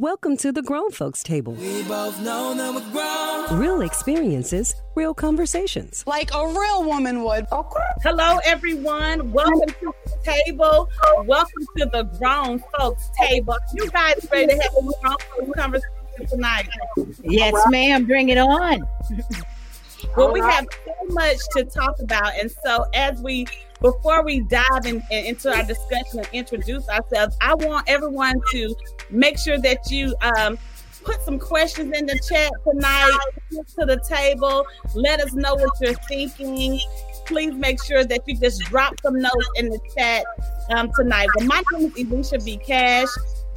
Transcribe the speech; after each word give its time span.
Welcome 0.00 0.36
to 0.38 0.52
the 0.52 0.62
Grown 0.62 0.92
Folks 0.92 1.24
Table. 1.24 1.54
We 1.54 1.82
both 1.82 2.20
know 2.20 2.54
that 2.54 2.72
we're 2.72 3.48
grown. 3.48 3.60
Real 3.60 3.80
experiences, 3.80 4.76
real 4.94 5.12
conversations. 5.12 6.04
Like 6.06 6.32
a 6.32 6.46
real 6.46 6.84
woman 6.84 7.24
would. 7.24 7.46
Okay. 7.50 7.80
Hello, 8.04 8.38
everyone. 8.44 9.32
Welcome 9.32 9.68
to 9.80 9.92
the 10.04 10.16
table. 10.22 10.88
Welcome 11.24 11.66
to 11.78 11.86
the 11.86 12.04
Grown 12.16 12.62
Folks 12.78 13.10
Table. 13.18 13.56
You 13.74 13.90
guys 13.90 14.24
ready 14.30 14.46
to 14.46 14.52
have 14.62 14.72
a 14.78 14.82
grown 14.82 14.92
folks 15.02 15.58
conversation 15.60 16.26
tonight? 16.28 16.68
Yes, 17.24 17.54
ma'am. 17.68 18.04
Bring 18.04 18.28
it 18.28 18.38
on. 18.38 18.86
Well, 20.16 20.32
we 20.32 20.38
have 20.38 20.64
so 20.84 21.12
much 21.12 21.38
to 21.56 21.64
talk 21.64 21.98
about, 21.98 22.34
and 22.38 22.48
so 22.64 22.86
as 22.94 23.20
we 23.20 23.46
before 23.80 24.24
we 24.24 24.40
dive 24.42 24.86
in, 24.86 25.02
in- 25.10 25.26
into 25.26 25.52
our 25.52 25.64
discussion 25.64 26.20
and 26.20 26.28
introduce 26.32 26.88
ourselves, 26.88 27.36
I 27.40 27.54
want 27.54 27.88
everyone 27.88 28.34
to 28.52 28.74
make 29.10 29.38
sure 29.38 29.58
that 29.58 29.90
you 29.90 30.14
um, 30.20 30.58
put 31.04 31.22
some 31.22 31.38
questions 31.38 31.96
in 31.96 32.06
the 32.06 32.18
chat 32.28 32.50
tonight 32.64 33.18
to 33.50 33.86
the 33.86 34.00
table. 34.08 34.64
Let 34.94 35.20
us 35.20 35.32
know 35.32 35.54
what 35.54 35.70
you're 35.80 35.94
thinking. 36.08 36.80
Please 37.26 37.54
make 37.54 37.82
sure 37.82 38.04
that 38.04 38.20
you 38.26 38.36
just 38.38 38.60
drop 38.62 38.94
some 39.02 39.20
notes 39.20 39.48
in 39.56 39.68
the 39.68 39.78
chat 39.96 40.24
um, 40.70 40.90
tonight. 40.96 41.28
Well, 41.36 41.46
my 41.46 41.62
name 41.72 41.92
is 41.94 42.06
Elisha 42.06 42.38
B. 42.44 42.58
Cash, 42.58 43.08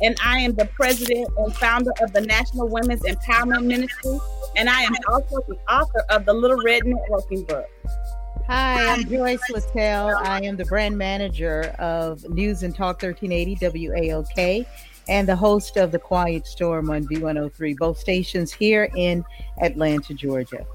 and 0.01 0.15
I 0.23 0.39
am 0.39 0.53
the 0.53 0.65
president 0.65 1.27
and 1.37 1.55
founder 1.55 1.91
of 2.01 2.13
the 2.13 2.21
National 2.21 2.67
Women's 2.67 3.01
Empowerment 3.01 3.65
Ministry, 3.65 4.19
and 4.55 4.69
I 4.69 4.81
am 4.81 4.93
also 5.09 5.41
the 5.47 5.57
author 5.69 6.03
of 6.09 6.25
the 6.25 6.33
Little 6.33 6.61
Red 6.63 6.83
Networking 6.83 7.47
book. 7.47 7.65
Hi, 8.47 8.93
I'm 8.93 9.07
Joyce 9.07 9.39
Littell. 9.49 10.17
I 10.17 10.41
am 10.41 10.57
the 10.57 10.65
brand 10.65 10.97
manager 10.97 11.73
of 11.79 12.27
News 12.29 12.63
and 12.63 12.75
Talk 12.75 13.01
1380 13.01 13.55
WAOK 13.55 14.65
and 15.11 15.27
the 15.27 15.35
host 15.35 15.75
of 15.75 15.91
The 15.91 15.99
Quiet 15.99 16.47
Storm 16.47 16.89
on 16.89 17.05
V-103, 17.05 17.75
both 17.75 17.97
stations 17.97 18.53
here 18.53 18.89
in 18.95 19.25
Atlanta, 19.61 20.13
Georgia. 20.13 20.65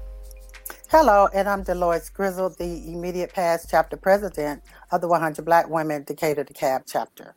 Hello, 0.91 1.27
and 1.33 1.49
I'm 1.49 1.63
Dolores 1.63 2.07
Grizzle, 2.09 2.51
the 2.51 2.93
immediate 2.93 3.33
past 3.33 3.67
chapter 3.67 3.97
president 3.97 4.61
of 4.91 5.01
the 5.01 5.07
100 5.07 5.43
Black 5.43 5.67
Women 5.67 6.03
Decatur 6.03 6.45
DeKalb 6.45 6.83
chapter. 6.85 7.33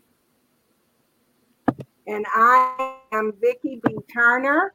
and 2.06 2.26
I 2.34 2.96
am 3.12 3.32
Vicki 3.40 3.80
B. 3.82 3.96
Turner, 4.12 4.74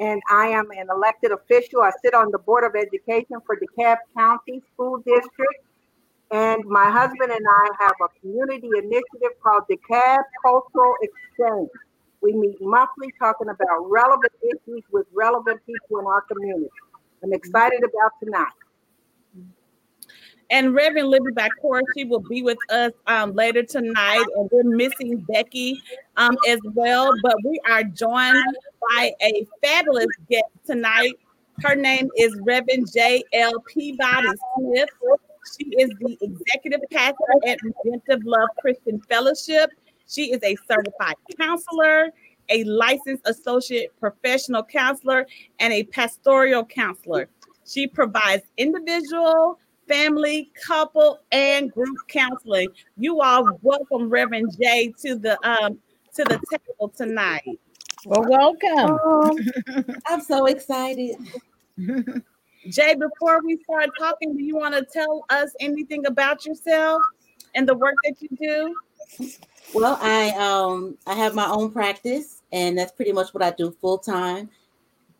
and 0.00 0.22
I 0.30 0.46
am 0.46 0.70
an 0.70 0.86
elected 0.90 1.32
official. 1.32 1.82
I 1.82 1.90
sit 2.02 2.14
on 2.14 2.30
the 2.30 2.38
Board 2.38 2.64
of 2.64 2.76
Education 2.80 3.36
for 3.44 3.58
DeKalb 3.58 3.98
County 4.16 4.62
School 4.72 5.02
District, 5.04 5.64
and 6.30 6.64
my 6.66 6.90
husband 6.90 7.32
and 7.32 7.46
I 7.46 7.68
have 7.80 7.94
a 8.02 8.20
community 8.20 8.68
initiative 8.76 9.38
called 9.42 9.64
DeKalb 9.70 10.22
Cultural 10.42 10.94
Exchange. 11.02 11.70
We 12.20 12.34
meet 12.34 12.56
monthly 12.60 13.12
talking 13.18 13.48
about 13.48 13.88
relevant 13.88 14.32
issues 14.42 14.82
with 14.90 15.06
relevant 15.14 15.60
people 15.64 16.00
in 16.00 16.06
our 16.06 16.22
community. 16.22 16.68
I'm 17.22 17.32
excited 17.32 17.78
about 17.78 18.12
tonight. 18.22 18.52
And 20.50 20.74
Reverend 20.74 21.08
Libby 21.08 21.32
Bacour, 21.32 21.82
she 21.94 22.04
will 22.04 22.20
be 22.20 22.42
with 22.42 22.58
us 22.70 22.92
um, 23.06 23.34
later 23.34 23.62
tonight. 23.62 24.24
And 24.36 24.48
we're 24.50 24.62
missing 24.64 25.24
Becky 25.28 25.82
um, 26.16 26.36
as 26.48 26.58
well. 26.74 27.12
But 27.22 27.36
we 27.44 27.60
are 27.70 27.84
joined 27.84 28.56
by 28.96 29.12
a 29.20 29.46
fabulous 29.62 30.06
guest 30.30 30.44
tonight. 30.66 31.14
Her 31.62 31.74
name 31.74 32.08
is 32.16 32.34
Reverend 32.42 32.90
J.L. 32.92 33.60
Peabody 33.60 34.28
Smith. 34.56 34.88
She 35.56 35.64
is 35.78 35.90
the 36.00 36.18
executive 36.20 36.80
pastor 36.90 37.16
at 37.46 37.58
Redemptive 37.62 38.24
Love 38.24 38.48
Christian 38.60 39.00
Fellowship. 39.08 39.70
She 40.06 40.32
is 40.32 40.42
a 40.42 40.56
certified 40.68 41.14
counselor, 41.38 42.10
a 42.48 42.64
licensed 42.64 43.26
associate 43.26 43.90
professional 44.00 44.62
counselor, 44.62 45.26
and 45.58 45.72
a 45.72 45.84
pastoral 45.84 46.64
counselor. 46.64 47.28
She 47.66 47.86
provides 47.86 48.44
individual, 48.56 49.58
family, 49.86 50.50
couple, 50.66 51.20
and 51.32 51.70
group 51.72 51.98
counseling. 52.08 52.70
You 52.96 53.20
all 53.20 53.58
welcome 53.62 54.08
Reverend 54.08 54.56
Jay 54.60 54.94
to 55.02 55.16
the 55.16 55.38
um 55.48 55.78
to 56.14 56.24
the 56.24 56.40
table 56.50 56.88
tonight. 56.96 57.58
Well, 58.04 58.24
welcome. 58.26 59.38
I'm 60.06 60.20
so 60.20 60.46
excited. 60.46 61.16
Jay, 62.66 62.94
before 62.94 63.40
we 63.44 63.56
start 63.62 63.90
talking, 63.98 64.36
do 64.36 64.42
you 64.42 64.56
want 64.56 64.74
to 64.74 64.84
tell 64.84 65.24
us 65.30 65.52
anything 65.60 66.06
about 66.06 66.44
yourself 66.44 67.02
and 67.54 67.68
the 67.68 67.74
work 67.74 67.94
that 68.04 68.16
you 68.20 68.28
do? 68.40 69.30
Well, 69.74 69.98
I 70.00 70.30
um 70.30 70.96
I 71.06 71.14
have 71.14 71.34
my 71.34 71.48
own 71.48 71.70
practice, 71.70 72.42
and 72.52 72.76
that's 72.76 72.92
pretty 72.92 73.12
much 73.12 73.32
what 73.34 73.42
I 73.42 73.50
do 73.50 73.70
full 73.80 73.98
time. 73.98 74.50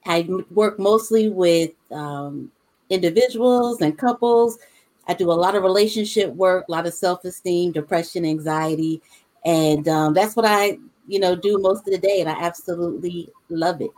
I 0.06 0.26
work 0.50 0.78
mostly 0.78 1.28
with 1.28 1.72
um, 1.91 2.50
individuals 2.88 3.82
and 3.82 3.97
couples. 3.97 4.59
I 5.06 5.15
do 5.15 5.31
a 5.31 5.34
lot 5.34 5.55
of 5.55 5.62
relationship 5.62 6.31
work, 6.34 6.66
a 6.69 6.72
lot 6.72 6.87
of 6.87 6.94
self 6.94 7.25
esteem, 7.25 7.72
depression, 7.72 8.25
anxiety, 8.25 9.03
and 9.44 9.87
um, 9.88 10.15
that's 10.15 10.34
what 10.34 10.47
I 10.47 10.78
you 11.06 11.20
know 11.20 11.37
do 11.37 11.59
most 11.59 11.87
of 11.87 11.93
the 11.93 11.99
day, 11.99 12.20
and 12.20 12.28
I 12.28 12.41
absolutely 12.41 13.31
love 13.49 13.81
it. 13.81 13.91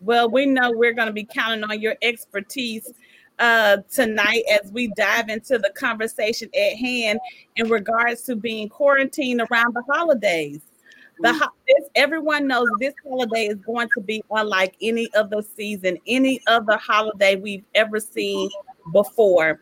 Well, 0.00 0.30
we 0.30 0.46
know 0.46 0.72
we're 0.72 0.92
going 0.92 1.08
to 1.08 1.12
be 1.12 1.24
counting 1.24 1.64
on 1.64 1.80
your 1.80 1.96
expertise 2.02 2.92
uh, 3.38 3.78
tonight 3.90 4.42
as 4.50 4.70
we 4.72 4.88
dive 4.96 5.28
into 5.28 5.58
the 5.58 5.70
conversation 5.74 6.48
at 6.54 6.76
hand 6.76 7.18
in 7.56 7.68
regards 7.68 8.22
to 8.22 8.36
being 8.36 8.68
quarantined 8.68 9.42
around 9.50 9.74
the 9.74 9.82
holidays. 9.90 10.60
The 11.20 11.32
ho- 11.32 11.52
this, 11.66 11.88
everyone 11.94 12.46
knows 12.46 12.68
this 12.78 12.94
holiday 13.06 13.46
is 13.46 13.56
going 13.56 13.88
to 13.94 14.02
be 14.02 14.22
unlike 14.30 14.76
any 14.82 15.08
other 15.14 15.40
season, 15.42 15.96
any 16.06 16.40
other 16.46 16.76
holiday 16.76 17.36
we've 17.36 17.64
ever 17.74 18.00
seen 18.00 18.50
before. 18.92 19.58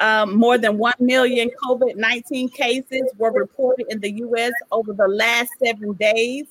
Um, 0.00 0.38
more 0.38 0.58
than 0.58 0.78
1 0.78 0.94
million 1.00 1.50
COVID 1.64 1.96
19 1.96 2.50
cases 2.50 3.02
were 3.16 3.32
reported 3.32 3.86
in 3.88 3.98
the 4.00 4.12
US 4.12 4.52
over 4.70 4.92
the 4.92 5.08
last 5.08 5.50
seven 5.64 5.94
days 5.94 6.46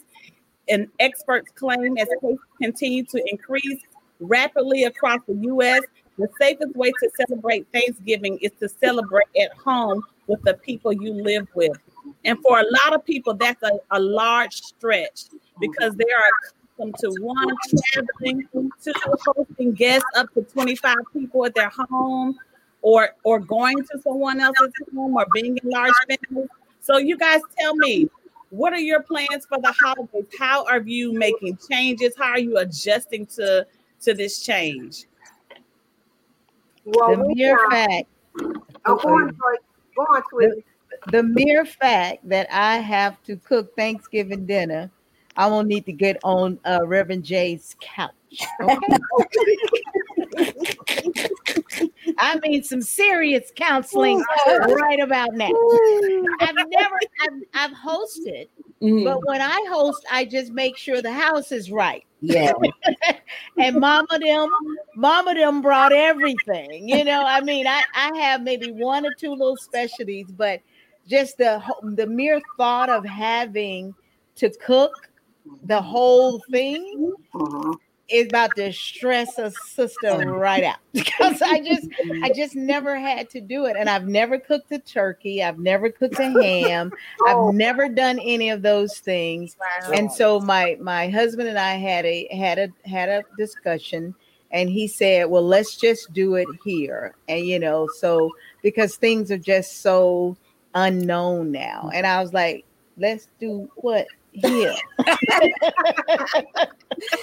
and 0.70 0.88
experts 1.00 1.52
claim 1.56 1.98
as 1.98 2.08
cases 2.22 2.40
continue 2.62 3.04
to 3.06 3.24
increase 3.28 3.82
rapidly 4.20 4.86
across 4.86 5.20
the 5.28 5.36
U.S., 5.36 5.82
the 6.18 6.28
safest 6.40 6.76
way 6.76 6.92
to 6.92 7.10
celebrate 7.16 7.68
Thanksgiving 7.72 8.40
is 8.42 8.52
to 8.60 8.68
celebrate 8.68 9.28
at 9.40 9.54
home 9.54 10.04
with 10.26 10.42
the 10.44 10.56
people 10.56 10.92
you 10.92 11.14
live 11.14 11.48
with. 11.54 11.78
And 12.26 12.40
for 12.42 12.60
a 12.60 12.64
lot 12.64 12.96
of 12.96 13.06
people, 13.06 13.36
that's 13.36 13.62
a, 13.64 13.72
a 13.92 14.00
large 14.00 14.54
stretch 14.56 15.26
because 15.60 15.96
they 15.96 16.06
are 16.06 16.24
accustomed 16.82 16.96
to 17.00 17.22
one 17.22 17.48
traveling, 17.94 18.48
two 18.52 18.94
hosting 19.26 19.74
guests 19.74 20.08
up 20.16 20.34
to 20.34 20.42
25 20.42 20.96
people 21.14 21.46
at 21.46 21.54
their 21.54 21.70
home, 21.70 22.38
or 22.82 23.10
or 23.24 23.40
going 23.40 23.84
to 23.84 24.02
someone 24.02 24.40
else's 24.40 24.72
home, 24.96 25.16
or 25.16 25.26
being 25.34 25.58
in 25.58 25.70
large 25.70 25.94
families. 26.08 26.50
So 26.82 26.98
you 26.98 27.18
guys 27.18 27.42
tell 27.60 27.76
me, 27.76 28.10
what 28.50 28.74
are 28.74 28.80
your 28.80 29.02
plans 29.02 29.46
for 29.46 29.58
the 29.60 29.74
holidays? 29.82 30.26
How 30.40 30.66
are 30.66 30.82
you 30.82 31.14
making 31.14 31.58
changes? 31.70 32.14
How 32.18 32.32
are 32.32 32.40
you 32.40 32.58
adjusting 32.58 33.26
to 33.28 33.66
to 34.02 34.14
this 34.14 34.42
change? 34.44 35.06
Well, 36.86 37.16
The 37.16 37.24
we 37.24 37.34
mere 37.36 37.58
are- 37.58 37.70
fact, 37.72 38.08
oh, 38.86 38.96
go 38.96 39.10
on, 39.10 39.30
Joyce. 39.32 39.60
Go 39.96 40.02
on, 40.04 40.22
sweetie. 40.30 40.64
the 41.12 41.24
mere 41.24 41.66
fact 41.66 42.28
that 42.30 42.48
I 42.52 42.78
have 42.78 43.22
to 43.24 43.36
cook 43.38 43.76
Thanksgiving 43.76 44.46
dinner, 44.46 44.90
I 45.36 45.48
won't 45.48 45.68
need 45.68 45.86
to 45.88 45.92
get 45.92 46.18
on 46.24 46.60
uh, 46.66 46.80
Reverend 46.86 47.24
Jay's 47.26 47.76
couch. 47.82 48.12
Okay? 48.62 48.78
I 52.18 52.40
mean, 52.40 52.64
some 52.64 52.82
serious 52.82 53.52
counseling 53.56 54.24
right 54.48 55.00
about 55.00 55.34
now. 55.34 55.52
I've 56.40 56.56
never, 56.56 57.00
I've, 57.22 57.44
I've 57.54 57.78
hosted, 57.78 58.48
Mhm. 58.82 59.04
but 59.04 59.26
when 59.26 59.42
I 59.42 59.66
host, 59.70 60.06
I 60.12 60.26
just 60.26 60.52
make 60.52 60.78
sure 60.78 61.02
the 61.02 61.12
house 61.12 61.52
is 61.52 61.72
right. 61.72 62.04
Yeah, 62.22 62.54
and 63.58 63.80
mama 63.80 64.20
them 64.20 64.50
mama 64.96 65.36
them 65.36 65.62
brought 65.62 65.94
everything 65.94 66.90
you 66.90 67.04
know 67.04 67.24
i 67.24 67.40
mean 67.42 67.68
i 67.68 67.84
i 67.94 68.18
have 68.18 68.42
maybe 68.42 68.72
one 68.72 69.06
or 69.06 69.14
two 69.14 69.30
little 69.30 69.56
specialties 69.56 70.26
but 70.32 70.60
just 71.08 71.38
the 71.38 71.62
the 71.94 72.08
mere 72.08 72.42
thought 72.58 72.90
of 72.90 73.06
having 73.06 73.94
to 74.36 74.50
cook 74.58 75.10
the 75.66 75.80
whole 75.80 76.42
thing 76.50 77.14
Mhm. 77.36 77.76
Is 78.10 78.28
about 78.28 78.56
to 78.56 78.72
stress 78.72 79.38
a 79.38 79.52
sister 79.52 80.32
right 80.32 80.64
out 80.64 80.78
because 80.94 81.42
i 81.42 81.60
just 81.60 81.88
i 82.24 82.32
just 82.34 82.56
never 82.56 82.98
had 82.98 83.30
to 83.30 83.42
do 83.42 83.66
it 83.66 83.76
and 83.78 83.90
i've 83.90 84.08
never 84.08 84.40
cooked 84.40 84.72
a 84.72 84.80
turkey 84.80 85.44
i've 85.44 85.60
never 85.60 85.90
cooked 85.90 86.18
a 86.20 86.24
oh. 86.36 86.42
ham 86.42 86.92
Oh. 87.26 87.50
i've 87.50 87.56
never 87.56 87.90
done 87.90 88.20
any 88.20 88.50
of 88.50 88.62
those 88.62 89.00
things 89.00 89.58
and 89.94 90.12
so 90.12 90.40
my 90.40 90.78
my 90.80 91.10
husband 91.10 91.50
and 91.50 91.60
I 91.60 91.76
had 91.76 92.06
a 92.06 92.28
had 92.36 92.58
a 92.58 92.88
had 92.88 93.10
a 93.10 93.24
discussion 93.38 94.16
and 94.52 94.70
he 94.70 94.88
said, 94.88 95.26
"Well, 95.26 95.46
let's 95.46 95.76
just 95.76 96.14
do 96.14 96.36
it 96.36 96.48
here." 96.64 97.16
And 97.28 97.46
you 97.46 97.60
know, 97.60 97.88
so 97.98 98.32
because 98.62 98.96
things 98.96 99.32
are 99.32 99.38
just 99.38 99.82
so 99.82 100.38
unknown 100.74 101.52
now. 101.52 101.90
And 101.94 102.08
I 102.08 102.22
was 102.22 102.34
like, 102.34 102.66
"Let's 102.98 103.28
do 103.40 103.70
what 103.76 104.08
here. 104.38 104.74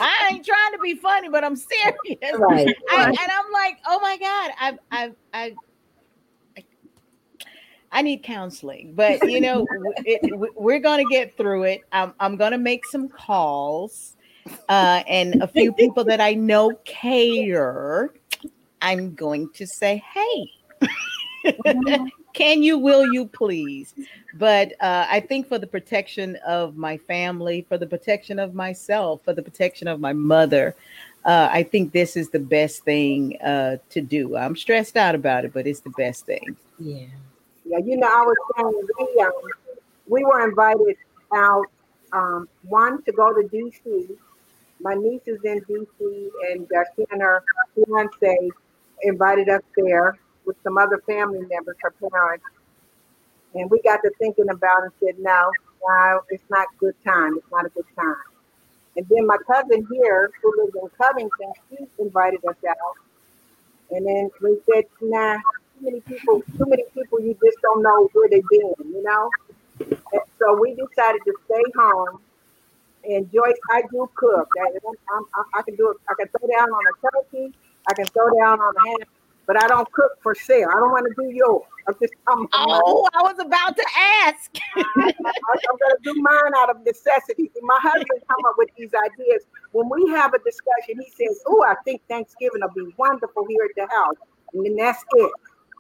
I 0.01 0.31
ain't 0.31 0.45
trying 0.47 0.73
to 0.73 0.79
be 0.83 0.95
funny, 0.95 1.29
but 1.29 1.45
I'm 1.45 1.57
serious. 1.57 2.37
Right. 2.39 2.75
I, 2.91 3.05
and 3.07 3.17
I'm 3.19 3.53
like, 3.53 3.79
oh 3.87 4.01
my 4.01 4.17
God, 4.19 4.51
I've, 4.61 4.79
I've, 4.91 5.15
I've, 5.33 5.57
I 7.93 8.03
need 8.03 8.25
counseling, 8.25 8.95
but 8.95 9.23
you 9.31 9.41
know, 9.41 9.65
it, 10.05 10.21
we're 10.57 10.81
going 10.81 11.07
to 11.07 11.13
get 11.13 11.37
through 11.37 11.63
it. 11.65 11.81
I'm, 11.93 12.13
I'm 12.19 12.37
going 12.37 12.53
to 12.53 12.59
make 12.59 12.85
some 12.87 13.09
calls, 13.09 14.17
uh, 14.69 15.03
and 15.09 15.41
a 15.43 15.47
few 15.47 15.73
people 15.73 16.05
that 16.05 16.21
I 16.21 16.35
know 16.35 16.75
care. 16.85 18.11
I'm 18.83 19.15
going 19.15 19.49
to 19.55 19.67
say, 19.67 20.03
hey, 20.13 20.51
can 22.35 22.63
you, 22.63 22.79
will 22.79 23.11
you 23.13 23.27
please? 23.27 23.95
But 24.35 24.73
uh, 24.81 25.07
I 25.09 25.21
think 25.21 25.49
for 25.49 25.59
the 25.59 25.67
protection 25.67 26.37
of 26.47 26.77
my 26.77 26.99
family, 26.99 27.65
for 27.69 27.79
the 27.79 27.87
protection 27.87 28.39
of 28.39 28.55
myself, 28.55 29.23
for 29.25 29.33
the 29.33 29.43
protection 29.43 29.89
of 29.89 30.01
my 30.01 30.13
mother, 30.13 30.75
uh, 31.25 31.49
I 31.51 31.63
think 31.63 31.93
this 31.93 32.17
is 32.17 32.29
the 32.31 32.41
best 32.41 32.85
thing 32.85 33.41
uh, 33.41 33.77
to 33.91 34.01
do. 34.01 34.37
I'm 34.37 34.57
stressed 34.57 34.97
out 34.97 35.15
about 35.15 35.45
it, 35.45 35.55
but 35.55 35.67
it's 35.67 35.81
the 35.81 35.91
best 35.91 36.27
thing. 36.27 36.57
Yeah. 36.79 37.07
Yeah, 37.67 37.79
you 37.79 37.97
know, 37.97 38.09
I 38.09 38.23
was 38.23 38.37
saying 38.57 38.89
we 38.99 39.23
um, 39.23 39.33
we 40.07 40.25
were 40.25 40.47
invited 40.47 40.99
out 41.33 41.65
um, 42.13 42.47
one 42.65 43.03
to 43.05 43.13
go 43.13 43.33
to 43.33 43.49
DC. 43.49 44.11
My 44.81 44.93
niece 44.93 45.23
is 45.25 45.41
in 45.45 45.63
DC, 45.63 46.29
and 46.53 46.69
uh, 46.77 47.05
and 47.11 47.23
her 47.23 47.43
fiance 47.75 48.51
invited 49.03 49.49
us 49.49 49.63
there 49.77 50.19
with 50.47 50.57
some 50.63 50.79
other 50.79 51.03
family 51.07 51.41
members, 51.41 51.77
her 51.81 51.93
parents. 52.11 52.45
And 53.55 53.71
we 53.71 53.81
got 53.83 53.99
to 54.03 54.11
thinking 54.19 54.49
about 54.51 54.85
it 54.85 54.85
and 54.85 54.93
said, 55.01 55.19
no, 55.23 55.51
no, 55.87 56.21
it's 56.31 56.49
not 56.51 56.69
good 56.79 56.95
time. 57.05 57.37
It's 57.37 57.51
not 57.53 57.67
a 57.67 57.69
good 57.71 57.87
time. 57.97 58.17
And 58.97 59.07
then 59.09 59.27
my 59.27 59.39
cousin 59.47 59.87
here, 59.93 60.31
who 60.43 60.55
lives 60.59 60.77
in 60.77 60.89
Covington, 61.01 61.53
she 61.71 61.87
invited 61.99 62.45
us 62.47 62.57
out. 62.69 62.97
And 63.91 64.07
then 64.07 64.31
we 64.43 64.59
said, 64.73 64.85
nah, 65.01 65.37
too 65.37 65.83
many 65.83 66.01
people, 66.01 66.43
too 66.57 66.67
many 66.67 66.85
people 66.95 67.21
you 67.21 67.37
just 67.45 67.59
don't 67.63 67.83
know 67.83 68.09
where 68.13 68.29
they've 68.29 68.49
been, 68.51 68.75
you 68.79 69.03
know? 69.03 69.31
And 70.13 70.23
so 70.39 70.59
we 70.61 70.75
decided 70.75 71.21
to 71.25 71.35
stay 71.47 71.63
home. 71.77 72.21
And 73.05 73.31
Joyce, 73.33 73.59
I 73.71 73.83
do 73.93 74.09
cook. 74.15 74.49
I, 74.61 74.69
I'm, 75.15 75.25
I 75.55 75.63
can 75.63 75.77
do 75.77 75.91
it. 75.91 75.99
I 76.09 76.15
can 76.19 76.29
throw 76.29 76.49
down 76.49 76.71
on 76.71 76.83
a 76.87 77.11
turkey. 77.11 77.55
I 77.89 77.95
can 77.95 78.07
throw 78.07 78.29
down 78.39 78.61
on 78.61 78.75
a 78.77 78.89
ham, 78.89 79.09
but 79.47 79.63
I 79.63 79.69
don't 79.69 79.91
cook 79.93 80.13
for 80.23 80.35
sale. 80.35 80.69
I 80.71 80.79
don't 80.79 80.91
want 80.91 81.07
to 81.07 81.23
do 81.23 81.31
yours. 81.35 81.63
I'm 81.87 81.95
just. 82.01 82.15
I'm, 82.27 82.47
oh, 82.53 83.09
I 83.15 83.23
was 83.23 83.39
about 83.39 83.77
to 83.77 83.85
ask. 84.25 84.57
I, 84.77 84.81
am 84.81 85.77
going 85.77 85.95
to 85.95 85.99
do 86.03 86.15
mine 86.15 86.53
out 86.57 86.71
of 86.71 86.85
necessity. 86.85 87.51
My 87.63 87.79
husband 87.81 88.21
come 88.29 88.45
up 88.49 88.55
with 88.57 88.71
these 88.79 88.91
ideas. 88.95 89.45
When 89.73 89.89
we 89.91 90.11
have 90.13 90.33
a 90.33 90.39
discussion, 90.39 91.01
he 91.01 91.11
says, 91.11 91.43
"Oh, 91.47 91.63
I 91.67 91.75
think 91.85 92.03
Thanksgiving 92.09 92.63
will 92.63 92.87
be 92.87 92.95
wonderful 92.97 93.47
here 93.49 93.69
at 93.69 93.75
the 93.77 93.95
house," 93.95 94.17
and 94.55 94.65
then 94.65 94.77
that's 94.77 95.05
it. 95.15 95.33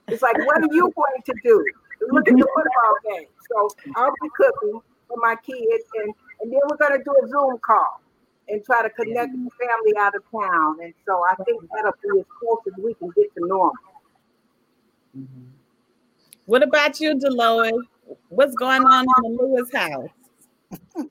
It's 0.09 0.23
like, 0.23 0.37
what 0.47 0.59
are 0.59 0.75
you 0.75 0.93
going 0.95 1.23
to 1.25 1.35
do? 1.43 1.65
Look 2.11 2.29
at 2.29 2.35
the 2.35 2.47
football 2.55 3.17
game. 3.17 3.29
So 3.51 3.69
I'll 3.97 4.13
be 4.23 4.29
cooking 4.37 4.81
for 5.09 5.17
my 5.23 5.37
kids, 5.37 5.85
and 6.03 6.15
and 6.41 6.53
then 6.53 6.61
we're 6.69 6.77
going 6.77 6.99
to 6.99 7.03
do 7.03 7.15
a 7.25 7.29
Zoom 7.29 7.57
call 7.65 8.04
and 8.49 8.65
try 8.65 8.83
to 8.83 8.91
connect 8.91 9.33
the 9.33 9.51
family 9.59 9.97
out 9.99 10.15
of 10.15 10.23
town. 10.31 10.79
And 10.83 10.95
so 11.07 11.23
I 11.31 11.35
think 11.45 11.63
that'll 11.75 11.93
be 12.03 12.21
as 12.21 12.27
close 12.39 12.59
as 12.67 12.83
we 12.83 12.95
can 12.95 13.11
get 13.17 13.35
to 13.35 13.47
normal. 13.47 13.73
Mm-hmm. 15.17 15.45
What 16.47 16.63
about 16.63 17.01
you, 17.01 17.15
Delois? 17.15 17.73
What's 18.29 18.55
going 18.55 18.83
on 18.83 19.07
in 19.25 19.37
the 19.37 19.43
Lewis 19.43 19.73
house? 19.73 20.11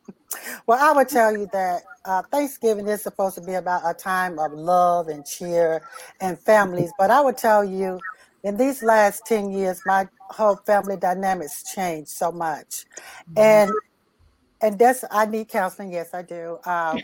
well, 0.68 0.80
I 0.80 0.96
would 0.96 1.10
tell 1.10 1.36
you 1.36 1.48
that 1.52 1.84
uh, 2.06 2.22
Thanksgiving 2.24 2.88
is 2.88 3.02
supposed 3.02 3.36
to 3.36 3.42
be 3.42 3.54
about 3.54 3.82
a 3.86 3.94
time 3.94 4.38
of 4.38 4.52
love 4.54 5.08
and 5.08 5.26
cheer 5.26 5.82
and 6.22 6.38
families. 6.38 6.92
But 7.00 7.10
I 7.10 7.22
would 7.22 7.38
tell 7.38 7.64
you 7.64 8.00
in 8.44 8.58
these 8.58 8.84
last 8.84 9.26
10 9.26 9.52
years, 9.52 9.82
my 9.86 10.08
whole 10.30 10.58
family 10.58 10.98
dynamics 10.98 11.64
changed 11.74 12.10
so 12.10 12.32
much. 12.32 12.86
Mm-hmm. 13.32 13.40
And 13.40 13.72
and 14.62 14.80
that's 14.80 15.04
I 15.12 15.26
need 15.26 15.50
counseling, 15.50 15.92
yes, 15.92 16.14
I 16.14 16.22
do. 16.22 16.58
Um, 16.66 17.00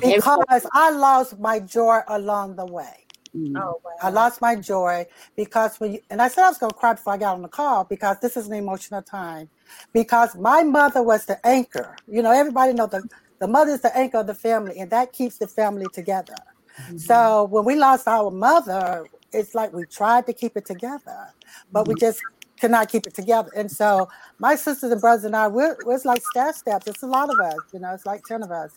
because 0.00 0.66
I 0.72 0.90
lost 0.90 1.38
my 1.38 1.60
joy 1.60 2.00
along 2.08 2.56
the 2.56 2.66
way. 2.66 3.06
Mm-hmm. 3.36 3.56
Oh, 3.56 3.80
wow. 3.84 3.90
I 4.02 4.10
lost 4.10 4.40
my 4.40 4.56
joy 4.56 5.06
because 5.36 5.78
when 5.78 5.94
you, 5.94 6.00
and 6.10 6.22
I 6.22 6.28
said 6.28 6.44
I 6.44 6.48
was 6.48 6.58
going 6.58 6.70
to 6.70 6.76
cry 6.76 6.94
before 6.94 7.14
I 7.14 7.16
got 7.18 7.34
on 7.34 7.42
the 7.42 7.48
call 7.48 7.84
because 7.84 8.18
this 8.20 8.36
is 8.36 8.46
an 8.48 8.54
emotional 8.54 9.02
time. 9.02 9.48
Because 9.92 10.34
my 10.36 10.62
mother 10.62 11.02
was 11.02 11.26
the 11.26 11.44
anchor. 11.46 11.96
You 12.08 12.22
know, 12.22 12.30
everybody 12.30 12.72
know 12.72 12.86
the 12.86 13.06
the 13.38 13.48
mother 13.48 13.72
is 13.72 13.82
the 13.82 13.94
anchor 13.96 14.18
of 14.18 14.26
the 14.26 14.34
family, 14.34 14.78
and 14.78 14.90
that 14.90 15.12
keeps 15.12 15.38
the 15.38 15.46
family 15.46 15.86
together. 15.92 16.36
Mm-hmm. 16.80 16.98
So 16.98 17.44
when 17.44 17.64
we 17.64 17.76
lost 17.76 18.08
our 18.08 18.30
mother, 18.30 19.06
it's 19.32 19.54
like 19.54 19.72
we 19.72 19.84
tried 19.84 20.26
to 20.26 20.32
keep 20.32 20.56
it 20.56 20.64
together, 20.64 21.28
but 21.70 21.82
mm-hmm. 21.82 21.92
we 21.92 22.00
just 22.00 22.20
cannot 22.58 22.88
keep 22.88 23.06
it 23.06 23.14
together. 23.14 23.50
And 23.56 23.70
so 23.70 24.08
my 24.38 24.56
sisters 24.56 24.90
and 24.90 25.00
brothers 25.00 25.24
and 25.24 25.36
I, 25.36 25.48
we're, 25.48 25.76
we're 25.84 25.98
like 26.04 26.22
stair 26.30 26.52
steps. 26.52 26.86
It's 26.86 27.02
a 27.02 27.06
lot 27.06 27.30
of 27.30 27.38
us, 27.38 27.58
you 27.72 27.80
know, 27.80 27.92
it's 27.92 28.06
like 28.06 28.22
10 28.24 28.42
of 28.42 28.50
us. 28.50 28.72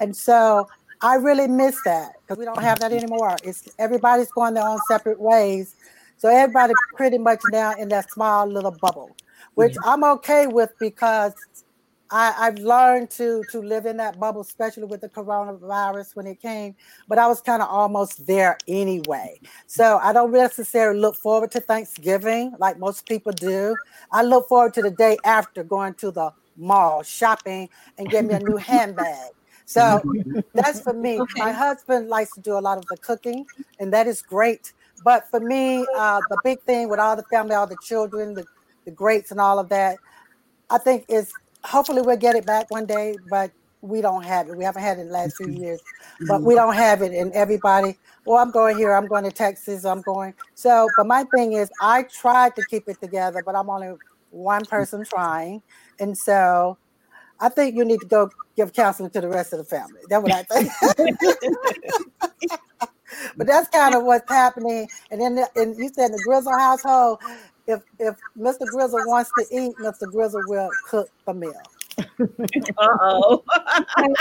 And 0.00 0.16
so 0.16 0.68
I 1.00 1.16
really 1.16 1.48
miss 1.48 1.78
that 1.84 2.12
because 2.22 2.38
we 2.38 2.44
don't 2.44 2.62
have 2.62 2.80
that 2.80 2.92
anymore. 2.92 3.36
It's 3.44 3.68
everybody's 3.78 4.30
going 4.32 4.54
their 4.54 4.66
own 4.66 4.78
separate 4.88 5.20
ways. 5.20 5.76
So 6.16 6.28
everybody 6.28 6.74
pretty 6.96 7.18
much 7.18 7.40
now 7.50 7.74
in 7.74 7.88
that 7.90 8.10
small 8.10 8.46
little 8.46 8.76
bubble, 8.80 9.14
which 9.54 9.76
I'm 9.84 10.04
okay 10.04 10.46
with 10.46 10.72
because 10.78 11.34
I, 12.14 12.44
have 12.44 12.58
learned 12.58 13.10
to 13.12 13.42
to 13.50 13.60
live 13.60 13.86
in 13.86 13.96
that 13.96 14.20
bubble, 14.20 14.42
especially 14.42 14.84
with 14.84 15.00
the 15.00 15.08
coronavirus 15.08 16.14
when 16.14 16.28
it 16.28 16.40
came. 16.40 16.76
But 17.08 17.18
I 17.18 17.26
was 17.26 17.40
kind 17.40 17.60
of 17.60 17.68
almost 17.68 18.24
there 18.24 18.56
anyway. 18.68 19.40
So 19.66 19.98
I 20.00 20.12
don't 20.12 20.30
necessarily 20.30 21.00
look 21.00 21.16
forward 21.16 21.50
to 21.52 21.60
Thanksgiving 21.60 22.54
like 22.60 22.78
most 22.78 23.08
people 23.08 23.32
do. 23.32 23.74
I 24.12 24.22
look 24.22 24.48
forward 24.48 24.74
to 24.74 24.82
the 24.82 24.92
day 24.92 25.18
after 25.24 25.64
going 25.64 25.94
to 25.94 26.12
the 26.12 26.30
mall 26.56 27.02
shopping 27.02 27.68
and 27.98 28.08
getting 28.08 28.28
me 28.28 28.34
a 28.34 28.40
new 28.40 28.58
handbag. 28.58 29.30
So 29.66 30.00
that's 30.54 30.80
for 30.80 30.92
me. 30.92 31.20
Okay. 31.24 31.40
My 31.40 31.52
husband 31.52 32.08
likes 32.08 32.32
to 32.34 32.40
do 32.40 32.56
a 32.56 32.60
lot 32.60 32.78
of 32.78 32.86
the 32.86 32.96
cooking, 32.98 33.44
and 33.80 33.92
that 33.92 34.06
is 34.06 34.22
great. 34.22 34.72
But 35.02 35.28
for 35.30 35.40
me, 35.40 35.84
uh, 35.96 36.20
the 36.30 36.38
big 36.44 36.60
thing 36.62 36.88
with 36.88 37.00
all 37.00 37.16
the 37.16 37.24
family, 37.24 37.54
all 37.54 37.66
the 37.66 37.78
children, 37.82 38.34
the, 38.34 38.44
the 38.84 38.90
greats, 38.90 39.30
and 39.32 39.40
all 39.40 39.58
of 39.58 39.68
that, 39.70 39.96
I 40.70 40.78
think 40.78 41.06
is 41.08 41.32
hopefully 41.64 42.02
we'll 42.02 42.16
get 42.16 42.36
it 42.36 42.46
back 42.46 42.70
one 42.70 42.86
day, 42.86 43.16
but 43.28 43.50
we 43.80 44.00
don't 44.00 44.24
have 44.24 44.48
it. 44.48 44.56
We 44.56 44.64
haven't 44.64 44.82
had 44.82 44.98
it 44.98 45.02
in 45.02 45.06
the 45.08 45.12
last 45.12 45.36
few 45.36 45.46
mm-hmm. 45.46 45.62
years, 45.62 45.80
but 46.26 46.42
we 46.42 46.54
mm-hmm. 46.54 46.64
don't 46.64 46.74
have 46.74 47.02
it. 47.02 47.12
And 47.12 47.32
everybody, 47.32 47.98
well, 48.24 48.38
I'm 48.38 48.50
going 48.50 48.76
here, 48.78 48.94
I'm 48.94 49.06
going 49.06 49.24
to 49.24 49.30
Texas, 49.30 49.84
I'm 49.84 50.00
going. 50.02 50.34
So, 50.54 50.88
but 50.96 51.06
my 51.06 51.24
thing 51.34 51.52
is, 51.52 51.70
I 51.80 52.04
tried 52.04 52.56
to 52.56 52.64
keep 52.70 52.88
it 52.88 53.00
together, 53.00 53.42
but 53.44 53.54
I'm 53.54 53.68
only 53.68 53.94
one 54.30 54.62
mm-hmm. 54.62 54.70
person 54.70 55.04
trying. 55.04 55.62
And 56.00 56.16
so 56.16 56.78
I 57.40 57.48
think 57.50 57.76
you 57.76 57.84
need 57.84 58.00
to 58.00 58.06
go 58.06 58.30
give 58.56 58.72
counseling 58.72 59.10
to 59.10 59.20
the 59.20 59.28
rest 59.28 59.52
of 59.52 59.58
the 59.58 59.64
family. 59.64 60.00
That's 60.08 60.22
what 60.22 60.32
I 60.32 60.42
think. 60.94 61.18
but 63.36 63.46
that's 63.46 63.68
kind 63.68 63.94
of 63.94 64.04
what's 64.04 64.30
happening. 64.30 64.88
And 65.10 65.20
then, 65.20 65.34
the, 65.34 65.48
and 65.56 65.76
you 65.76 65.90
said 65.92 66.06
in 66.06 66.12
the 66.12 66.22
Grizzle 66.26 66.58
household, 66.58 67.20
if 67.66 67.82
if 67.98 68.16
Mr. 68.38 68.66
Grizzle 68.66 69.00
wants 69.06 69.30
to 69.38 69.44
eat, 69.50 69.76
Mr. 69.78 70.10
Grizzle 70.10 70.42
will 70.46 70.70
cook 70.88 71.08
the 71.26 71.34
meal. 71.34 71.52
Uh-oh. 71.98 73.44
well, 73.96 74.16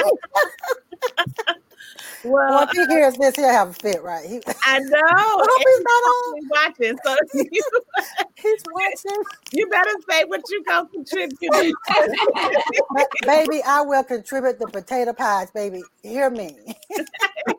well, 2.23 2.63
if 2.63 2.71
he 2.71 2.81
uh, 2.81 2.87
hears 2.89 3.15
this, 3.15 3.35
he'll 3.35 3.49
have 3.49 3.69
a 3.69 3.73
fit, 3.73 4.03
right? 4.03 4.25
He, 4.25 4.41
I 4.63 4.79
know. 4.79 4.97
I 5.01 5.63
he's 5.65 5.81
not 5.81 6.03
on. 6.03 6.49
watching, 6.49 6.97
so 7.03 7.15
you, 7.51 7.61
he's 8.35 8.63
watching. 8.71 9.23
You 9.51 9.67
better 9.69 9.93
say 10.09 10.23
what 10.25 10.41
you 10.49 10.63
gonna 10.63 10.87
contribute. 10.89 11.75
baby, 13.23 13.61
I 13.65 13.81
will 13.81 14.03
contribute 14.03 14.59
the 14.59 14.67
potato 14.67 15.13
pies, 15.13 15.49
baby. 15.51 15.81
Hear 16.03 16.29
me. 16.29 16.75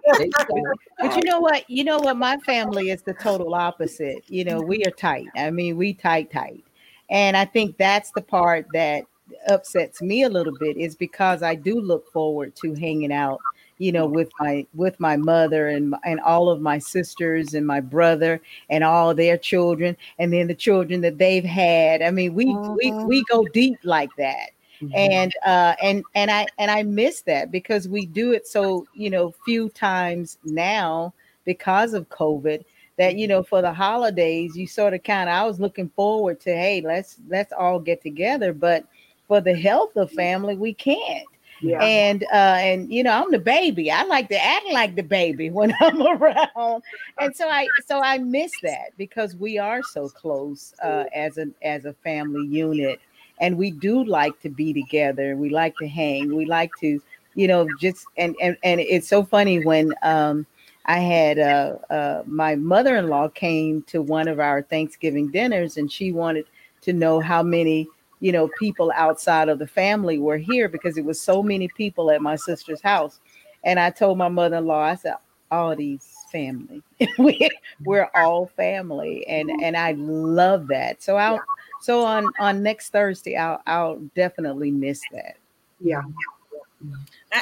But 0.07 1.17
you 1.17 1.23
know 1.25 1.41
what? 1.41 1.69
You 1.69 1.85
know 1.85 1.99
what? 1.99 2.17
My 2.17 2.37
family 2.39 2.91
is 2.91 3.03
the 3.03 3.15
total 3.15 3.55
opposite. 3.55 4.25
You 4.29 4.45
know, 4.45 4.61
we 4.61 4.85
are 4.85 4.91
tight. 4.91 5.29
I 5.37 5.51
mean, 5.51 5.77
we 5.77 5.95
tight, 5.95 6.31
tight. 6.31 6.65
And 7.11 7.37
I 7.37 7.45
think 7.45 7.77
that's 7.77 8.11
the 8.13 8.23
part 8.23 8.67
that 8.73 9.05
upsets 9.49 10.03
me 10.03 10.23
a 10.23 10.29
little 10.29 10.53
bit 10.59 10.77
is 10.77 10.95
because 10.95 11.43
I 11.43 11.55
do 11.55 11.81
look 11.81 12.11
forward 12.13 12.55
to 12.57 12.75
hanging 12.75 13.13
out, 13.13 13.41
you 13.79 13.93
know, 13.93 14.07
with 14.07 14.31
my 14.41 14.67
with 14.75 14.99
my 15.01 15.17
mother 15.17 15.69
and 15.69 15.95
and 16.05 16.21
all 16.21 16.49
of 16.49 16.61
my 16.61 16.79
sisters 16.79 17.55
and 17.55 17.67
my 17.67 17.81
brother 17.81 18.41
and 18.71 18.85
all 18.85 19.15
their 19.15 19.39
children 19.39 19.97
and 20.19 20.33
then 20.33 20.47
the 20.47 20.55
children 20.55 21.01
that 21.03 21.19
they've 21.19 21.45
had. 21.45 22.03
I 22.03 22.11
mean, 22.11 22.35
we 22.35 22.47
mm-hmm. 22.47 22.75
we 22.77 23.05
we 23.05 23.25
go 23.25 23.45
deep 23.45 23.79
like 23.85 24.11
that. 24.19 24.51
Mm-hmm. 24.89 25.13
And 25.13 25.35
uh 25.45 25.75
and 25.83 26.05
and 26.15 26.31
I 26.31 26.47
and 26.59 26.71
I 26.71 26.83
miss 26.83 27.23
that 27.23 27.51
because 27.51 27.89
we 27.89 28.07
do 28.07 28.33
it 28.33 28.47
so, 28.47 28.87
you 28.95 29.11
know, 29.11 29.35
few 29.45 29.69
times 29.71 30.39
now 30.45 31.13
because 31.45 31.95
of 31.95 32.09
COVID 32.09 32.65
that 32.97 33.17
you 33.17 33.27
know 33.27 33.43
for 33.43 33.61
the 33.61 33.73
holidays 33.73 34.57
you 34.57 34.69
sort 34.69 34.95
of 34.95 35.03
kind 35.03 35.29
of 35.29 35.35
I 35.35 35.45
was 35.45 35.59
looking 35.59 35.89
forward 35.91 36.41
to 36.43 36.51
hey 36.51 36.81
let's 36.81 37.17
let's 37.29 37.53
all 37.53 37.81
get 37.81 38.01
together 38.03 38.53
but 38.53 38.87
for 39.29 39.41
the 39.41 39.55
health 39.55 39.97
of 39.97 40.11
family, 40.13 40.57
we 40.57 40.75
can't. 40.75 41.27
Yeah. 41.61 41.83
And 41.83 42.25
uh, 42.25 42.57
and 42.59 42.93
you 42.93 43.03
know, 43.03 43.13
I'm 43.13 43.31
the 43.31 43.39
baby. 43.39 43.91
I 43.91 44.03
like 44.05 44.29
to 44.29 44.45
act 44.45 44.67
like 44.73 44.97
the 44.97 45.03
baby 45.03 45.51
when 45.59 45.75
I'm 45.81 46.03
around. 46.03 46.83
And 47.19 47.35
so 47.35 47.49
I 47.49 47.69
so 47.87 48.01
I 48.03 48.19
miss 48.19 48.53
that 48.63 48.97
because 48.99 49.35
we 49.37 49.59
are 49.59 49.83
so 49.83 50.09
close 50.09 50.75
uh, 50.83 51.05
as 51.15 51.39
a 51.39 51.47
as 51.63 51.85
a 51.85 51.93
family 51.93 52.47
unit. 52.47 53.01
And 53.41 53.59
we 53.59 53.71
do 53.71 54.05
like 54.05 54.39
to 54.41 54.49
be 54.49 54.73
together. 54.73 55.37
We 55.37 55.51
like 55.51 55.77
to 55.79 55.89
hang. 55.89 56.35
We 56.35 56.47
like 56.47 56.71
to, 56.81 57.01
you 57.35 57.49
know, 57.49 57.69
just 57.81 58.07
and 58.17 58.35
and, 58.41 58.57
and 58.63 58.81
it's 58.81 59.09
so 59.09 59.25
funny 59.25 59.65
when 59.65 59.93
um 60.03 60.47
I 60.87 60.99
had 60.99 61.39
uh, 61.39 61.77
uh, 61.89 62.23
my 62.27 62.57
mother 62.57 62.97
in 62.97 63.09
law 63.09 63.29
came 63.29 63.83
to 63.85 64.03
one 64.03 64.29
of 64.29 64.39
our 64.39 64.61
Thanksgiving 64.63 65.31
dinners 65.31 65.79
and 65.79 65.91
she 65.91 66.13
wanted 66.13 66.45
to 66.83 66.93
know 66.93 67.21
how 67.21 67.43
many 67.43 67.89
you 68.25 68.33
know, 68.33 68.49
people 68.59 68.91
outside 68.97 69.51
of 69.51 69.59
the 69.59 69.67
family 69.67 70.19
were 70.19 70.39
here 70.39 70.67
because 70.67 70.97
it 70.97 71.05
was 71.05 71.21
so 71.21 71.43
many 71.43 71.69
people 71.69 72.11
at 72.11 72.23
my 72.23 72.37
sister's 72.37 72.81
house. 72.81 73.21
And 73.65 73.79
I 73.79 73.91
told 73.91 74.17
my 74.17 74.29
mother-in-law, 74.29 74.81
I 74.81 74.95
said, 74.95 75.17
all 75.51 75.77
these 75.77 76.14
family. 76.35 76.83
we, 77.19 77.49
we're 77.85 78.11
all 78.15 78.51
family. 78.57 79.27
And 79.29 79.51
and 79.63 79.77
I 79.77 79.93
love 79.93 80.67
that. 80.69 81.03
So 81.03 81.17
I'll 81.17 81.41
so 81.81 82.05
on 82.05 82.27
on 82.41 82.63
next 82.63 82.91
Thursday, 82.91 83.37
I'll 83.37 83.63
I'll 83.67 83.97
definitely 84.17 84.71
miss 84.71 85.01
that. 85.13 85.37
Yeah. 85.81 86.03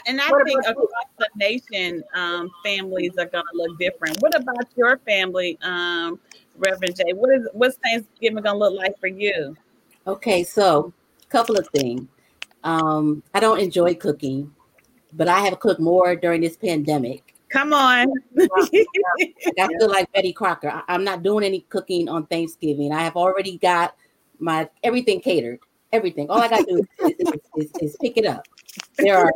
And 0.07 0.21
I 0.21 0.31
what 0.31 0.45
think 0.45 0.61
across 0.67 0.87
the 1.19 1.29
nation, 1.35 2.05
um, 2.15 2.51
families 2.63 3.13
are 3.19 3.27
going 3.27 3.45
to 3.51 3.57
look 3.57 3.79
different. 3.79 4.19
What 4.21 4.37
about 4.37 4.67
your 4.77 4.99
family, 4.99 5.59
um, 5.63 6.21
Reverend 6.57 6.97
Jay? 6.97 7.13
What 7.13 7.35
is 7.35 7.49
what's 7.53 7.77
Thanksgiving 7.79 8.43
going 8.43 8.55
to 8.55 8.59
look 8.59 8.75
like 8.75 8.99
for 9.01 9.09
you? 9.09 9.57
Okay, 10.07 10.45
so 10.45 10.93
a 11.25 11.27
couple 11.27 11.59
of 11.59 11.67
things. 11.69 12.07
Um, 12.63 13.25
I 13.35 13.41
don't 13.41 13.59
enjoy 13.59 13.95
cooking, 13.95 14.55
but 15.13 15.27
I 15.27 15.41
have 15.41 15.59
cooked 15.59 15.81
more 15.81 16.15
during 16.15 16.43
this 16.43 16.57
pandemic. 16.57 17.32
Come 17.53 17.73
on. 17.73 18.07
I 18.39 19.69
feel 19.69 19.91
like 19.91 20.11
Betty 20.13 20.33
Crocker. 20.33 20.71
I, 20.71 20.95
am 20.95 21.05
not 21.05 21.23
doing 21.23 21.45
any 21.45 21.61
cooking 21.69 22.09
on 22.09 22.27
Thanksgiving. 22.27 22.93
I 22.93 23.03
have 23.03 23.17
already 23.17 23.59
got 23.59 23.95
my 24.39 24.69
everything 24.83 25.21
catered. 25.21 25.61
Everything. 25.93 26.31
All 26.31 26.41
I 26.41 26.49
got 26.49 26.61
to 26.61 26.65
do 26.65 27.07
is, 27.07 27.15
is, 27.19 27.43
is, 27.57 27.71
is, 27.83 27.97
pick 28.01 28.17
it 28.17 28.25
up. 28.25 28.47
There 28.97 29.19
are 29.19 29.31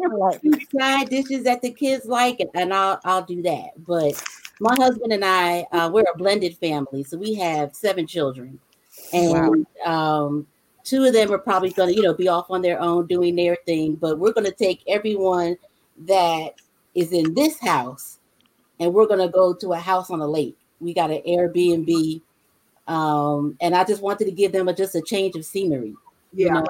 side 0.78 1.10
dishes 1.10 1.44
that 1.44 1.60
the 1.60 1.70
kids 1.70 2.06
like, 2.06 2.40
and, 2.40 2.48
and 2.54 2.72
I'll 2.72 2.98
I'll 3.04 3.22
do 3.22 3.42
that. 3.42 3.72
But 3.86 4.22
my 4.60 4.74
husband 4.76 5.12
and 5.12 5.22
I, 5.22 5.66
uh, 5.72 5.90
we're 5.92 6.04
a 6.10 6.16
blended 6.16 6.56
family, 6.56 7.04
so 7.04 7.18
we 7.18 7.34
have 7.34 7.74
seven 7.74 8.06
children, 8.06 8.58
and 9.12 9.66
wow. 9.84 10.24
um, 10.26 10.46
two 10.84 11.04
of 11.04 11.12
them 11.12 11.30
are 11.30 11.38
probably 11.38 11.70
going 11.72 11.90
to, 11.90 11.94
you 11.94 12.02
know, 12.02 12.14
be 12.14 12.28
off 12.28 12.50
on 12.50 12.62
their 12.62 12.80
own 12.80 13.06
doing 13.06 13.36
their 13.36 13.58
thing. 13.66 13.96
But 13.96 14.18
we're 14.18 14.32
going 14.32 14.46
to 14.46 14.52
take 14.52 14.82
everyone 14.86 15.58
that 16.06 16.54
is 16.96 17.12
in 17.12 17.34
this 17.34 17.60
house, 17.60 18.18
and 18.80 18.92
we're 18.92 19.06
to 19.06 19.28
go 19.28 19.54
to 19.54 19.72
a 19.72 19.78
house 19.78 20.10
on 20.10 20.20
a 20.20 20.26
lake. 20.26 20.56
We 20.80 20.92
got 20.92 21.10
an 21.10 21.22
Airbnb, 21.26 22.20
um, 22.88 23.56
and 23.60 23.74
I 23.74 23.84
just 23.84 24.02
wanted 24.02 24.24
to 24.24 24.32
give 24.32 24.52
them 24.52 24.68
a, 24.68 24.74
just 24.74 24.94
a 24.94 25.02
change 25.02 25.36
of 25.36 25.44
scenery. 25.44 25.94
Yeah. 26.32 26.46
You 26.46 26.52
know? 26.54 26.66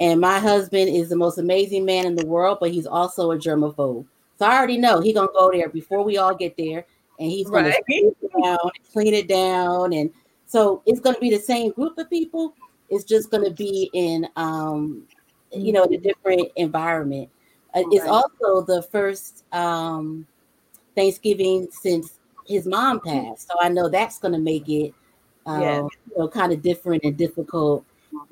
And 0.00 0.20
my 0.20 0.38
husband 0.38 0.88
is 0.88 1.10
the 1.10 1.16
most 1.16 1.38
amazing 1.38 1.84
man 1.84 2.06
in 2.06 2.14
the 2.14 2.26
world, 2.26 2.58
but 2.60 2.70
he's 2.70 2.86
also 2.86 3.32
a 3.32 3.38
germaphobe. 3.38 4.06
So 4.38 4.46
I 4.46 4.56
already 4.56 4.78
know 4.78 5.00
he's 5.00 5.14
gonna 5.14 5.28
go 5.32 5.52
there 5.52 5.68
before 5.68 6.02
we 6.02 6.16
all 6.16 6.34
get 6.34 6.56
there, 6.56 6.86
and 7.18 7.30
he's 7.30 7.48
gonna 7.48 7.68
right. 7.68 7.84
clean 7.86 8.12
it 8.22 8.42
down, 8.42 8.58
clean 8.92 9.14
it 9.14 9.28
down, 9.28 9.92
and 9.92 10.10
so 10.46 10.82
it's 10.86 11.00
gonna 11.00 11.20
be 11.20 11.30
the 11.30 11.38
same 11.38 11.70
group 11.72 11.98
of 11.98 12.08
people, 12.08 12.54
it's 12.90 13.04
just 13.04 13.30
to 13.30 13.50
be 13.50 13.88
in, 13.92 14.26
um, 14.36 15.04
you 15.52 15.72
know, 15.72 15.84
in 15.84 15.94
a 15.94 15.98
different 15.98 16.48
environment. 16.56 17.28
Uh, 17.74 17.82
it's 17.90 18.06
also 18.06 18.62
the 18.62 18.82
first 18.90 19.44
um, 19.52 20.26
Thanksgiving 20.96 21.68
since 21.70 22.18
his 22.46 22.66
mom 22.66 23.00
passed, 23.00 23.48
so 23.48 23.54
I 23.60 23.68
know 23.68 23.88
that's 23.88 24.18
going 24.18 24.34
to 24.34 24.40
make 24.40 24.68
it, 24.68 24.92
um, 25.46 25.60
yeah. 25.60 25.78
you 25.80 26.18
know, 26.18 26.28
kind 26.28 26.52
of 26.52 26.62
different 26.62 27.04
and 27.04 27.16
difficult 27.16 27.84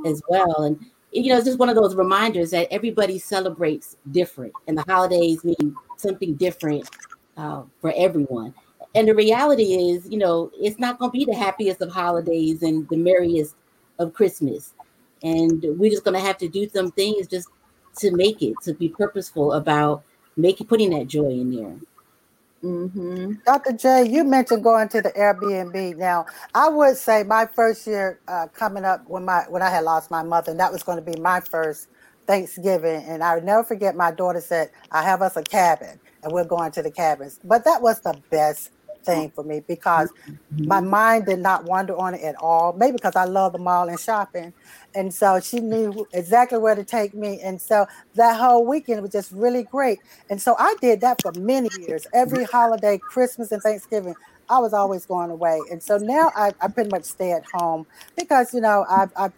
as 0.04 0.20
well. 0.28 0.62
And 0.62 0.84
you 1.12 1.30
know, 1.30 1.36
it's 1.36 1.46
just 1.46 1.58
one 1.58 1.68
of 1.68 1.76
those 1.76 1.94
reminders 1.94 2.50
that 2.50 2.68
everybody 2.72 3.18
celebrates 3.18 3.96
different, 4.10 4.52
and 4.66 4.76
the 4.76 4.84
holidays 4.88 5.44
mean 5.44 5.76
something 5.96 6.34
different 6.34 6.88
uh, 7.36 7.62
for 7.80 7.92
everyone. 7.96 8.54
And 8.94 9.06
the 9.06 9.14
reality 9.14 9.74
is, 9.74 10.08
you 10.10 10.18
know, 10.18 10.50
it's 10.54 10.78
not 10.78 10.98
going 10.98 11.12
to 11.12 11.18
be 11.18 11.24
the 11.24 11.34
happiest 11.34 11.80
of 11.82 11.92
holidays 11.92 12.62
and 12.62 12.88
the 12.88 12.96
merriest 12.96 13.54
of 13.98 14.12
Christmas. 14.12 14.74
And 15.22 15.64
we're 15.78 15.90
just 15.90 16.04
gonna 16.04 16.20
have 16.20 16.38
to 16.38 16.48
do 16.48 16.68
some 16.68 16.92
things 16.92 17.26
just 17.26 17.48
to 17.98 18.10
make 18.14 18.42
it, 18.42 18.54
to 18.62 18.74
be 18.74 18.88
purposeful 18.88 19.52
about 19.52 20.04
making 20.36 20.66
putting 20.66 20.90
that 20.90 21.08
joy 21.08 21.30
in 21.30 21.54
there. 21.54 21.76
Mm-hmm. 22.62 23.34
Dr. 23.46 23.72
J, 23.72 24.08
you 24.10 24.24
mentioned 24.24 24.64
going 24.64 24.88
to 24.88 25.00
the 25.00 25.10
Airbnb. 25.10 25.96
Now, 25.96 26.26
I 26.54 26.68
would 26.68 26.96
say 26.96 27.22
my 27.22 27.46
first 27.46 27.86
year 27.86 28.18
uh, 28.26 28.48
coming 28.52 28.84
up 28.84 29.04
when 29.06 29.24
my 29.24 29.44
when 29.48 29.62
I 29.62 29.70
had 29.70 29.84
lost 29.84 30.10
my 30.10 30.22
mother, 30.24 30.50
and 30.50 30.60
that 30.60 30.72
was 30.72 30.82
going 30.82 31.02
to 31.02 31.10
be 31.10 31.18
my 31.20 31.40
first 31.40 31.88
Thanksgiving. 32.26 33.04
And 33.04 33.22
I 33.22 33.36
would 33.36 33.44
never 33.44 33.62
forget 33.62 33.94
my 33.94 34.10
daughter 34.10 34.40
said, 34.40 34.70
"I 34.90 35.04
have 35.04 35.22
us 35.22 35.36
a 35.36 35.42
cabin, 35.42 36.00
and 36.24 36.32
we're 36.32 36.44
going 36.44 36.72
to 36.72 36.82
the 36.82 36.90
cabins." 36.90 37.38
But 37.44 37.64
that 37.64 37.80
was 37.80 38.00
the 38.00 38.20
best 38.30 38.72
thing 39.04 39.30
for 39.30 39.44
me 39.44 39.60
because 39.66 40.10
mm-hmm. 40.12 40.66
my 40.66 40.80
mind 40.80 41.26
did 41.26 41.38
not 41.38 41.64
wander 41.64 41.96
on 41.96 42.14
it 42.14 42.22
at 42.22 42.36
all. 42.36 42.72
Maybe 42.72 42.92
because 42.92 43.16
I 43.16 43.24
love 43.24 43.52
the 43.52 43.58
mall 43.58 43.88
and 43.88 43.98
shopping. 43.98 44.52
And 44.94 45.12
so 45.12 45.40
she 45.40 45.60
knew 45.60 46.06
exactly 46.12 46.58
where 46.58 46.74
to 46.74 46.84
take 46.84 47.14
me. 47.14 47.40
And 47.40 47.60
so 47.60 47.86
that 48.14 48.38
whole 48.38 48.66
weekend 48.66 49.02
was 49.02 49.10
just 49.10 49.32
really 49.32 49.62
great. 49.62 49.98
And 50.30 50.40
so 50.40 50.56
I 50.58 50.74
did 50.80 51.00
that 51.02 51.22
for 51.22 51.32
many 51.38 51.68
years. 51.80 52.06
Every 52.12 52.44
holiday, 52.44 52.98
Christmas 52.98 53.52
and 53.52 53.62
Thanksgiving, 53.62 54.14
I 54.48 54.58
was 54.58 54.72
always 54.72 55.06
going 55.06 55.30
away. 55.30 55.60
And 55.70 55.82
so 55.82 55.98
now 55.98 56.32
I, 56.34 56.52
I 56.60 56.68
pretty 56.68 56.90
much 56.90 57.04
stay 57.04 57.32
at 57.32 57.44
home 57.52 57.86
because, 58.16 58.54
you 58.54 58.60
know, 58.60 58.84
I've, 58.88 59.12
I've, 59.16 59.32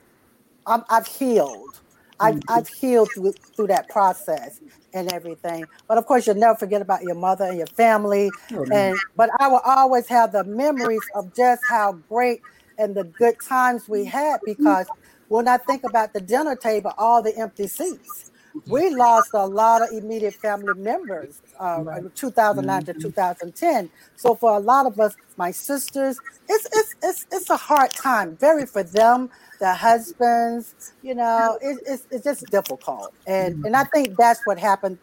i 0.67 0.81
have 0.89 1.07
healed. 1.07 1.81
I've, 2.21 2.37
mm-hmm. 2.37 2.53
I've 2.53 2.69
healed 2.69 3.11
through, 3.15 3.33
through 3.33 3.69
that 3.69 3.89
process 3.89 4.61
and 4.93 5.13
everything. 5.13 5.65
But 5.89 5.99
of 5.99 6.07
course, 6.07 6.27
you'll 6.27 6.37
never 6.37 6.57
forget 6.57 6.83
about 6.83 7.03
your 7.03 7.15
mother 7.15 7.45
and 7.47 7.59
your 7.59 7.67
family. 7.69 8.31
Oh, 8.53 8.67
and 8.73 8.99
but 9.17 9.31
I 9.41 9.49
will 9.49 9.63
always 9.65 10.07
have 10.09 10.33
the 10.33 10.45
memories 10.45 11.03
of 11.15 11.35
just 11.35 11.63
how 11.69 11.93
great 12.09 12.43
and 12.79 12.95
the 12.95 13.05
good 13.05 13.37
times 13.41 13.89
we 13.89 14.05
had 14.05 14.41
because 14.45 14.87
when 15.29 15.47
I 15.49 15.59
think 15.59 15.85
about 15.85 16.13
the 16.13 16.21
dinner 16.21 16.57
table, 16.57 16.93
all 16.99 17.23
the 17.23 17.37
empty 17.37 17.67
seats. 17.67 18.30
We 18.67 18.91
lost 18.95 19.31
a 19.35 19.47
lot 19.47 19.83
of 19.83 19.91
immediate 19.93 20.35
family 20.35 20.75
members 20.75 21.41
uh, 21.59 21.85
in 21.97 22.11
2009 22.11 22.85
to 22.85 22.93
mm-hmm. 22.93 23.01
2010. 23.01 23.91
So 24.17 24.35
for 24.35 24.57
a 24.57 24.59
lot 24.59 24.87
of 24.87 24.99
us, 24.99 25.17
my 25.37 25.51
sisters, 25.51 26.19
it's 26.49 26.67
it's 26.73 26.95
it's 27.03 27.27
it's 27.31 27.51
a 27.51 27.57
hard 27.57 27.91
time, 27.91 28.37
very 28.37 28.67
for 28.67 28.83
them 28.83 29.31
the 29.61 29.75
husbands, 29.75 30.95
you 31.03 31.15
know, 31.15 31.59
it, 31.63 31.79
it's, 31.87 32.07
it's 32.11 32.25
just 32.25 32.47
difficult. 32.47 33.13
And 33.27 33.65
and 33.65 33.77
I 33.77 33.85
think 33.85 34.17
that's 34.17 34.45
what 34.47 34.59
happened. 34.59 34.99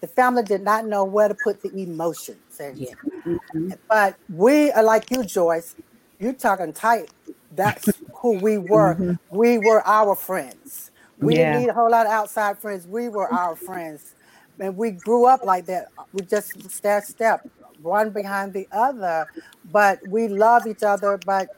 The 0.00 0.08
family 0.08 0.42
did 0.42 0.62
not 0.62 0.86
know 0.86 1.04
where 1.04 1.28
to 1.28 1.34
put 1.34 1.62
the 1.62 1.70
emotions. 1.76 2.58
And, 2.58 2.78
yeah. 2.78 2.94
Mm-hmm. 3.26 3.72
But 3.88 4.16
we 4.28 4.72
are 4.72 4.82
like 4.82 5.10
you, 5.10 5.24
Joyce. 5.24 5.76
You're 6.18 6.32
talking 6.32 6.72
tight. 6.72 7.10
That's 7.54 7.92
who 8.14 8.38
we 8.38 8.58
were. 8.58 8.94
Mm-hmm. 8.94 9.36
We 9.36 9.58
were 9.58 9.86
our 9.86 10.16
friends. 10.16 10.87
We 11.20 11.36
yeah. 11.36 11.52
didn't 11.52 11.62
need 11.62 11.70
a 11.70 11.74
whole 11.74 11.90
lot 11.90 12.06
of 12.06 12.12
outside 12.12 12.58
friends. 12.58 12.86
We 12.86 13.08
were 13.08 13.32
our 13.32 13.56
friends. 13.56 14.14
And 14.60 14.76
we 14.76 14.90
grew 14.90 15.26
up 15.26 15.44
like 15.44 15.66
that. 15.66 15.88
We 16.12 16.22
just 16.22 16.70
step 16.70 17.04
step, 17.04 17.48
one 17.82 18.10
behind 18.10 18.52
the 18.52 18.66
other. 18.72 19.26
But 19.70 20.00
we 20.08 20.28
love 20.28 20.66
each 20.66 20.82
other. 20.82 21.18
But 21.24 21.48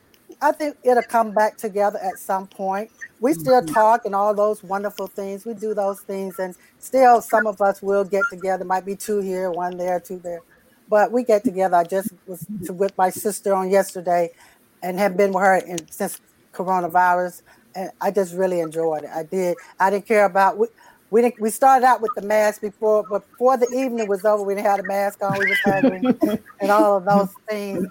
I 0.42 0.52
think 0.52 0.76
it'll 0.82 1.02
come 1.02 1.32
back 1.32 1.56
together 1.56 1.98
at 1.98 2.18
some 2.18 2.46
point. 2.46 2.90
We 3.20 3.34
still 3.34 3.60
mm-hmm. 3.60 3.74
talk 3.74 4.04
and 4.06 4.14
all 4.14 4.34
those 4.34 4.62
wonderful 4.62 5.06
things. 5.06 5.44
We 5.44 5.54
do 5.54 5.74
those 5.74 6.00
things, 6.00 6.38
and 6.38 6.54
still 6.78 7.20
some 7.20 7.46
of 7.46 7.60
us 7.60 7.82
will 7.82 8.04
get 8.04 8.22
together. 8.30 8.64
Might 8.64 8.86
be 8.86 8.96
two 8.96 9.20
here, 9.20 9.50
one 9.50 9.76
there, 9.76 10.00
two 10.00 10.18
there, 10.18 10.40
but 10.88 11.12
we 11.12 11.24
get 11.24 11.44
together. 11.44 11.76
I 11.76 11.84
just 11.84 12.10
was 12.26 12.46
with 12.70 12.96
my 12.96 13.10
sister 13.10 13.54
on 13.54 13.70
yesterday, 13.70 14.30
and 14.82 14.98
have 14.98 15.16
been 15.16 15.32
with 15.32 15.42
her 15.42 15.56
in, 15.56 15.90
since 15.90 16.20
coronavirus, 16.54 17.42
and 17.74 17.90
I 18.00 18.10
just 18.10 18.34
really 18.34 18.60
enjoyed 18.60 19.04
it. 19.04 19.10
I 19.14 19.22
did. 19.22 19.56
I 19.78 19.90
didn't 19.90 20.06
care 20.06 20.24
about. 20.24 20.58
We, 20.58 20.66
we 21.10 21.22
didn't, 21.22 21.40
we 21.40 21.50
started 21.50 21.84
out 21.84 22.00
with 22.00 22.12
the 22.14 22.22
mask 22.22 22.60
before, 22.60 23.04
but 23.08 23.28
before 23.30 23.56
the 23.56 23.68
evening 23.74 24.08
was 24.08 24.24
over, 24.24 24.42
we 24.42 24.54
didn't 24.54 24.66
have 24.66 24.80
a 24.80 24.84
mask 24.84 25.22
on. 25.22 25.38
We 25.38 25.46
was 25.46 25.58
hugging 25.64 26.40
and 26.60 26.70
all 26.70 26.96
of 26.96 27.04
those 27.04 27.32
things. 27.48 27.88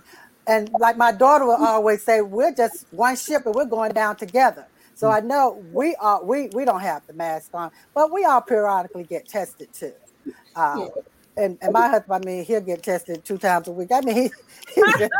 And 0.48 0.70
like 0.80 0.98
my 0.98 1.12
daughter 1.12 1.46
will 1.46 1.64
always 1.64 2.02
say, 2.02 2.22
we're 2.22 2.54
just 2.54 2.86
one 2.92 3.16
ship 3.16 3.46
and 3.46 3.54
we're 3.54 3.66
going 3.66 3.92
down 3.92 4.16
together. 4.16 4.66
So 4.96 5.10
I 5.10 5.22
know 5.22 5.64
we 5.72 5.96
are 5.96 6.22
we 6.24 6.50
we 6.54 6.66
don't 6.66 6.82
have 6.82 7.08
the 7.08 7.14
mask 7.14 7.52
on, 7.54 7.72
but 7.94 8.12
we 8.12 8.26
all 8.26 8.42
periodically 8.42 9.06
get 9.06 9.30
tested 9.30 9.72
too. 9.72 9.94
Uh, 10.56 10.88
and, 11.40 11.58
and 11.62 11.72
my 11.72 11.88
husband, 11.88 12.24
I 12.24 12.28
mean, 12.28 12.44
he'll 12.44 12.62
get 12.62 12.84
tested 12.84 13.24
two 13.24 13.38
times 13.38 13.68
a 13.70 13.72
week. 13.72 13.90
I 13.94 14.02
mean, 14.02 14.16
he, 14.76 14.82
he 14.82 14.82
just 15.00 15.12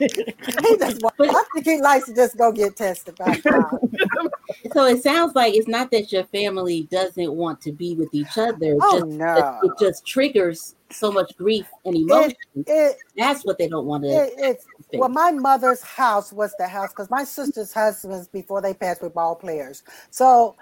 he 0.00 0.76
just 0.78 1.04
I 1.20 1.44
think 1.52 1.66
he 1.66 1.80
likes 1.80 2.06
to 2.06 2.14
just 2.14 2.36
go 2.38 2.50
get 2.50 2.76
tested. 2.76 3.16
By 3.16 3.34
so 4.72 4.86
it 4.86 5.02
sounds 5.02 5.34
like 5.34 5.54
it's 5.54 5.68
not 5.68 5.90
that 5.90 6.10
your 6.10 6.24
family 6.24 6.84
doesn't 6.90 7.32
want 7.32 7.60
to 7.62 7.72
be 7.72 7.94
with 7.94 8.08
each 8.12 8.38
other. 8.38 8.76
Oh 8.80 9.00
just, 9.00 9.18
no! 9.18 9.60
It 9.62 9.72
just 9.78 10.06
triggers 10.06 10.74
so 10.90 11.12
much 11.12 11.36
grief 11.36 11.66
and 11.84 11.94
emotion. 11.94 12.36
It, 12.54 12.64
it, 12.68 12.96
That's 13.16 13.44
what 13.44 13.58
they 13.58 13.68
don't 13.68 13.86
want 13.86 14.04
to. 14.04 14.08
It, 14.10 14.64
well, 14.94 15.10
my 15.10 15.30
mother's 15.30 15.82
house 15.82 16.32
was 16.32 16.54
the 16.58 16.68
house 16.68 16.90
because 16.90 17.10
my 17.10 17.24
sister's 17.24 17.72
husbands 17.72 18.28
before 18.28 18.62
they 18.62 18.72
passed 18.72 19.02
were 19.02 19.10
ball 19.10 19.34
players. 19.34 19.82
So 20.10 20.56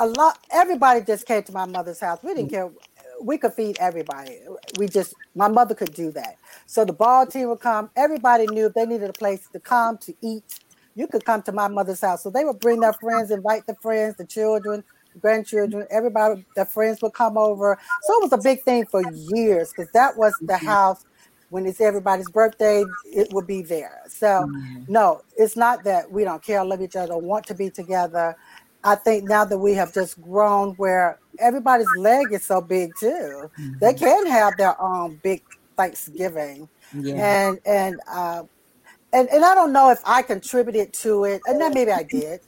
a 0.00 0.06
lot, 0.06 0.38
everybody 0.50 1.02
just 1.02 1.26
came 1.26 1.42
to 1.42 1.52
my 1.52 1.66
mother's 1.66 2.00
house. 2.00 2.20
We 2.22 2.34
didn't 2.34 2.48
mm. 2.48 2.52
care. 2.52 2.70
We 3.20 3.38
could 3.38 3.52
feed 3.52 3.76
everybody. 3.80 4.38
We 4.78 4.88
just, 4.88 5.14
my 5.34 5.48
mother 5.48 5.74
could 5.74 5.94
do 5.94 6.10
that. 6.12 6.36
So 6.66 6.84
the 6.84 6.92
ball 6.92 7.26
team 7.26 7.48
would 7.48 7.60
come. 7.60 7.90
Everybody 7.96 8.46
knew 8.46 8.66
if 8.66 8.74
they 8.74 8.86
needed 8.86 9.10
a 9.10 9.12
place 9.12 9.48
to 9.52 9.60
come 9.60 9.98
to 9.98 10.14
eat, 10.22 10.60
you 10.94 11.06
could 11.06 11.24
come 11.24 11.42
to 11.42 11.52
my 11.52 11.68
mother's 11.68 12.00
house. 12.00 12.22
So 12.22 12.30
they 12.30 12.44
would 12.44 12.60
bring 12.60 12.80
their 12.80 12.92
friends, 12.94 13.30
invite 13.30 13.66
the 13.66 13.74
friends, 13.76 14.16
the 14.16 14.26
children, 14.26 14.82
grandchildren, 15.20 15.86
everybody, 15.90 16.44
their 16.56 16.66
friends 16.66 17.02
would 17.02 17.14
come 17.14 17.36
over. 17.36 17.78
So 18.02 18.14
it 18.14 18.22
was 18.22 18.32
a 18.32 18.42
big 18.42 18.62
thing 18.62 18.86
for 18.86 19.02
years 19.12 19.72
because 19.72 19.90
that 19.92 20.16
was 20.16 20.34
the 20.40 20.54
mm-hmm. 20.54 20.66
house 20.66 21.04
when 21.50 21.66
it's 21.66 21.80
everybody's 21.80 22.30
birthday, 22.30 22.84
it 23.04 23.32
would 23.32 23.46
be 23.46 23.62
there. 23.62 24.02
So 24.08 24.26
mm-hmm. 24.26 24.84
no, 24.88 25.22
it's 25.36 25.56
not 25.56 25.84
that 25.84 26.10
we 26.10 26.24
don't 26.24 26.42
care, 26.42 26.64
love 26.64 26.80
each 26.80 26.96
other, 26.96 27.18
want 27.18 27.46
to 27.46 27.54
be 27.54 27.70
together. 27.70 28.36
I 28.82 28.94
think 28.94 29.24
now 29.28 29.44
that 29.44 29.58
we 29.58 29.74
have 29.74 29.92
just 29.92 30.20
grown 30.22 30.74
where 30.74 31.18
everybody's 31.40 31.88
leg 31.96 32.32
is 32.32 32.44
so 32.44 32.60
big 32.60 32.92
too, 32.98 33.50
mm-hmm. 33.58 33.72
they 33.80 33.94
can 33.94 34.26
have 34.26 34.56
their 34.56 34.80
own 34.80 35.18
big 35.22 35.42
Thanksgiving. 35.76 36.68
Yeah. 36.94 37.48
And 37.48 37.60
and 37.66 38.00
uh 38.10 38.42
and, 39.12 39.28
and 39.30 39.44
I 39.44 39.56
don't 39.56 39.72
know 39.72 39.90
if 39.90 40.00
I 40.04 40.22
contributed 40.22 40.92
to 40.94 41.24
it, 41.24 41.42
and 41.46 41.60
then 41.60 41.74
maybe 41.74 41.90
I 41.90 42.04
did 42.04 42.40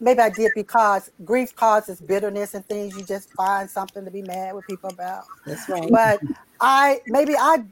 maybe 0.00 0.20
I 0.20 0.30
did 0.30 0.52
because 0.54 1.10
grief 1.24 1.54
causes 1.54 2.00
bitterness 2.00 2.54
and 2.54 2.64
things. 2.66 2.96
You 2.96 3.04
just 3.04 3.32
find 3.32 3.68
something 3.68 4.04
to 4.04 4.10
be 4.10 4.22
mad 4.22 4.54
with 4.54 4.66
people 4.66 4.90
about. 4.90 5.24
That's 5.44 5.68
right. 5.68 5.90
But 5.90 6.20
I 6.60 7.00
maybe 7.06 7.34
I 7.36 7.64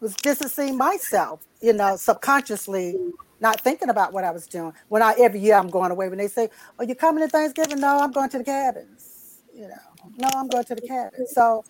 was 0.00 0.14
distancing 0.16 0.76
myself, 0.76 1.46
you 1.60 1.72
know, 1.72 1.96
subconsciously, 1.96 2.96
not 3.40 3.60
thinking 3.60 3.88
about 3.88 4.12
what 4.12 4.24
I 4.24 4.30
was 4.30 4.46
doing. 4.46 4.72
When 4.88 5.02
I 5.02 5.14
every 5.18 5.40
year 5.40 5.56
I'm 5.56 5.70
going 5.70 5.90
away, 5.90 6.08
when 6.08 6.18
they 6.18 6.28
say, 6.28 6.50
"Oh, 6.78 6.84
you 6.84 6.94
coming 6.94 7.24
to 7.24 7.30
Thanksgiving?" 7.30 7.80
No, 7.80 7.98
I'm 8.00 8.12
going 8.12 8.30
to 8.30 8.38
the 8.38 8.44
cabins. 8.44 9.40
You 9.54 9.68
know, 9.68 9.89
no, 10.18 10.28
I'm 10.34 10.48
going 10.48 10.64
to 10.64 10.74
the 10.74 10.82
cabins. 10.82 11.32
So. 11.32 11.64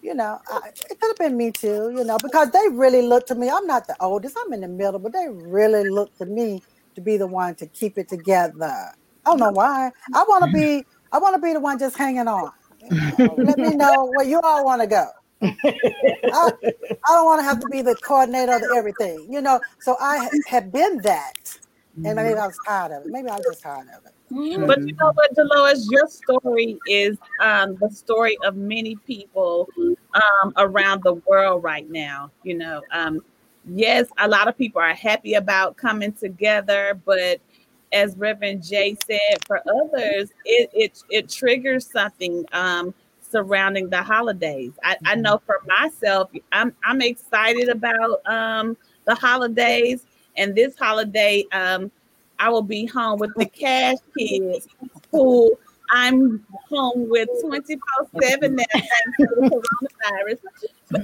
You 0.00 0.14
know, 0.14 0.38
I, 0.48 0.68
it 0.68 1.00
could 1.00 1.08
have 1.08 1.16
been 1.16 1.36
me 1.36 1.50
too, 1.50 1.92
you 1.96 2.04
know, 2.04 2.16
because 2.22 2.52
they 2.52 2.68
really 2.70 3.02
look 3.02 3.26
to 3.26 3.34
me. 3.34 3.50
I'm 3.50 3.66
not 3.66 3.88
the 3.88 3.96
oldest, 3.98 4.36
I'm 4.40 4.52
in 4.52 4.60
the 4.60 4.68
middle, 4.68 5.00
but 5.00 5.12
they 5.12 5.26
really 5.28 5.90
look 5.90 6.16
to 6.18 6.24
me 6.24 6.62
to 6.94 7.00
be 7.00 7.16
the 7.16 7.26
one 7.26 7.56
to 7.56 7.66
keep 7.66 7.98
it 7.98 8.08
together 8.08 8.94
I 9.24 9.30
don't 9.30 9.38
know 9.38 9.50
why. 9.50 9.90
I 10.14 10.24
want 10.28 10.44
to 10.44 10.50
be. 10.50 10.84
I 11.12 11.18
want 11.18 11.34
to 11.34 11.42
be 11.42 11.52
the 11.52 11.60
one 11.60 11.78
just 11.78 11.96
hanging 11.96 12.26
on. 12.26 12.50
Let 13.18 13.58
me 13.58 13.74
know 13.74 14.10
where 14.16 14.26
you 14.26 14.40
all 14.40 14.64
want 14.64 14.80
to 14.80 14.86
go. 14.86 15.06
I, 15.42 15.52
I, 16.24 16.52
don't 17.08 17.26
want 17.26 17.40
to 17.40 17.44
have 17.44 17.60
to 17.60 17.68
be 17.68 17.82
the 17.82 17.94
coordinator 17.96 18.54
of 18.54 18.62
everything, 18.74 19.26
you 19.30 19.42
know. 19.42 19.60
So 19.80 19.96
I 20.00 20.30
have 20.46 20.72
been 20.72 21.02
that, 21.02 21.58
and 21.96 22.16
maybe 22.16 22.30
mm-hmm. 22.30 22.40
I 22.40 22.46
was 22.46 22.58
tired 22.66 22.92
of 22.92 23.04
it. 23.04 23.12
Maybe 23.12 23.28
I 23.28 23.36
was 23.36 23.44
just 23.44 23.62
tired 23.62 23.88
of 23.88 24.06
it. 24.06 24.12
But 24.66 24.80
you 24.86 24.94
know 24.94 25.12
what, 25.12 25.34
Dolores, 25.34 25.86
your 25.90 26.08
story 26.08 26.78
is 26.88 27.18
um, 27.40 27.76
the 27.80 27.90
story 27.90 28.36
of 28.44 28.56
many 28.56 28.96
people 28.96 29.68
um, 30.14 30.52
around 30.56 31.02
the 31.02 31.14
world 31.14 31.62
right 31.62 31.88
now. 31.90 32.30
You 32.42 32.56
know, 32.56 32.82
um, 32.92 33.20
yes, 33.66 34.08
a 34.18 34.28
lot 34.28 34.48
of 34.48 34.56
people 34.56 34.80
are 34.80 34.94
happy 34.94 35.34
about 35.34 35.76
coming 35.76 36.12
together, 36.12 37.00
but 37.04 37.40
as 37.92 38.16
Reverend 38.16 38.64
Jay 38.64 38.96
said, 39.06 39.44
for 39.46 39.60
others, 39.68 40.30
it 40.44 40.70
it, 40.72 41.02
it 41.10 41.28
triggers 41.28 41.90
something 41.90 42.44
um, 42.52 42.94
surrounding 43.20 43.88
the 43.90 44.02
holidays. 44.02 44.72
I, 44.82 44.96
I, 45.04 45.14
know 45.14 45.40
for 45.44 45.60
myself, 45.66 46.30
I'm 46.52 46.74
I'm 46.84 47.00
excited 47.02 47.68
about 47.68 48.26
um, 48.26 48.76
the 49.04 49.14
holidays, 49.14 50.06
and 50.36 50.54
this 50.54 50.76
holiday, 50.78 51.44
um, 51.52 51.90
I 52.42 52.48
will 52.48 52.62
be 52.62 52.86
home 52.86 53.20
with 53.20 53.32
the 53.36 53.46
cash 53.46 53.98
kids 54.18 54.66
who 55.12 55.56
I'm 55.90 56.44
home 56.68 57.08
with 57.08 57.28
24 57.40 57.78
7 58.20 58.56
now 58.56 58.64
thanks 58.72 58.90
the 59.18 59.62
coronavirus. 60.10 60.38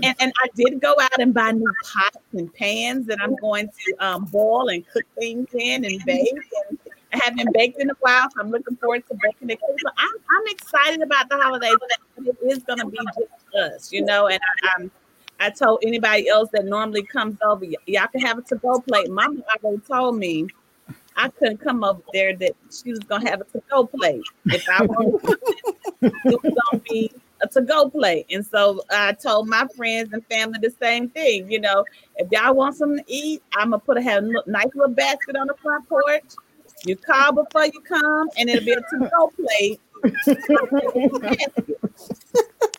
And, 0.02 0.16
and, 0.18 0.32
I 0.42 0.48
did 0.56 0.80
go 0.80 0.96
out 1.00 1.20
and 1.20 1.32
buy 1.32 1.52
new 1.52 1.72
pots 1.84 2.18
and 2.32 2.52
pans 2.54 3.06
that 3.06 3.18
I'm 3.22 3.36
going 3.36 3.68
to 3.68 4.04
um, 4.04 4.24
boil 4.24 4.68
and 4.68 4.84
cook 4.88 5.04
things 5.16 5.46
in 5.54 5.84
and 5.84 6.04
bake. 6.04 6.34
And 6.68 6.78
I 7.12 7.20
haven't 7.22 7.54
baked 7.54 7.80
in 7.80 7.88
a 7.88 7.94
while, 8.00 8.28
so 8.30 8.40
I'm 8.40 8.50
looking 8.50 8.76
forward 8.76 9.04
to 9.08 9.16
baking 9.22 9.50
it. 9.50 9.60
So 9.60 9.90
I'm, 9.96 10.08
I'm 10.08 10.46
excited 10.48 11.02
about 11.02 11.28
the 11.28 11.36
holidays, 11.36 11.76
it 12.26 12.36
is 12.42 12.64
going 12.64 12.80
to 12.80 12.86
be 12.86 12.98
just 12.98 13.56
us, 13.56 13.92
you 13.92 14.04
know. 14.04 14.26
And 14.26 14.40
I, 14.42 14.68
I'm, 14.76 14.90
I 15.38 15.50
told 15.50 15.84
anybody 15.86 16.28
else 16.28 16.48
that 16.52 16.64
normally 16.64 17.04
comes 17.04 17.38
over, 17.42 17.64
y- 17.64 17.74
y'all 17.86 18.08
can 18.08 18.22
have 18.22 18.38
a 18.38 18.42
to-go 18.42 18.80
plate. 18.80 19.08
Mama 19.08 19.40
already 19.64 19.80
told 19.86 20.18
me 20.18 20.48
I 21.18 21.28
couldn't 21.30 21.58
come 21.58 21.82
over 21.82 22.00
there 22.12 22.34
that 22.36 22.52
she 22.70 22.90
was 22.90 23.00
gonna 23.00 23.28
have 23.28 23.40
a 23.40 23.44
to-go 23.44 23.86
plate. 23.86 24.22
If 24.46 24.68
I 24.68 24.84
wanted, 24.84 25.38
it 26.02 26.42
was 26.42 26.54
gonna 26.70 26.82
be 26.88 27.10
a 27.42 27.48
to-go 27.48 27.90
plate. 27.90 28.26
And 28.30 28.46
so 28.46 28.82
I 28.88 29.12
told 29.12 29.48
my 29.48 29.66
friends 29.76 30.12
and 30.12 30.24
family 30.26 30.60
the 30.62 30.72
same 30.80 31.08
thing. 31.08 31.50
You 31.50 31.60
know, 31.60 31.84
if 32.16 32.28
y'all 32.30 32.54
want 32.54 32.76
something 32.76 33.04
to 33.04 33.12
eat, 33.12 33.42
I'm 33.56 33.70
gonna 33.70 33.80
put 33.80 33.96
a 33.96 34.02
have 34.02 34.22
a 34.22 34.30
nice 34.46 34.68
little 34.74 34.94
basket 34.94 35.34
on 35.36 35.48
the 35.48 35.54
front 35.60 35.88
porch. 35.88 36.24
You 36.84 36.94
call 36.94 37.32
before 37.32 37.64
you 37.64 37.80
come, 37.80 38.28
and 38.38 38.48
it'll 38.48 38.64
be 38.64 38.72
a 38.72 38.80
to-go 38.80 39.32
plate. 39.36 39.80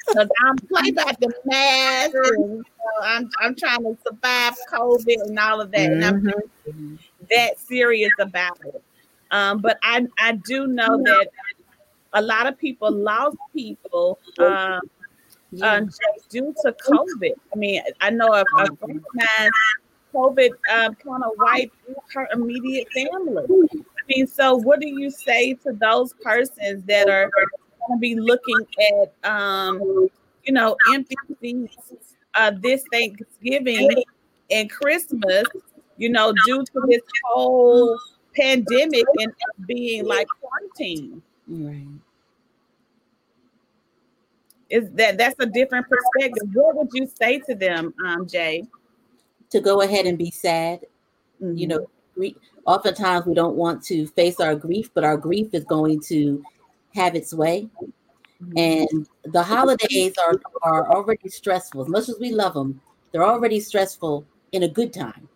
Because 0.10 0.30
I'm 0.42 0.58
playing 0.58 0.94
about 0.94 1.20
the 1.20 1.32
mask, 1.46 2.16
and 2.16 2.50
you 2.50 2.58
know, 2.58 2.64
I'm 3.04 3.30
I'm 3.40 3.54
trying 3.54 3.84
to 3.84 3.96
survive 4.08 4.56
COVID 4.72 5.22
and 5.26 5.38
all 5.38 5.62
of 5.62 5.70
that, 5.70 5.92
mm-hmm. 5.92 6.96
That 7.32 7.60
serious 7.60 8.12
about 8.20 8.60
it. 8.66 8.84
Um, 9.32 9.60
but 9.60 9.78
I 9.84 10.08
I 10.18 10.34
do 10.34 10.68
know 10.68 11.02
that 11.04 11.28
a 12.14 12.22
lot 12.22 12.48
of 12.48 12.58
people 12.58 12.92
lost 12.92 13.38
people 13.54 14.20
um, 14.40 14.82
yeah. 15.52 15.74
um, 15.74 15.90
due 16.30 16.54
to 16.64 16.72
COVID. 16.72 17.34
I 17.54 17.58
mean, 17.58 17.82
I 18.02 18.10
know 18.10 18.34
a, 18.34 18.42
a 18.42 18.66
friend 18.76 18.98
of 18.98 19.06
mine, 19.14 19.52
COVID 20.14 20.50
um, 20.74 20.96
kind 20.96 21.24
of 21.24 21.32
wiped 21.38 21.76
her 22.14 22.28
immediate 22.34 22.88
family. 22.94 23.46
I 23.48 24.02
mean, 24.08 24.28
so 24.28 24.56
what 24.56 24.80
do 24.80 24.88
you 24.88 25.12
say 25.12 25.54
to 25.56 25.74
those 25.74 26.14
persons 26.14 26.84
that 26.86 27.10
are 27.10 27.30
going 27.30 27.98
to 27.98 27.98
be 28.00 28.16
looking 28.16 28.66
at, 28.92 29.30
um, 29.30 30.10
you 30.44 30.54
know, 30.54 30.76
empty 30.94 31.16
seats 31.40 32.16
uh, 32.36 32.52
this 32.60 32.84
Thanksgiving 32.92 34.04
and 34.52 34.70
Christmas, 34.70 35.46
you 36.00 36.10
know, 36.10 36.34
due 36.46 36.64
to 36.64 36.82
this 36.88 37.02
whole 37.26 37.98
pandemic 38.36 39.06
and 39.20 39.34
being 39.68 40.06
like 40.06 40.28
quarantine? 40.42 41.22
Right 41.48 41.86
is 44.70 44.90
that 44.92 45.18
that's 45.18 45.36
a 45.40 45.46
different 45.46 45.88
perspective. 45.90 46.48
What 46.54 46.76
would 46.76 46.90
you 46.94 47.08
say 47.08 47.40
to 47.40 47.56
them, 47.56 47.94
um, 48.06 48.28
Jay? 48.28 48.64
To 49.52 49.60
go 49.60 49.82
ahead 49.82 50.06
and 50.06 50.18
be 50.18 50.32
sad. 50.32 50.82
Mm-hmm. 51.42 51.58
You 51.58 51.68
know, 51.68 51.90
grief, 52.16 52.36
oftentimes 52.66 53.26
we 53.26 53.34
don't 53.34 53.56
want 53.56 53.84
to 53.86 54.08
face 54.08 54.40
our 54.40 54.56
grief, 54.56 54.90
but 54.94 55.04
our 55.04 55.18
grief 55.18 55.54
is 55.54 55.64
going 55.66 56.02
to 56.02 56.44
have 56.94 57.16
its 57.16 57.34
way. 57.34 57.68
Mm-hmm. 58.44 58.58
And 58.58 59.08
the 59.34 59.44
holidays 59.44 60.14
are, 60.18 60.40
are 60.62 60.92
already 60.92 61.30
stressful. 61.30 61.82
As 61.82 61.88
much 61.88 62.10
as 62.10 62.18
we 62.20 62.32
love 62.32 62.54
them, 62.54 62.80
they're 63.12 63.26
already 63.26 63.60
stressful 63.60 64.26
in 64.52 64.64
a 64.64 64.68
good 64.68 64.94
time. 64.94 65.28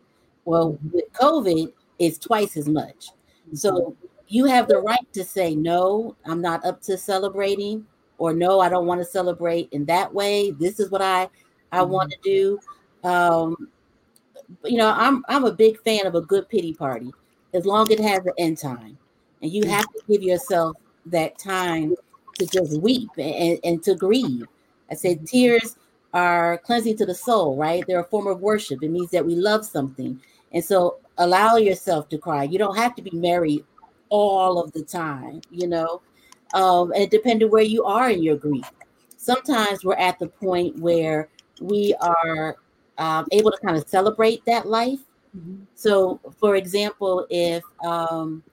Well, 0.46 0.78
with 0.92 1.12
COVID, 1.14 1.72
it's 2.00 2.18
twice 2.18 2.58
as 2.58 2.68
much. 2.68 3.10
So 3.54 3.96
you 4.28 4.46
have 4.46 4.68
the 4.68 4.80
right 4.80 5.14
to 5.14 5.24
say, 5.24 5.56
no, 5.56 6.16
I'm 6.26 6.42
not 6.42 6.66
up 6.66 6.82
to 6.84 6.98
celebrating 6.98 7.86
or 8.18 8.34
no, 8.34 8.60
I 8.60 8.70
don't 8.70 8.86
want 8.86 9.02
to 9.02 9.06
celebrate 9.06 9.70
in 9.72 9.86
that 9.86 10.14
way. 10.14 10.52
This 10.52 10.80
is 10.80 10.90
what 10.90 11.02
I 11.02 11.30
I 11.72 11.80
mm-hmm. 11.80 11.92
want 11.92 12.12
to 12.12 12.18
do. 12.24 12.60
Um, 13.08 13.68
you 14.64 14.78
know, 14.78 14.94
I'm 14.96 15.26
I'm 15.28 15.46
a 15.46 15.52
big 15.52 15.82
fan 15.82 16.06
of 16.06 16.16
a 16.16 16.22
good 16.22 16.48
pity 16.48 16.74
party, 16.74 17.12
as 17.54 17.66
long 17.66 17.92
as 17.92 18.00
it 18.00 18.04
has 18.04 18.20
an 18.26 18.34
end 18.38 18.58
time, 18.60 18.98
and 19.42 19.52
you 19.52 19.68
have 19.68 19.86
to 19.86 20.02
give 20.08 20.24
yourself 20.24 20.78
that 21.08 21.38
time 21.38 21.96
to 22.40 22.46
just 22.48 22.80
weep 22.80 23.10
and, 23.18 23.60
and 23.64 23.84
to 23.84 23.96
grieve. 23.96 24.46
I 24.90 24.96
said 24.96 25.18
mm-hmm. 25.18 25.26
tears 25.26 25.76
are 26.14 26.60
cleansing 26.60 26.98
to 26.98 27.06
the 27.06 27.16
soul, 27.16 27.58
right? 27.58 27.84
They're 27.88 28.02
a 28.02 28.06
form 28.06 28.28
of 28.28 28.40
worship. 28.40 28.84
It 28.84 28.92
means 28.92 29.10
that 29.12 29.26
we 29.26 29.36
love 29.36 29.66
something, 29.66 30.22
and 30.54 30.64
so 30.64 30.98
allow 31.18 31.58
yourself 31.58 32.10
to 32.10 32.18
cry. 32.18 32.44
You 32.44 32.58
don't 32.58 32.78
have 32.78 32.96
to 32.96 33.02
be 33.02 33.12
merry 33.12 33.64
all 34.10 34.60
of 34.60 34.72
the 34.74 34.84
time, 34.84 35.42
you 35.52 35.68
know 35.68 36.02
um, 36.54 36.94
and 36.96 37.10
depending 37.10 37.50
where 37.50 37.64
you 37.64 37.84
are 37.84 38.10
in 38.10 38.24
your 38.24 38.38
grief. 38.38 38.70
Sometimes 39.18 39.84
we're 39.84 39.96
at 39.96 40.20
the 40.20 40.28
point 40.28 40.78
where 40.80 41.30
we 41.62 41.96
are 42.00 42.58
um, 42.98 43.26
able 43.32 43.52
to 43.52 43.58
kind 43.58 43.76
of 43.76 43.88
celebrate 43.88 44.46
that 44.46 44.68
life. 44.68 45.00
Mm-hmm. 45.36 45.64
So, 45.74 46.20
for 46.40 46.56
example, 46.56 47.26
if 47.30 47.64
um, 47.84 48.44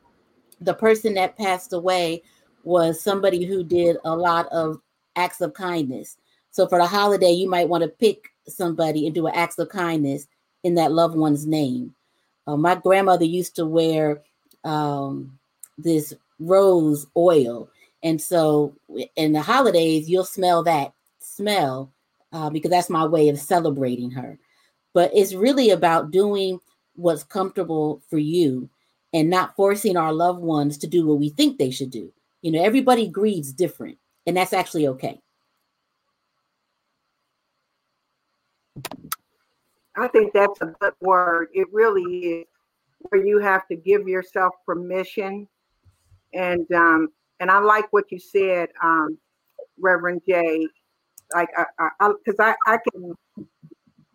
the 0.60 0.74
person 0.74 1.14
that 1.14 1.36
passed 1.36 1.72
away 1.72 2.22
was 2.64 3.00
somebody 3.00 3.44
who 3.44 3.62
did 3.64 3.96
a 4.04 4.14
lot 4.14 4.46
of 4.48 4.80
acts 5.16 5.40
of 5.40 5.54
kindness. 5.54 6.18
So 6.50 6.66
for 6.66 6.78
the 6.78 6.86
holiday, 6.86 7.32
you 7.32 7.48
might 7.48 7.68
want 7.68 7.82
to 7.82 7.88
pick 7.88 8.28
somebody 8.46 9.06
and 9.06 9.14
do 9.14 9.26
an 9.26 9.34
acts 9.34 9.58
of 9.58 9.68
kindness 9.68 10.26
in 10.64 10.74
that 10.74 10.92
loved 10.92 11.16
one's 11.16 11.46
name. 11.46 11.94
Uh, 12.46 12.56
my 12.56 12.74
grandmother 12.74 13.24
used 13.24 13.56
to 13.56 13.66
wear 13.66 14.22
um, 14.64 15.38
this 15.78 16.14
rose 16.38 17.06
oil. 17.16 17.70
And 18.02 18.20
so 18.20 18.74
in 19.16 19.32
the 19.32 19.42
holidays, 19.42 20.08
you'll 20.08 20.24
smell 20.24 20.62
that 20.64 20.92
smell 21.18 21.92
uh, 22.32 22.50
because 22.50 22.70
that's 22.70 22.90
my 22.90 23.04
way 23.04 23.28
of 23.28 23.38
celebrating 23.38 24.10
her. 24.12 24.38
But 24.92 25.10
it's 25.14 25.34
really 25.34 25.70
about 25.70 26.10
doing 26.10 26.60
what's 26.94 27.22
comfortable 27.22 28.02
for 28.08 28.18
you 28.18 28.68
and 29.12 29.30
not 29.30 29.56
forcing 29.56 29.96
our 29.96 30.12
loved 30.12 30.40
ones 30.40 30.78
to 30.78 30.86
do 30.86 31.06
what 31.06 31.18
we 31.18 31.30
think 31.30 31.58
they 31.58 31.70
should 31.70 31.90
do. 31.90 32.12
You 32.42 32.52
know, 32.52 32.62
everybody 32.62 33.06
grieves 33.06 33.52
different, 33.52 33.98
and 34.26 34.36
that's 34.36 34.52
actually 34.52 34.86
okay. 34.88 35.20
I 39.96 40.08
think 40.08 40.32
that's 40.32 40.60
a 40.60 40.66
good 40.80 40.94
word. 41.00 41.48
It 41.52 41.66
really 41.72 42.02
is 42.02 42.46
where 43.00 43.24
you 43.24 43.38
have 43.38 43.66
to 43.68 43.76
give 43.76 44.06
yourself 44.06 44.54
permission. 44.64 45.48
And 46.32 46.70
um, 46.72 47.08
and 47.40 47.50
I 47.50 47.58
like 47.58 47.92
what 47.92 48.10
you 48.12 48.18
said, 48.18 48.68
um, 48.82 49.18
Reverend 49.78 50.22
Jay. 50.28 50.66
Like, 51.34 51.48
I, 51.78 52.12
because 52.24 52.40
I, 52.40 52.50
I, 52.50 52.54
I, 52.66 52.74
I 52.74 52.78
can, 52.90 53.14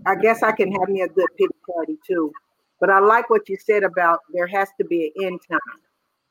I 0.05 0.15
guess 0.15 0.43
I 0.43 0.51
can 0.51 0.71
have 0.71 0.89
me 0.89 1.01
a 1.01 1.07
good 1.07 1.27
pity 1.37 1.55
party 1.65 1.97
too. 2.05 2.31
But 2.79 2.89
I 2.89 2.99
like 2.99 3.29
what 3.29 3.47
you 3.47 3.57
said 3.57 3.83
about 3.83 4.19
there 4.33 4.47
has 4.47 4.69
to 4.79 4.85
be 4.85 5.13
an 5.15 5.25
end 5.25 5.39
time. 5.49 5.59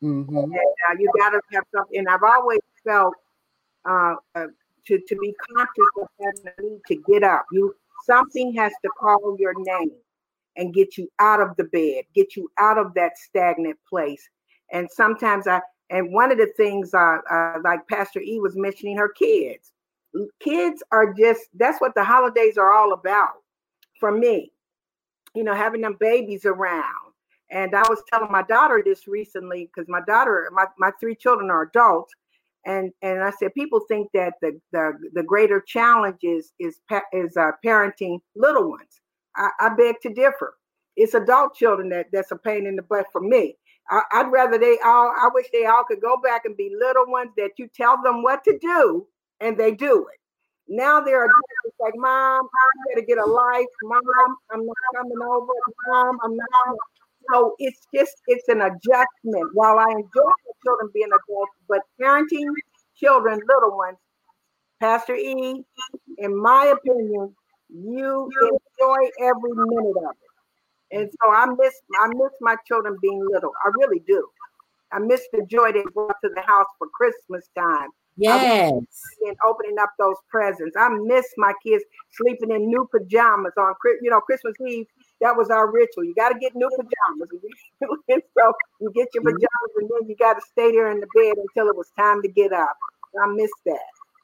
Mm-hmm. 0.03 0.37
And, 0.37 0.55
uh, 0.55 0.95
you 0.99 1.11
got 1.19 1.31
to 1.31 1.41
have 1.53 1.65
something. 1.75 1.99
And 1.99 2.09
I've 2.09 2.23
always 2.23 2.61
felt 2.85 3.15
uh, 3.89 4.17
uh, 4.35 4.47
to 4.87 4.99
to 4.99 5.17
be 5.17 5.35
conscious 5.55 5.89
of 6.01 6.09
having 6.21 6.71
need 6.71 6.81
to 6.89 6.97
get 7.11 7.23
up. 7.23 7.47
You 7.51 7.75
something 8.05 8.55
has 8.55 8.73
to 8.83 8.91
call 8.99 9.37
your 9.39 9.55
name 9.57 9.93
and 10.57 10.75
get 10.75 10.97
you 10.97 11.09
out 11.19 11.41
of 11.41 11.57
the 11.57 11.65
bed, 11.65 12.05
get 12.15 12.37
you 12.37 12.49
out 12.59 12.79
of 12.79 12.95
that 12.95 13.19
stagnant 13.19 13.79
place. 13.89 14.29
And 14.73 14.89
sometimes 14.91 15.47
I 15.47 15.61
and 15.91 16.13
one 16.13 16.33
of 16.33 16.39
the 16.39 16.53
things 16.57 16.95
uh, 16.95 17.19
uh, 17.31 17.59
like 17.63 17.87
Pastor 17.89 18.21
E 18.21 18.41
was 18.41 18.57
mentioning, 18.57 18.97
her 18.97 19.11
kids. 19.11 19.73
Kids 20.41 20.83
are 20.93 21.13
just 21.13 21.43
that's 21.55 21.81
what 21.81 21.95
the 21.95 22.05
holidays 22.05 22.57
are 22.57 22.73
all 22.73 22.93
about 22.93 23.43
for 23.99 24.13
me 24.13 24.53
you 25.35 25.43
know, 25.43 25.55
having 25.55 25.81
them 25.81 25.97
babies 25.99 26.47
around. 26.47 27.13
And 27.51 27.75
I 27.75 27.83
was 27.89 28.03
telling 28.13 28.33
my 28.33 28.43
daughter 28.43 28.83
this 28.85 29.07
recently 29.07 29.67
because 29.67 29.89
my 29.89 30.01
daughter, 30.07 30.49
my, 30.53 30.67
my 30.79 30.91
three 30.99 31.15
children 31.15 31.51
are 31.51 31.63
adults. 31.63 32.15
And, 32.67 32.93
and 33.03 33.23
I 33.23 33.31
said, 33.31 33.55
people 33.55 33.81
think 33.89 34.09
that 34.15 34.35
the, 34.41 34.59
the, 34.73 34.93
the 35.13 35.23
greater 35.23 35.63
challenge 35.67 36.19
is, 36.23 36.53
is, 36.59 36.81
is 37.13 37.37
uh, 37.37 37.51
parenting 37.65 38.21
little 38.37 38.71
ones. 38.71 39.01
I, 39.37 39.49
I 39.61 39.69
beg 39.77 39.97
to 40.03 40.13
differ. 40.13 40.55
It's 40.97 41.15
adult 41.15 41.55
children 41.55 41.89
that, 41.91 42.07
that's 42.13 42.31
a 42.31 42.37
pain 42.37 42.67
in 42.67 42.77
the 42.77 42.83
butt 42.83 43.07
for 43.13 43.21
me. 43.21 43.57
I, 43.91 44.23
would 44.23 44.33
rather 44.33 44.59
they 44.59 44.79
all, 44.85 45.13
I 45.15 45.29
wish 45.35 45.47
they 45.53 45.67
all 45.67 45.85
could 45.85 46.01
go 46.01 46.17
back 46.17 46.47
and 46.47 46.57
be 46.57 46.75
little 46.79 47.07
ones 47.07 47.31
that 47.37 47.51
you 47.59 47.69
tell 47.75 48.01
them 48.03 48.23
what 48.23 48.43
to 48.45 48.59
do 48.59 49.07
and 49.41 49.59
they 49.59 49.73
do 49.73 50.07
it. 50.11 50.19
Now 50.69 51.01
they're 51.01 51.25
adults 51.25 51.77
like, 51.79 51.93
Mom, 51.97 52.47
I 52.47 52.95
gotta 52.95 53.07
get 53.07 53.19
a 53.19 53.27
life. 53.27 53.67
Mom, 53.83 54.01
I'm 54.51 54.65
not 54.65 54.77
coming 54.97 55.19
over. 55.23 55.53
Mom, 55.89 56.19
I'm 56.25 56.37
not. 56.37 56.77
So 57.33 57.55
it's 57.59 57.87
just 57.95 58.13
it's 58.27 58.49
an 58.49 58.61
adjustment. 58.61 59.51
While 59.55 59.79
I 59.79 59.91
enjoy 59.91 60.31
children 60.65 60.91
being 60.93 61.09
adults, 61.09 61.53
but 61.69 61.81
parenting 62.01 62.49
children, 62.97 63.41
little 63.47 63.77
ones, 63.77 63.99
Pastor 64.81 65.15
E, 65.15 65.65
in 66.19 66.43
my 66.43 66.67
opinion, 66.67 67.35
you 67.71 68.31
enjoy 68.43 69.11
every 69.21 69.53
minute 69.55 69.97
of 69.97 70.13
it. 70.13 70.99
And 70.99 71.11
so 71.11 71.31
I 71.31 71.47
miss 71.47 71.75
I 72.01 72.09
miss 72.09 72.33
my 72.41 72.57
children 72.67 72.97
being 73.01 73.25
little. 73.31 73.53
I 73.65 73.71
really 73.79 74.03
do. 74.07 74.29
I 74.93 74.99
miss 74.99 75.23
the 75.33 75.45
joy 75.51 75.73
they 75.73 75.85
brought 75.93 76.17
to 76.23 76.31
the 76.35 76.43
house 76.43 76.67
for 76.79 76.87
Christmas 76.95 77.49
time. 77.57 77.89
Yes. 78.17 78.73
And 79.27 79.37
opening 79.45 79.77
up 79.81 79.91
those 79.99 80.17
presents. 80.31 80.77
I 80.79 80.89
miss 80.89 81.27
my 81.37 81.53
kids 81.65 81.85
sleeping 82.13 82.51
in 82.51 82.69
new 82.69 82.89
pajamas 82.91 83.53
on 83.59 83.75
you 84.03 84.11
know 84.11 84.21
Christmas 84.21 84.55
Eve. 84.67 84.87
That 85.21 85.37
was 85.37 85.51
our 85.51 85.71
ritual. 85.71 86.05
You 86.05 86.15
got 86.15 86.29
to 86.31 86.39
get 86.39 86.55
new 86.55 86.71
pajamas. 86.71 87.29
and 88.09 88.23
so 88.39 88.53
you 88.81 88.93
get 88.95 89.09
your 89.15 89.25
mm-hmm. 89.25 89.35
pajamas 89.35 89.71
and 89.77 89.91
then 89.91 90.09
you 90.09 90.17
got 90.17 90.35
to 90.35 90.41
stay 90.41 90.71
there 90.73 90.91
in 90.91 91.01
the 91.01 91.09
bed 91.15 91.37
until 91.39 91.69
it 91.69 91.77
was 91.77 91.91
time 91.99 92.23
to 92.23 92.29
get 92.29 92.53
up. 92.53 92.77
I 93.21 93.27
miss 93.33 93.51
that. 93.67 93.79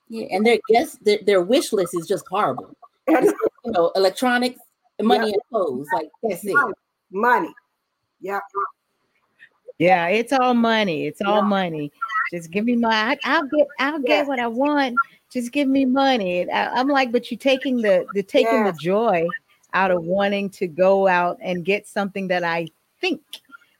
Yeah, 0.09 0.27
and 0.31 0.45
their 0.45 0.59
guess 0.69 0.97
their, 1.03 1.19
their 1.25 1.43
wish 1.43 1.73
list 1.73 1.95
is 1.95 2.07
just 2.07 2.25
horrible. 2.29 2.75
you 3.09 3.33
know, 3.67 3.93
electronics, 3.95 4.61
money, 5.01 5.27
yep. 5.27 5.35
and 5.35 5.43
clothes. 5.51 5.87
Like 5.95 6.09
that's 6.23 6.45
it. 6.45 6.57
Money. 7.13 7.53
Yeah. 8.21 8.41
Yeah, 9.81 10.09
it's 10.09 10.31
all 10.31 10.53
money. 10.53 11.07
It's 11.07 11.23
all 11.23 11.37
yeah. 11.37 11.49
money. 11.49 11.91
Just 12.31 12.51
give 12.51 12.67
me 12.67 12.77
my. 12.77 13.19
I, 13.25 13.41
will 13.41 13.49
get. 13.49 13.67
I'll 13.79 13.99
get 13.99 14.27
what 14.27 14.39
I 14.39 14.47
want. 14.47 14.95
Just 15.33 15.53
give 15.53 15.69
me 15.69 15.87
money. 15.87 16.51
I, 16.51 16.79
am 16.79 16.89
like, 16.89 17.11
but 17.11 17.31
you're 17.31 17.39
taking 17.39 17.79
the 17.81 18.05
the 18.13 18.23
taking 18.23 18.65
the 18.65 18.75
joy 18.79 19.27
out 19.73 19.91
of 19.91 20.05
wanting 20.05 20.51
to 20.51 20.67
go 20.67 21.09
out 21.09 21.39
and 21.41 21.65
get 21.65 21.89
something 21.89 22.29
that 22.29 22.45
I 22.45 22.69
think 23.01 23.23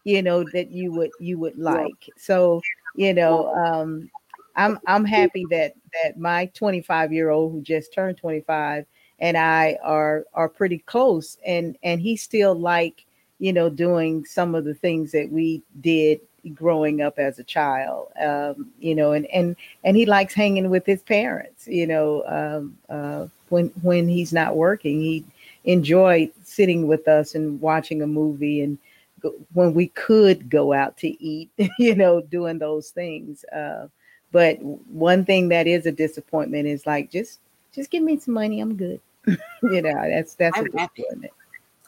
you 0.05 0.23
know 0.23 0.43
that 0.55 0.71
you 0.71 0.91
would 0.93 1.11
you 1.21 1.39
would 1.39 1.59
like. 1.59 2.09
So 2.17 2.63
you 2.97 3.13
know, 3.13 3.55
um, 3.55 4.11
I'm 4.57 4.79
I'm 4.87 5.05
happy 5.05 5.45
that 5.51 5.75
that 6.03 6.19
my 6.19 6.47
25 6.55 7.13
year 7.13 7.29
old 7.29 7.53
who 7.53 7.61
just 7.61 7.93
turned 7.93 8.17
25 8.17 8.87
and 9.19 9.37
I 9.37 9.77
are 9.83 10.25
are 10.33 10.49
pretty 10.49 10.79
close, 10.79 11.37
and 11.45 11.77
and 11.83 12.01
he 12.01 12.17
still 12.17 12.55
like 12.55 13.05
you 13.41 13.53
know 13.53 13.69
doing 13.69 14.25
some 14.25 14.55
of 14.55 14.65
the 14.65 14.75
things 14.75 15.11
that 15.11 15.29
we 15.33 15.63
did 15.81 16.21
growing 16.55 17.03
up 17.03 17.19
as 17.19 17.39
a 17.39 17.45
child 17.45 18.09
um, 18.23 18.71
you 18.79 18.95
know 18.95 19.13
and 19.13 19.27
and 19.27 19.57
and 19.83 19.97
he 19.97 20.07
likes 20.07 20.33
hanging 20.33 20.71
with 20.71 20.87
his 20.87 21.03
parents 21.03 21.67
you 21.67 21.87
know 21.87 22.23
um, 22.27 22.79
uh, 22.89 23.27
when 23.49 23.67
when 23.83 24.07
he's 24.07 24.33
not 24.33 24.57
working 24.57 25.01
he 25.01 25.25
enjoyed 25.65 26.31
sitting 26.45 26.87
with 26.87 27.09
us 27.09 27.35
and 27.35 27.61
watching 27.61 28.01
a 28.01 28.07
movie 28.07 28.63
and 28.63 28.79
go, 29.21 29.35
when 29.53 29.75
we 29.75 29.89
could 29.89 30.49
go 30.49 30.73
out 30.73 30.97
to 30.97 31.23
eat 31.23 31.51
you 31.79 31.95
know 31.95 32.21
doing 32.21 32.59
those 32.59 32.91
things 32.91 33.45
uh, 33.47 33.87
but 34.33 34.61
one 34.63 35.25
thing 35.25 35.49
that 35.49 35.67
is 35.67 35.87
a 35.87 35.93
disappointment 35.93 36.67
is 36.67 36.87
like 36.87 37.11
just 37.11 37.41
just 37.73 37.91
give 37.91 38.03
me 38.03 38.19
some 38.19 38.35
money 38.35 38.61
i'm 38.61 38.77
good. 38.77 39.01
You 39.63 39.83
know 39.83 39.93
that's 39.93 40.35
that's 40.35 40.57
I 40.57 40.63
a 40.63 40.65
disappointment 40.65 41.33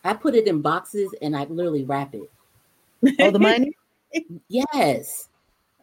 i 0.04 0.12
put 0.12 0.34
it 0.34 0.46
in 0.46 0.60
boxes 0.60 1.14
and 1.22 1.36
i 1.36 1.44
literally 1.44 1.84
wrap 1.84 2.14
it 2.14 2.30
oh 3.20 3.30
the 3.30 3.38
money 3.38 3.74
yes. 4.48 5.28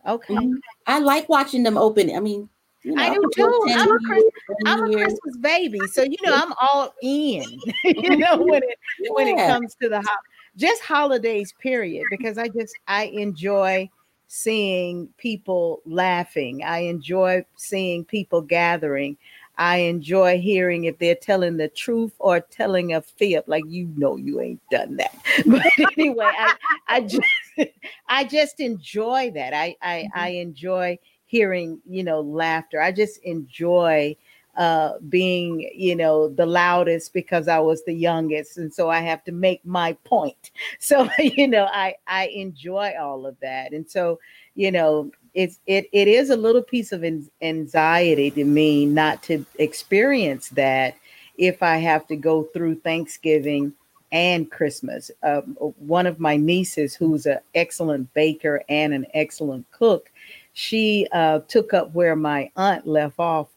Okay. 0.07 0.33
Mm-hmm. 0.33 0.53
I 0.87 0.99
like 0.99 1.29
watching 1.29 1.63
them 1.63 1.77
open. 1.77 2.15
I 2.15 2.19
mean, 2.19 2.49
you 2.83 2.95
know, 2.95 3.03
I 3.03 3.13
do 3.13 3.29
too. 3.35 3.63
I'm 3.67 3.91
a, 3.91 3.99
Christmas, 3.99 4.33
I'm 4.65 4.83
a 4.85 4.93
Christmas 4.93 5.37
baby, 5.37 5.79
so 5.91 6.03
you 6.03 6.15
know 6.23 6.33
I'm 6.33 6.53
all 6.61 6.93
in. 7.01 7.43
you 7.83 8.17
know 8.17 8.37
when 8.37 8.63
it 8.63 8.79
yeah. 8.99 9.11
when 9.11 9.27
it 9.27 9.37
comes 9.37 9.75
to 9.81 9.89
the 9.89 9.99
ho- 9.99 10.25
just 10.55 10.81
holidays, 10.81 11.53
period. 11.61 12.05
Because 12.09 12.37
I 12.37 12.47
just 12.47 12.73
I 12.87 13.05
enjoy 13.05 13.89
seeing 14.27 15.09
people 15.17 15.81
laughing. 15.85 16.63
I 16.63 16.79
enjoy 16.79 17.43
seeing 17.57 18.05
people 18.05 18.41
gathering. 18.41 19.17
I 19.59 19.79
enjoy 19.79 20.39
hearing 20.39 20.85
if 20.85 20.97
they're 20.99 21.15
telling 21.15 21.57
the 21.57 21.67
truth 21.67 22.13
or 22.17 22.39
telling 22.39 22.93
a 22.93 23.01
fib. 23.01 23.43
Like 23.45 23.65
you 23.67 23.91
know, 23.97 24.15
you 24.15 24.39
ain't 24.39 24.61
done 24.71 24.95
that. 24.97 25.13
But 25.45 25.65
anyway, 25.97 26.31
I 26.37 26.55
I 26.87 27.01
just 27.01 27.27
I 28.07 28.23
just 28.23 28.61
enjoy 28.61 29.31
that. 29.35 29.53
I 29.53 29.75
I, 29.81 29.95
mm-hmm. 29.97 30.19
I 30.19 30.27
enjoy 30.29 30.99
hearing 31.25 31.81
you 31.85 32.05
know 32.05 32.21
laughter. 32.21 32.81
I 32.81 32.93
just 32.93 33.19
enjoy 33.23 34.15
uh, 34.57 34.97
being, 35.07 35.69
you 35.73 35.95
know, 35.95 36.27
the 36.27 36.45
loudest 36.45 37.13
because 37.13 37.47
I 37.47 37.59
was 37.59 37.83
the 37.85 37.93
youngest, 37.93 38.57
and 38.57 38.73
so 38.73 38.89
I 38.89 38.99
have 38.99 39.23
to 39.25 39.31
make 39.31 39.65
my 39.65 39.93
point. 40.03 40.51
So, 40.79 41.09
you 41.19 41.47
know, 41.47 41.67
I 41.71 41.95
I 42.07 42.27
enjoy 42.27 42.93
all 42.99 43.25
of 43.25 43.37
that, 43.41 43.73
and 43.73 43.89
so, 43.89 44.19
you 44.55 44.71
know, 44.71 45.11
it's 45.33 45.59
it 45.67 45.89
it 45.91 46.07
is 46.07 46.29
a 46.29 46.35
little 46.35 46.61
piece 46.61 46.91
of 46.91 47.03
anxiety 47.41 48.31
to 48.31 48.43
me 48.43 48.85
not 48.85 49.21
to 49.23 49.45
experience 49.57 50.49
that 50.49 50.95
if 51.37 51.63
I 51.63 51.77
have 51.77 52.07
to 52.07 52.15
go 52.15 52.43
through 52.43 52.75
Thanksgiving 52.75 53.73
and 54.11 54.49
Christmas. 54.49 55.11
Uh, 55.21 55.41
one 55.41 56.07
of 56.07 56.19
my 56.19 56.35
nieces, 56.35 56.95
who's 56.95 57.25
an 57.25 57.39
excellent 57.53 58.11
baker 58.13 58.63
and 58.67 58.93
an 58.93 59.05
excellent 59.13 59.69
cook, 59.71 60.11
she 60.53 61.07
uh, 61.11 61.39
took 61.47 61.73
up 61.73 61.93
where 61.93 62.15
my 62.15 62.51
aunt 62.55 62.87
left 62.87 63.19
off 63.19 63.47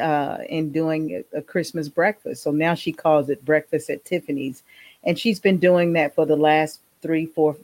uh, 0.00 0.38
in 0.48 0.70
doing 0.70 1.24
a, 1.32 1.38
a 1.38 1.42
Christmas 1.42 1.88
breakfast. 1.88 2.42
So 2.42 2.50
now 2.50 2.74
she 2.74 2.92
calls 2.92 3.30
it 3.30 3.44
breakfast 3.44 3.88
at 3.88 4.04
Tiffany's, 4.04 4.62
and 5.04 5.18
she's 5.18 5.40
been 5.40 5.58
doing 5.58 5.94
that 5.94 6.14
for 6.14 6.26
the 6.26 6.36
last 6.36 6.80
three, 7.00 7.26
four, 7.26 7.56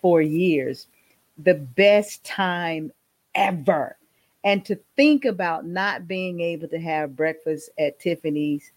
four 0.00 0.22
years 0.22 0.86
the 1.38 1.54
best 1.54 2.24
time 2.24 2.92
ever. 3.36 3.96
And 4.42 4.64
to 4.64 4.78
think 4.96 5.24
about 5.24 5.66
not 5.66 6.08
being 6.08 6.40
able 6.40 6.68
to 6.68 6.78
have 6.78 7.16
breakfast 7.16 7.70
at 7.78 8.00
Tiffany's 8.00 8.72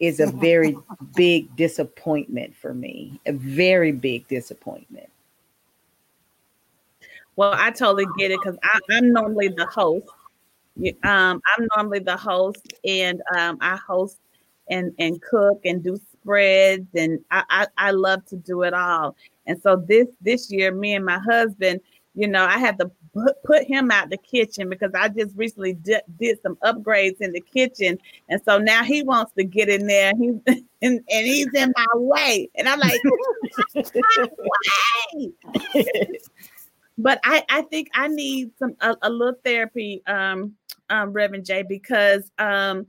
is 0.00 0.20
a 0.20 0.26
very 0.26 0.76
big 1.16 1.54
disappointment 1.56 2.54
for 2.54 2.74
me. 2.74 3.20
A 3.26 3.32
very 3.32 3.92
big 3.92 4.26
disappointment. 4.28 5.08
Well, 7.36 7.52
I 7.54 7.70
totally 7.70 8.06
get 8.16 8.30
it 8.30 8.38
because 8.42 8.58
I'm 8.90 9.12
normally 9.12 9.48
the 9.48 9.66
host. 9.66 10.06
Um, 11.02 11.40
I'm 11.56 11.68
normally 11.76 12.00
the 12.00 12.16
host, 12.16 12.74
and 12.84 13.20
um, 13.36 13.58
I 13.60 13.76
host 13.76 14.18
and 14.70 14.92
and 14.98 15.20
cook 15.22 15.60
and 15.64 15.82
do 15.82 15.98
spreads, 16.12 16.88
and 16.94 17.20
I, 17.30 17.44
I 17.50 17.66
I 17.76 17.90
love 17.90 18.24
to 18.26 18.36
do 18.36 18.62
it 18.62 18.72
all. 18.72 19.16
And 19.46 19.60
so 19.62 19.76
this 19.76 20.08
this 20.20 20.50
year, 20.50 20.72
me 20.72 20.94
and 20.94 21.04
my 21.04 21.18
husband, 21.18 21.80
you 22.14 22.28
know, 22.28 22.44
I 22.44 22.58
had 22.58 22.78
to 22.78 22.90
put, 23.44 23.64
him 23.64 23.90
out 23.90 24.10
the 24.10 24.16
kitchen 24.16 24.68
because 24.68 24.92
I 24.94 25.08
just 25.08 25.36
recently 25.36 25.74
did, 25.74 26.02
did 26.18 26.38
some 26.42 26.56
upgrades 26.56 27.20
in 27.20 27.32
the 27.32 27.40
kitchen, 27.40 27.98
and 28.28 28.40
so 28.44 28.58
now 28.58 28.82
he 28.82 29.02
wants 29.02 29.32
to 29.34 29.44
get 29.44 29.68
in 29.68 29.86
there. 29.86 30.12
He's 30.18 30.36
and, 30.82 31.00
and 31.10 31.26
he's 31.26 31.52
in 31.54 31.72
my 31.76 31.86
way, 31.94 32.50
and 32.56 32.68
I'm 32.68 32.78
like, 32.78 33.00
but 36.98 37.20
I 37.24 37.44
I 37.48 37.62
think 37.62 37.88
I 37.94 38.08
need 38.08 38.50
some 38.58 38.76
a, 38.80 38.96
a 39.02 39.10
little 39.10 39.38
therapy, 39.44 40.02
um, 40.06 40.54
um, 40.90 41.12
Reverend 41.12 41.46
J, 41.46 41.62
because 41.62 42.30
um, 42.38 42.86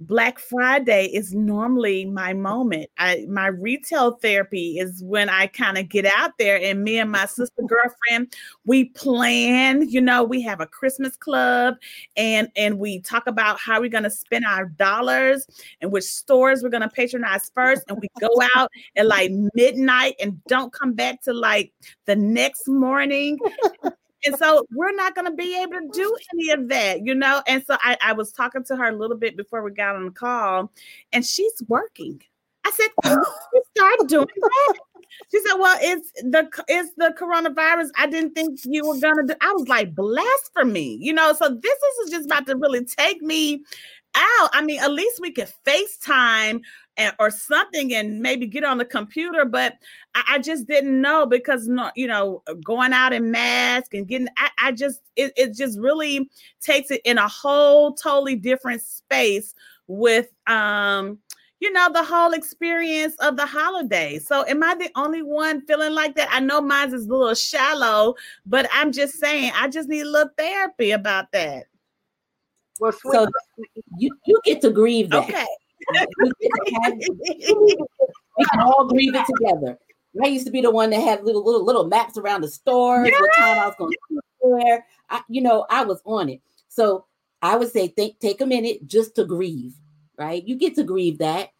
Black 0.00 0.38
Friday 0.38 1.06
is 1.06 1.32
normally 1.32 2.04
my 2.04 2.34
moment. 2.34 2.90
I 2.98 3.24
my 3.28 3.46
retail 3.46 4.12
therapy 4.12 4.78
is 4.78 5.02
when 5.02 5.30
I 5.30 5.46
kind 5.46 5.78
of 5.78 5.88
get 5.88 6.04
out 6.04 6.32
there 6.38 6.60
and 6.60 6.84
me 6.84 6.98
and 6.98 7.10
my 7.10 7.24
sister 7.24 7.62
girlfriend, 7.66 8.34
we 8.66 8.86
plan, 8.90 9.88
you 9.88 10.02
know, 10.02 10.22
we 10.22 10.42
have 10.42 10.60
a 10.60 10.66
Christmas 10.66 11.16
club 11.16 11.76
and 12.14 12.48
and 12.56 12.78
we 12.78 13.00
talk 13.00 13.26
about 13.26 13.58
how 13.58 13.80
we're 13.80 13.88
going 13.88 14.04
to 14.04 14.10
spend 14.10 14.44
our 14.44 14.66
dollars 14.66 15.46
and 15.80 15.90
which 15.90 16.04
stores 16.04 16.62
we're 16.62 16.68
going 16.68 16.82
to 16.82 16.90
patronize 16.90 17.50
first 17.54 17.82
and 17.88 17.98
we 17.98 18.08
go 18.20 18.28
out 18.54 18.70
at 18.96 19.06
like 19.06 19.30
midnight 19.54 20.14
and 20.20 20.44
don't 20.44 20.74
come 20.74 20.92
back 20.92 21.22
to 21.22 21.32
like 21.32 21.72
the 22.04 22.16
next 22.16 22.68
morning 22.68 23.38
and 24.26 24.36
so 24.36 24.66
we're 24.72 24.94
not 24.94 25.14
going 25.14 25.26
to 25.26 25.32
be 25.32 25.60
able 25.60 25.72
to 25.72 25.88
do 25.92 26.16
any 26.34 26.50
of 26.50 26.68
that, 26.68 27.06
you 27.06 27.14
know. 27.14 27.42
And 27.46 27.64
so 27.66 27.76
I, 27.80 27.96
I 28.02 28.12
was 28.12 28.32
talking 28.32 28.64
to 28.64 28.76
her 28.76 28.86
a 28.86 28.96
little 28.96 29.16
bit 29.16 29.36
before 29.36 29.62
we 29.62 29.70
got 29.70 29.96
on 29.96 30.06
the 30.06 30.10
call, 30.10 30.72
and 31.12 31.24
she's 31.24 31.62
working. 31.68 32.20
I 32.64 32.70
said, 32.72 32.88
you 33.04 33.62
start 33.76 34.08
doing 34.08 34.26
that. 34.26 34.74
She 35.30 35.40
said, 35.40 35.54
"Well, 35.54 35.78
it's 35.80 36.10
the 36.22 36.48
it's 36.68 36.92
the 36.96 37.14
coronavirus. 37.18 37.88
I 37.96 38.06
didn't 38.06 38.34
think 38.34 38.60
you 38.64 38.86
were 38.86 38.98
gonna 38.98 39.26
do." 39.26 39.34
I 39.40 39.52
was 39.52 39.68
like, 39.68 39.94
blasphemy, 39.94 40.98
you 41.00 41.12
know. 41.12 41.32
So 41.32 41.48
this 41.48 41.78
is 42.04 42.10
just 42.10 42.26
about 42.26 42.46
to 42.46 42.56
really 42.56 42.84
take 42.84 43.22
me 43.22 43.62
out. 44.14 44.50
I 44.52 44.62
mean, 44.62 44.80
at 44.80 44.90
least 44.90 45.20
we 45.20 45.30
could 45.30 45.50
FaceTime 45.66 46.60
and, 46.96 47.14
or 47.18 47.30
something 47.30 47.94
and 47.94 48.20
maybe 48.20 48.46
get 48.46 48.64
on 48.64 48.78
the 48.78 48.84
computer. 48.84 49.44
But 49.44 49.74
I, 50.14 50.22
I, 50.30 50.38
just 50.38 50.66
didn't 50.66 51.00
know 51.00 51.26
because 51.26 51.66
no, 51.68 51.90
you 51.94 52.06
know, 52.06 52.42
going 52.64 52.92
out 52.92 53.12
in 53.12 53.30
mask 53.30 53.94
and 53.94 54.06
getting 54.06 54.28
I, 54.36 54.50
I 54.58 54.72
just 54.72 55.00
it, 55.16 55.32
it 55.36 55.54
just 55.54 55.78
really 55.78 56.30
takes 56.60 56.90
it 56.90 57.00
in 57.04 57.18
a 57.18 57.28
whole 57.28 57.94
totally 57.94 58.36
different 58.36 58.82
space 58.82 59.54
with 59.86 60.28
um 60.46 61.18
you 61.60 61.72
know 61.72 61.88
the 61.92 62.02
whole 62.02 62.32
experience 62.32 63.14
of 63.20 63.36
the 63.36 63.46
holiday 63.46 64.18
so 64.18 64.44
am 64.46 64.62
i 64.62 64.74
the 64.74 64.90
only 64.96 65.22
one 65.22 65.64
feeling 65.64 65.92
like 65.92 66.14
that 66.16 66.28
i 66.32 66.40
know 66.40 66.60
mine 66.60 66.92
is 66.92 67.06
a 67.06 67.08
little 67.08 67.34
shallow 67.34 68.14
but 68.44 68.68
i'm 68.72 68.90
just 68.90 69.14
saying 69.14 69.52
i 69.54 69.68
just 69.68 69.88
need 69.88 70.02
a 70.02 70.10
little 70.10 70.30
therapy 70.36 70.90
about 70.90 71.30
that 71.32 71.64
well 72.80 72.92
sweet. 72.92 73.12
so 73.14 73.26
you, 73.96 74.10
you 74.26 74.40
get 74.44 74.60
to 74.60 74.70
grieve 74.70 75.08
that. 75.10 75.22
okay 75.22 75.46
we 78.36 78.44
can 78.50 78.60
all 78.60 78.86
grieve 78.86 79.14
it 79.14 79.26
together. 79.26 79.78
I 80.22 80.28
used 80.28 80.46
to 80.46 80.52
be 80.52 80.62
the 80.62 80.70
one 80.70 80.90
that 80.90 81.00
had 81.00 81.24
little 81.24 81.44
little 81.44 81.64
little 81.64 81.86
maps 81.86 82.16
around 82.16 82.40
the 82.40 82.48
stores, 82.48 83.08
yeah. 83.10 83.20
what 83.20 83.30
time 83.36 83.58
I 83.58 83.66
was 83.66 83.74
going 83.78 83.92
to 83.92 84.20
where. 84.40 84.86
I, 85.10 85.22
you 85.28 85.42
know, 85.42 85.66
I 85.70 85.84
was 85.84 86.00
on 86.04 86.28
it. 86.28 86.40
So 86.68 87.04
I 87.42 87.56
would 87.56 87.70
say 87.70 87.88
think 87.88 88.18
take 88.18 88.40
a 88.40 88.46
minute 88.46 88.86
just 88.86 89.14
to 89.16 89.24
grieve, 89.24 89.74
right? 90.18 90.46
You 90.46 90.56
get 90.56 90.74
to 90.76 90.84
grieve 90.84 91.18
that. 91.18 91.50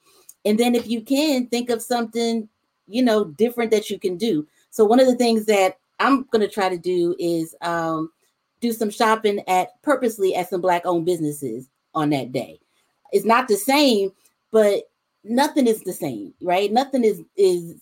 And 0.44 0.58
then 0.58 0.74
if 0.74 0.88
you 0.88 1.02
can 1.02 1.46
think 1.48 1.70
of 1.70 1.82
something, 1.82 2.48
you 2.86 3.02
know, 3.02 3.24
different 3.24 3.70
that 3.72 3.90
you 3.90 3.98
can 3.98 4.16
do. 4.16 4.46
So 4.70 4.84
one 4.84 5.00
of 5.00 5.06
the 5.06 5.16
things 5.16 5.46
that 5.46 5.78
I'm 5.98 6.24
going 6.30 6.46
to 6.46 6.52
try 6.52 6.68
to 6.68 6.78
do 6.78 7.16
is 7.18 7.54
um, 7.62 8.10
do 8.60 8.72
some 8.72 8.90
shopping 8.90 9.42
at 9.48 9.80
purposely 9.82 10.34
at 10.34 10.50
some 10.50 10.60
black 10.60 10.82
owned 10.84 11.06
businesses 11.06 11.68
on 11.94 12.10
that 12.10 12.32
day. 12.32 12.60
It's 13.12 13.24
not 13.24 13.48
the 13.48 13.56
same, 13.56 14.10
but 14.52 14.84
nothing 15.24 15.66
is 15.66 15.82
the 15.82 15.92
same, 15.92 16.34
right? 16.40 16.72
Nothing 16.72 17.04
is 17.04 17.22
is 17.36 17.80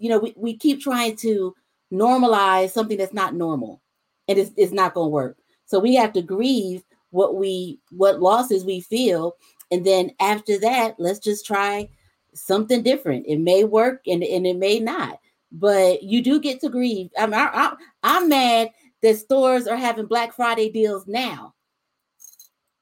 you 0.00 0.08
know, 0.08 0.18
we, 0.18 0.34
we 0.36 0.56
keep 0.56 0.80
trying 0.80 1.14
to 1.16 1.54
normalize 1.92 2.70
something 2.70 2.96
that's 2.96 3.12
not 3.12 3.34
normal 3.34 3.82
and 4.28 4.38
it's, 4.38 4.50
it's 4.56 4.72
not 4.72 4.94
going 4.94 5.06
to 5.06 5.14
work. 5.14 5.36
So 5.66 5.78
we 5.78 5.94
have 5.96 6.12
to 6.14 6.22
grieve 6.22 6.82
what 7.10 7.36
we 7.36 7.78
what 7.90 8.20
losses 8.20 8.64
we 8.64 8.80
feel 8.80 9.36
and 9.70 9.84
then 9.84 10.10
after 10.20 10.58
that 10.58 10.94
let's 10.98 11.18
just 11.18 11.44
try 11.44 11.88
something 12.34 12.82
different 12.82 13.26
it 13.26 13.38
may 13.38 13.64
work 13.64 14.00
and, 14.06 14.22
and 14.22 14.46
it 14.46 14.56
may 14.56 14.78
not 14.78 15.18
but 15.52 16.02
you 16.02 16.22
do 16.22 16.40
get 16.40 16.60
to 16.60 16.68
grieve 16.68 17.10
I'm, 17.18 17.34
I'm, 17.34 17.76
I'm 18.04 18.28
mad 18.28 18.70
that 19.02 19.16
stores 19.18 19.66
are 19.66 19.76
having 19.76 20.06
black 20.06 20.32
friday 20.32 20.70
deals 20.70 21.08
now 21.08 21.54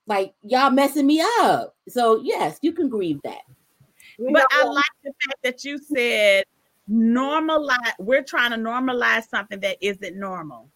like 0.08 0.34
y'all 0.42 0.70
messing 0.70 1.06
me 1.06 1.22
up. 1.40 1.74
So 1.88 2.20
yes, 2.22 2.58
you 2.62 2.72
can 2.72 2.88
grieve 2.88 3.20
that. 3.24 3.42
But 4.18 4.46
I 4.50 4.64
like 4.64 4.84
the 5.04 5.12
fact 5.12 5.42
that 5.44 5.64
you 5.64 5.78
said 5.78 6.44
normalize. 6.90 7.92
We're 7.98 8.24
trying 8.24 8.50
to 8.50 8.56
normalize 8.56 9.28
something 9.28 9.60
that 9.60 9.76
isn't 9.80 10.16
normal. 10.16 10.68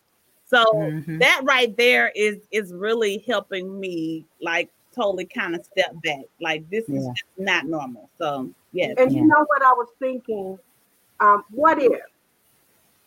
So 0.46 0.64
mm-hmm. 0.74 1.18
that 1.18 1.40
right 1.44 1.74
there 1.76 2.12
is 2.14 2.36
is 2.50 2.72
really 2.72 3.24
helping 3.26 3.80
me 3.80 4.26
like 4.40 4.70
totally 4.94 5.24
kind 5.24 5.54
of 5.54 5.64
step 5.64 5.94
back. 6.04 6.24
Like 6.40 6.68
this 6.70 6.84
yeah. 6.88 7.00
is 7.00 7.08
not 7.38 7.66
normal. 7.66 8.10
So 8.18 8.50
yes. 8.72 8.94
And 8.98 9.10
yeah. 9.10 9.20
you 9.20 9.26
know 9.26 9.44
what 9.46 9.62
I 9.62 9.72
was 9.72 9.88
thinking? 9.98 10.58
Um, 11.20 11.44
what 11.50 11.80
if? 11.80 12.00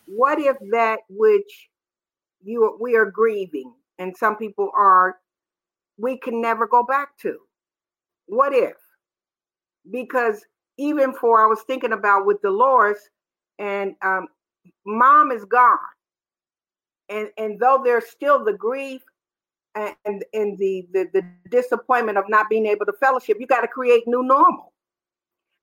What 0.06 0.38
if 0.38 0.56
that 0.70 1.00
which 1.08 1.70
you 2.44 2.76
we 2.80 2.96
are 2.96 3.10
grieving, 3.10 3.72
and 3.98 4.16
some 4.16 4.36
people 4.36 4.70
are 4.74 5.18
we 5.98 6.18
can 6.18 6.40
never 6.40 6.66
go 6.66 6.82
back 6.82 7.16
to. 7.22 7.38
What 8.26 8.52
if? 8.52 8.76
Because 9.90 10.44
even 10.78 11.12
for 11.12 11.42
I 11.42 11.46
was 11.46 11.62
thinking 11.66 11.92
about 11.92 12.26
with 12.26 12.42
Dolores 12.42 12.98
and 13.58 13.94
um, 14.02 14.28
mom 14.84 15.30
is 15.30 15.44
gone. 15.44 15.78
And 17.08 17.28
and 17.38 17.58
though 17.60 17.80
there's 17.84 18.06
still 18.06 18.44
the 18.44 18.52
grief 18.52 19.02
and 19.74 20.24
and 20.34 20.58
the, 20.58 20.86
the 20.92 21.08
the 21.12 21.24
disappointment 21.50 22.18
of 22.18 22.24
not 22.28 22.48
being 22.50 22.66
able 22.66 22.86
to 22.86 22.92
fellowship, 22.94 23.36
you 23.38 23.46
got 23.46 23.60
to 23.60 23.68
create 23.68 24.02
new 24.06 24.24
normal. 24.24 24.72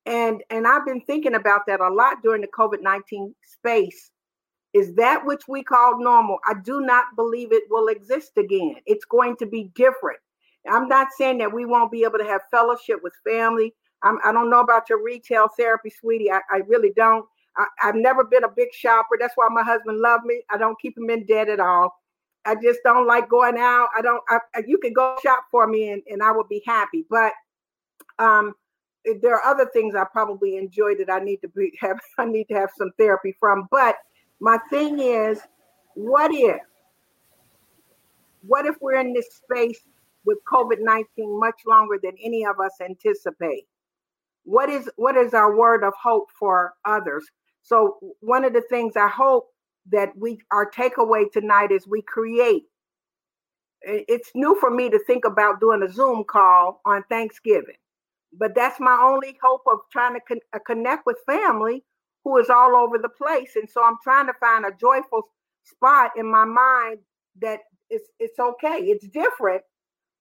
And 0.06 0.42
and 0.50 0.68
I've 0.68 0.86
been 0.86 1.02
thinking 1.02 1.36
about 1.36 1.66
that 1.68 1.82
a 1.82 1.90
lot 1.90 2.24
during 2.24 2.42
the 2.42 2.48
COVID-19 2.48 3.34
space 3.44 4.12
is 4.74 4.96
that 4.96 5.26
which 5.26 5.44
we 5.48 5.64
call 5.64 6.00
normal. 6.00 6.40
I 6.48 6.56
do 6.64 6.82
not 6.82 7.06
believe 7.16 7.52
it 7.52 7.64
will 7.70 7.88
exist 7.88 8.32
again. 8.38 8.76
It's 8.86 9.06
going 9.06 9.36
to 9.38 9.46
be 9.46 9.72
different. 9.76 10.20
I'm 10.70 10.88
not 10.88 11.10
saying 11.18 11.40
that 11.40 11.54
we 11.54 11.66
won't 11.66 11.92
be 11.92 12.04
able 12.04 12.18
to 12.18 12.26
have 12.26 12.42
fellowship 12.50 13.00
with 13.04 13.14
family. 13.26 13.74
I'm, 14.02 14.18
I 14.24 14.32
do 14.32 14.40
not 14.40 14.50
know 14.50 14.60
about 14.62 14.90
your 14.90 15.04
retail 15.04 15.48
therapy, 15.58 15.90
sweetie. 15.90 16.32
I, 16.32 16.40
I 16.52 16.58
really 16.68 16.92
don't. 16.96 17.26
I, 17.56 17.68
have 17.78 17.96
never 17.96 18.24
been 18.24 18.44
a 18.44 18.50
big 18.50 18.74
shopper. 18.74 19.18
That's 19.20 19.34
why 19.36 19.48
my 19.52 19.64
husband 19.64 20.00
loved 20.00 20.26
me. 20.26 20.42
I 20.50 20.58
don't 20.58 20.80
keep 20.80 20.98
him 20.98 21.10
in 21.10 21.26
debt 21.26 21.50
at 21.50 21.60
all. 21.60 21.94
I 22.46 22.56
just 22.56 22.80
don't 22.84 23.08
like 23.08 23.30
going 23.30 23.58
out. 23.58 23.90
I 23.96 24.02
don't. 24.02 24.22
I, 24.28 24.40
you 24.66 24.78
can 24.78 24.94
go 24.94 25.16
shop 25.24 25.46
for 25.52 25.68
me, 25.68 25.92
and, 25.92 26.02
and 26.10 26.22
I 26.24 26.32
will 26.32 26.46
be 26.46 26.64
happy. 26.66 27.06
But 27.10 27.34
um, 28.20 28.54
there 29.22 29.36
are 29.36 29.46
other 29.46 29.70
things 29.72 29.96
I 29.96 30.06
probably 30.12 30.58
enjoy 30.58 30.96
that 30.96 31.12
I 31.12 31.20
need 31.20 31.38
to 31.38 31.48
be 31.50 31.72
have. 31.80 32.00
I 32.18 32.26
need 32.26 32.46
to 32.46 32.56
have 32.56 32.70
some 32.78 32.92
therapy 32.98 33.36
from. 33.40 33.68
But 33.72 33.96
my 34.40 34.58
thing 34.70 35.00
is, 35.00 35.40
what 35.96 36.32
if? 36.34 36.62
What 38.46 38.66
if 38.66 38.76
we're 38.82 39.00
in 39.00 39.14
this 39.14 39.36
space 39.36 39.80
with 40.26 40.38
COVID-19 40.52 41.06
much 41.40 41.62
longer 41.68 42.00
than 42.02 42.14
any 42.24 42.46
of 42.46 42.60
us 42.60 42.74
anticipate. 42.82 43.66
What 44.46 44.70
is 44.70 44.90
what 44.98 45.16
is 45.16 45.34
our 45.34 45.56
word 45.56 45.84
of 45.84 45.94
hope 46.02 46.30
for 46.38 46.74
others? 46.86 47.26
So 47.62 47.98
one 48.20 48.44
of 48.44 48.54
the 48.54 48.64
things 48.70 48.98
I 48.98 49.08
hope 49.08 49.48
that 49.92 50.10
we 50.18 50.40
our 50.52 50.70
takeaway 50.70 51.32
tonight 51.32 51.72
is 51.72 51.88
we 51.88 52.02
create 52.02 52.64
it's 53.86 54.32
new 54.34 54.56
for 54.62 54.70
me 54.70 54.90
to 54.90 55.00
think 55.06 55.26
about 55.26 55.60
doing 55.60 55.84
a 55.84 55.92
Zoom 55.92 56.24
call 56.24 56.82
on 56.86 57.04
Thanksgiving, 57.10 57.76
but 58.38 58.56
that's 58.56 58.80
my 58.80 58.98
only 59.02 59.38
hope 59.44 59.62
of 59.68 59.80
trying 59.92 60.14
to 60.14 60.22
con- 60.22 60.40
uh, 60.54 60.60
connect 60.66 61.06
with 61.06 61.18
family 61.26 61.84
who 62.24 62.38
is 62.38 62.50
all 62.50 62.76
over 62.76 62.98
the 62.98 63.10
place. 63.10 63.52
And 63.56 63.70
so 63.70 63.84
I'm 63.84 63.98
trying 64.04 64.28
to 64.28 64.34
find 64.40 64.66
a 64.66 64.72
joyful 64.80 65.24
spot 65.64 66.12
in 66.18 66.30
my 66.30 66.46
mind 66.46 67.00
that 67.42 67.60
it's 67.90 68.10
it's 68.20 68.40
okay. 68.40 68.80
It's 68.82 69.08
different, 69.08 69.62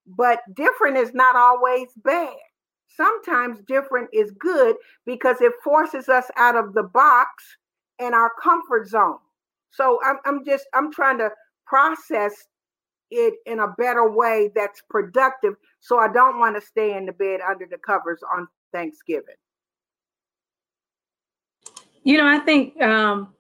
but 0.07 0.41
different 0.55 0.97
is 0.97 1.15
not 1.15 1.37
always 1.37 1.89
bad. 2.05 2.35
Sometimes 2.89 3.61
different 3.67 4.11
is 4.13 4.33
good 4.33 4.77
because 5.07 5.41
it 5.41 5.53
forces 5.65 6.09
us 6.09 6.27
out 6.37 6.57
of 6.57 6.75
the 6.75 6.83
box 6.83 7.29
and 7.99 8.15
our 8.15 8.31
comfort 8.43 8.89
zone. 8.89 9.19
So 9.71 9.99
I'm 10.05 10.19
I'm 10.27 10.45
just 10.45 10.67
I'm 10.75 10.93
trying 10.93 11.19
to 11.19 11.31
process 11.67 12.35
it 13.11 13.35
in 13.47 13.61
a 13.61 13.69
better 13.79 14.11
way 14.11 14.51
that's 14.55 14.83
productive 14.91 15.55
so 15.81 15.99
I 15.99 16.13
don't 16.13 16.39
want 16.39 16.57
to 16.57 16.67
stay 16.67 16.97
in 16.97 17.07
the 17.07 17.13
bed 17.13 17.41
under 17.49 17.67
the 17.71 17.79
covers 17.79 18.21
on 18.35 18.49
Thanksgiving. 18.73 19.37
You 22.05 22.19
know, 22.19 22.27
I 22.27 22.39
think 22.39 22.81
um, 22.83 23.35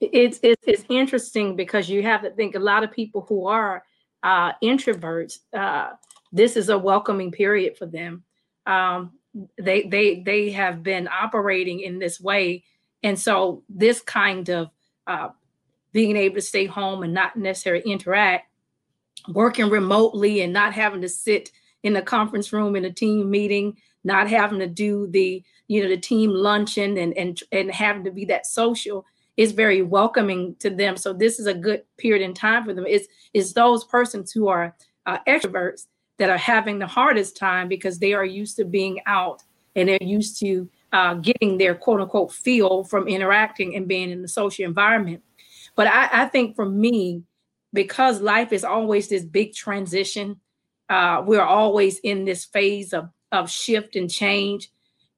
it's, 0.00 0.38
it's, 0.42 0.62
it's 0.66 0.84
interesting 0.88 1.56
because 1.56 1.88
you 1.88 2.02
have 2.02 2.22
to 2.22 2.30
think 2.30 2.54
a 2.54 2.60
lot 2.60 2.84
of 2.84 2.92
people 2.92 3.26
who 3.28 3.46
are 3.46 3.82
uh, 4.22 4.52
introverts. 4.62 5.38
Uh, 5.52 5.90
this 6.32 6.56
is 6.56 6.68
a 6.68 6.78
welcoming 6.78 7.32
period 7.32 7.76
for 7.76 7.86
them. 7.86 8.22
Um, 8.66 9.12
they 9.58 9.82
they 9.82 10.20
they 10.20 10.50
have 10.50 10.82
been 10.82 11.08
operating 11.08 11.80
in 11.80 11.98
this 11.98 12.20
way, 12.20 12.64
and 13.02 13.18
so 13.18 13.62
this 13.68 14.00
kind 14.00 14.48
of 14.48 14.70
uh, 15.06 15.28
being 15.92 16.16
able 16.16 16.36
to 16.36 16.42
stay 16.42 16.66
home 16.66 17.02
and 17.02 17.12
not 17.14 17.36
necessarily 17.36 17.90
interact, 17.90 18.50
working 19.28 19.68
remotely 19.68 20.40
and 20.40 20.52
not 20.52 20.72
having 20.72 21.02
to 21.02 21.08
sit 21.08 21.50
in 21.82 21.96
a 21.96 22.02
conference 22.02 22.52
room 22.52 22.76
in 22.76 22.84
a 22.84 22.92
team 22.92 23.30
meeting, 23.30 23.76
not 24.04 24.28
having 24.28 24.58
to 24.58 24.66
do 24.66 25.06
the 25.08 25.44
you 25.68 25.82
know 25.82 25.88
the 25.88 25.96
team 25.96 26.30
luncheon 26.30 26.96
and 26.98 27.16
and 27.16 27.42
and 27.52 27.70
having 27.70 28.04
to 28.04 28.10
be 28.10 28.24
that 28.26 28.46
social 28.46 29.04
is 29.36 29.52
very 29.52 29.82
welcoming 29.82 30.56
to 30.60 30.70
them. 30.70 30.96
So 30.96 31.12
this 31.12 31.38
is 31.38 31.46
a 31.46 31.54
good 31.54 31.82
period 31.98 32.22
in 32.22 32.32
time 32.32 32.64
for 32.64 32.72
them. 32.72 32.86
It's 32.86 33.06
it's 33.34 33.52
those 33.52 33.84
persons 33.84 34.32
who 34.32 34.48
are 34.48 34.74
uh, 35.06 35.18
extroverts 35.26 35.86
that 36.18 36.30
are 36.30 36.38
having 36.38 36.78
the 36.78 36.86
hardest 36.86 37.36
time 37.36 37.68
because 37.68 37.98
they 37.98 38.14
are 38.14 38.24
used 38.24 38.56
to 38.56 38.64
being 38.64 39.00
out 39.06 39.42
and 39.74 39.88
they're 39.88 39.98
used 40.00 40.40
to 40.40 40.68
uh, 40.92 41.14
getting 41.14 41.58
their 41.58 41.74
quote 41.74 42.00
unquote 42.00 42.32
feel 42.32 42.84
from 42.84 43.06
interacting 43.08 43.76
and 43.76 43.86
being 43.86 44.10
in 44.10 44.22
the 44.22 44.28
social 44.28 44.64
environment. 44.64 45.22
But 45.74 45.88
I, 45.88 46.22
I 46.22 46.24
think 46.26 46.56
for 46.56 46.66
me 46.66 47.22
because 47.74 48.22
life 48.22 48.52
is 48.52 48.64
always 48.64 49.08
this 49.08 49.24
big 49.24 49.52
transition 49.52 50.40
uh, 50.88 51.22
we're 51.26 51.42
always 51.42 51.98
in 52.00 52.24
this 52.24 52.44
phase 52.44 52.92
of, 52.92 53.08
of 53.32 53.50
shift 53.50 53.96
and 53.96 54.10
change 54.10 54.70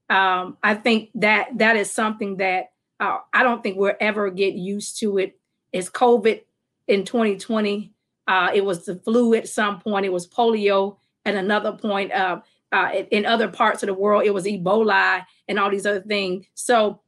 um, 0.08 0.56
I 0.62 0.74
think 0.74 1.10
that 1.16 1.58
that 1.58 1.76
is 1.76 1.90
something 1.90 2.36
that 2.38 2.72
uh, 3.00 3.18
I 3.32 3.42
don't 3.42 3.62
think 3.62 3.76
we'll 3.76 3.94
ever 4.00 4.30
get 4.30 4.54
used 4.54 4.98
to 5.00 5.18
it. 5.18 5.38
It's 5.72 5.90
COVID 5.90 6.42
in 6.86 7.04
2020. 7.04 7.92
Uh, 8.26 8.50
it 8.54 8.64
was 8.64 8.84
the 8.84 8.96
flu 8.96 9.34
at 9.34 9.48
some 9.48 9.80
point. 9.80 10.06
It 10.06 10.12
was 10.12 10.26
polio 10.26 10.96
at 11.24 11.34
another 11.34 11.72
point. 11.72 12.12
Uh, 12.12 12.40
uh, 12.72 12.90
in 13.10 13.24
other 13.24 13.48
parts 13.48 13.82
of 13.82 13.86
the 13.86 13.94
world, 13.94 14.24
it 14.24 14.34
was 14.34 14.44
Ebola 14.44 15.24
and 15.48 15.58
all 15.58 15.70
these 15.70 15.86
other 15.86 16.02
things. 16.02 16.46
So 16.54 17.00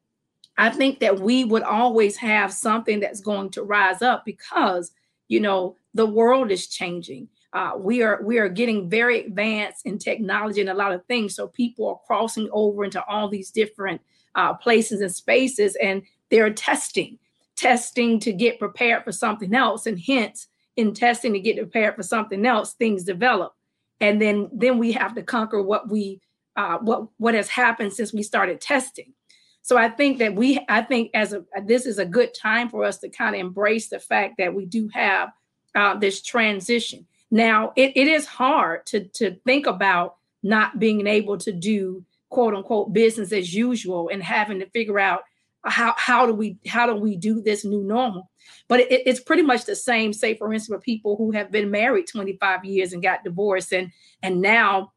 I 0.56 0.70
think 0.70 1.00
that 1.00 1.20
we 1.20 1.44
would 1.44 1.62
always 1.62 2.16
have 2.16 2.52
something 2.52 3.00
that's 3.00 3.20
going 3.20 3.50
to 3.50 3.62
rise 3.62 4.02
up 4.02 4.24
because, 4.24 4.92
you 5.28 5.40
know, 5.40 5.76
the 5.94 6.06
world 6.06 6.50
is 6.50 6.66
changing 6.66 7.28
uh, 7.52 7.72
we 7.76 8.02
are 8.02 8.20
we 8.22 8.38
are 8.38 8.48
getting 8.48 8.88
very 8.88 9.24
advanced 9.24 9.84
in 9.84 9.98
technology 9.98 10.60
and 10.60 10.70
a 10.70 10.74
lot 10.74 10.92
of 10.92 11.04
things. 11.06 11.34
So 11.34 11.48
people 11.48 11.88
are 11.88 12.00
crossing 12.06 12.48
over 12.52 12.84
into 12.84 13.04
all 13.06 13.28
these 13.28 13.50
different 13.50 14.00
uh, 14.34 14.54
places 14.54 15.00
and 15.00 15.12
spaces, 15.12 15.76
and 15.82 16.02
they're 16.30 16.52
testing, 16.52 17.18
testing 17.56 18.20
to 18.20 18.32
get 18.32 18.60
prepared 18.60 19.04
for 19.04 19.12
something 19.12 19.54
else, 19.54 19.86
and 19.86 19.98
hence 19.98 20.46
in 20.76 20.94
testing 20.94 21.32
to 21.32 21.40
get 21.40 21.56
prepared 21.56 21.96
for 21.96 22.04
something 22.04 22.46
else, 22.46 22.74
things 22.74 23.02
develop, 23.02 23.54
and 24.00 24.22
then 24.22 24.48
then 24.52 24.78
we 24.78 24.92
have 24.92 25.14
to 25.16 25.22
conquer 25.22 25.60
what 25.60 25.88
we 25.88 26.20
uh, 26.54 26.78
what 26.78 27.08
what 27.16 27.34
has 27.34 27.48
happened 27.48 27.92
since 27.92 28.12
we 28.12 28.22
started 28.22 28.60
testing. 28.60 29.12
So 29.62 29.76
I 29.76 29.88
think 29.88 30.18
that 30.18 30.36
we 30.36 30.64
I 30.68 30.82
think 30.82 31.10
as 31.14 31.32
a 31.32 31.44
this 31.64 31.84
is 31.84 31.98
a 31.98 32.04
good 32.04 32.32
time 32.32 32.68
for 32.70 32.84
us 32.84 32.98
to 32.98 33.08
kind 33.08 33.34
of 33.34 33.40
embrace 33.40 33.88
the 33.88 33.98
fact 33.98 34.36
that 34.38 34.54
we 34.54 34.66
do 34.66 34.88
have 34.94 35.30
uh, 35.74 35.96
this 35.96 36.22
transition 36.22 37.06
now, 37.30 37.72
it, 37.76 37.92
it 37.96 38.08
is 38.08 38.26
hard 38.26 38.86
to, 38.86 39.04
to 39.04 39.36
think 39.46 39.66
about 39.66 40.16
not 40.42 40.78
being 40.78 41.06
able 41.06 41.38
to 41.38 41.52
do 41.52 42.04
quote 42.28 42.54
unquote 42.54 42.92
business 42.92 43.32
as 43.32 43.54
usual 43.54 44.08
and 44.12 44.22
having 44.22 44.60
to 44.60 44.70
figure 44.70 44.98
out 44.98 45.22
how, 45.64 45.94
how 45.96 46.26
do 46.26 46.32
we 46.32 46.56
how 46.66 46.86
do 46.86 46.94
we 46.94 47.16
do 47.16 47.42
this 47.42 47.64
new 47.64 47.82
normal? 47.82 48.30
But 48.66 48.80
it, 48.80 49.02
it's 49.06 49.20
pretty 49.20 49.42
much 49.42 49.64
the 49.64 49.76
same 49.76 50.12
say 50.12 50.34
for 50.34 50.52
instance 50.52 50.74
for 50.74 50.80
people 50.80 51.16
who 51.16 51.32
have 51.32 51.50
been 51.50 51.70
married 51.70 52.06
25 52.06 52.64
years 52.64 52.92
and 52.92 53.02
got 53.02 53.24
divorced 53.24 53.72
and 53.72 53.92
and 54.22 54.40
now 54.40 54.92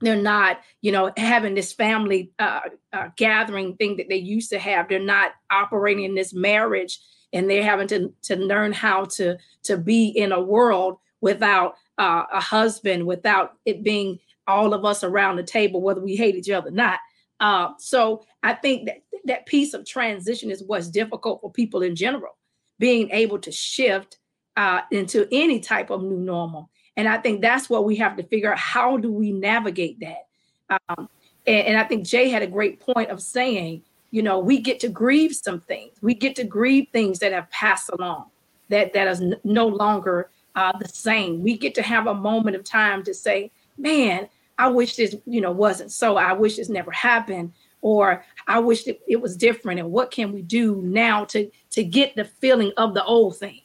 they're 0.00 0.16
not 0.16 0.60
you 0.82 0.92
know 0.92 1.12
having 1.16 1.54
this 1.54 1.72
family 1.72 2.30
uh, 2.38 2.60
uh, 2.92 3.08
gathering 3.16 3.76
thing 3.76 3.96
that 3.96 4.08
they 4.08 4.16
used 4.16 4.50
to 4.50 4.58
have. 4.58 4.88
They're 4.88 4.98
not 5.00 5.32
operating 5.50 6.04
in 6.04 6.14
this 6.14 6.34
marriage 6.34 7.00
and 7.32 7.48
they're 7.48 7.62
having 7.62 7.88
to 7.88 8.12
to 8.22 8.36
learn 8.36 8.72
how 8.72 9.04
to 9.04 9.38
to 9.62 9.78
be 9.78 10.08
in 10.08 10.32
a 10.32 10.40
world 10.42 10.98
without 11.22 11.76
uh, 11.96 12.24
a 12.30 12.40
husband, 12.40 13.06
without 13.06 13.54
it 13.64 13.82
being 13.82 14.18
all 14.46 14.74
of 14.74 14.84
us 14.84 15.02
around 15.02 15.36
the 15.36 15.42
table, 15.42 15.80
whether 15.80 16.02
we 16.02 16.16
hate 16.16 16.34
each 16.34 16.50
other 16.50 16.68
or 16.68 16.72
not. 16.72 16.98
Uh, 17.40 17.70
so 17.78 18.24
I 18.42 18.52
think 18.52 18.86
that 18.86 19.02
that 19.24 19.46
piece 19.46 19.72
of 19.72 19.86
transition 19.86 20.50
is 20.50 20.62
what's 20.62 20.88
difficult 20.88 21.40
for 21.40 21.50
people 21.50 21.82
in 21.82 21.96
general, 21.96 22.36
being 22.78 23.10
able 23.10 23.38
to 23.38 23.50
shift 23.52 24.18
uh, 24.56 24.80
into 24.90 25.26
any 25.32 25.60
type 25.60 25.90
of 25.90 26.02
new 26.02 26.18
normal. 26.18 26.68
And 26.96 27.08
I 27.08 27.18
think 27.18 27.40
that's 27.40 27.70
what 27.70 27.84
we 27.84 27.96
have 27.96 28.16
to 28.16 28.22
figure 28.24 28.52
out. 28.52 28.58
How 28.58 28.96
do 28.96 29.10
we 29.10 29.32
navigate 29.32 30.00
that? 30.00 30.26
Um, 30.68 31.08
and, 31.46 31.66
and 31.68 31.78
I 31.78 31.84
think 31.84 32.04
Jay 32.04 32.28
had 32.28 32.42
a 32.42 32.46
great 32.46 32.80
point 32.80 33.10
of 33.10 33.22
saying, 33.22 33.82
you 34.10 34.22
know, 34.22 34.38
we 34.40 34.58
get 34.58 34.78
to 34.80 34.88
grieve 34.88 35.34
some 35.34 35.60
things. 35.60 35.92
We 36.02 36.14
get 36.14 36.36
to 36.36 36.44
grieve 36.44 36.88
things 36.92 37.20
that 37.20 37.32
have 37.32 37.48
passed 37.50 37.90
along, 37.90 38.26
that 38.68 38.92
that 38.92 39.08
is 39.08 39.22
no 39.44 39.66
longer 39.66 40.30
uh, 40.54 40.76
the 40.78 40.88
same. 40.88 41.42
We 41.42 41.56
get 41.56 41.74
to 41.76 41.82
have 41.82 42.06
a 42.06 42.14
moment 42.14 42.56
of 42.56 42.64
time 42.64 43.02
to 43.04 43.14
say, 43.14 43.50
man, 43.78 44.28
I 44.58 44.68
wish 44.68 44.96
this, 44.96 45.16
you 45.26 45.40
know, 45.40 45.50
wasn't 45.50 45.92
so. 45.92 46.16
I 46.16 46.32
wish 46.32 46.56
this 46.56 46.68
never 46.68 46.90
happened, 46.90 47.52
or 47.80 48.24
I 48.46 48.58
wish 48.58 48.86
it, 48.86 49.00
it 49.08 49.20
was 49.20 49.36
different. 49.36 49.80
And 49.80 49.90
what 49.90 50.10
can 50.10 50.32
we 50.32 50.42
do 50.42 50.82
now 50.82 51.24
to 51.26 51.50
to 51.70 51.84
get 51.84 52.14
the 52.14 52.24
feeling 52.24 52.72
of 52.76 52.94
the 52.94 53.04
old 53.04 53.36
thing? 53.36 53.60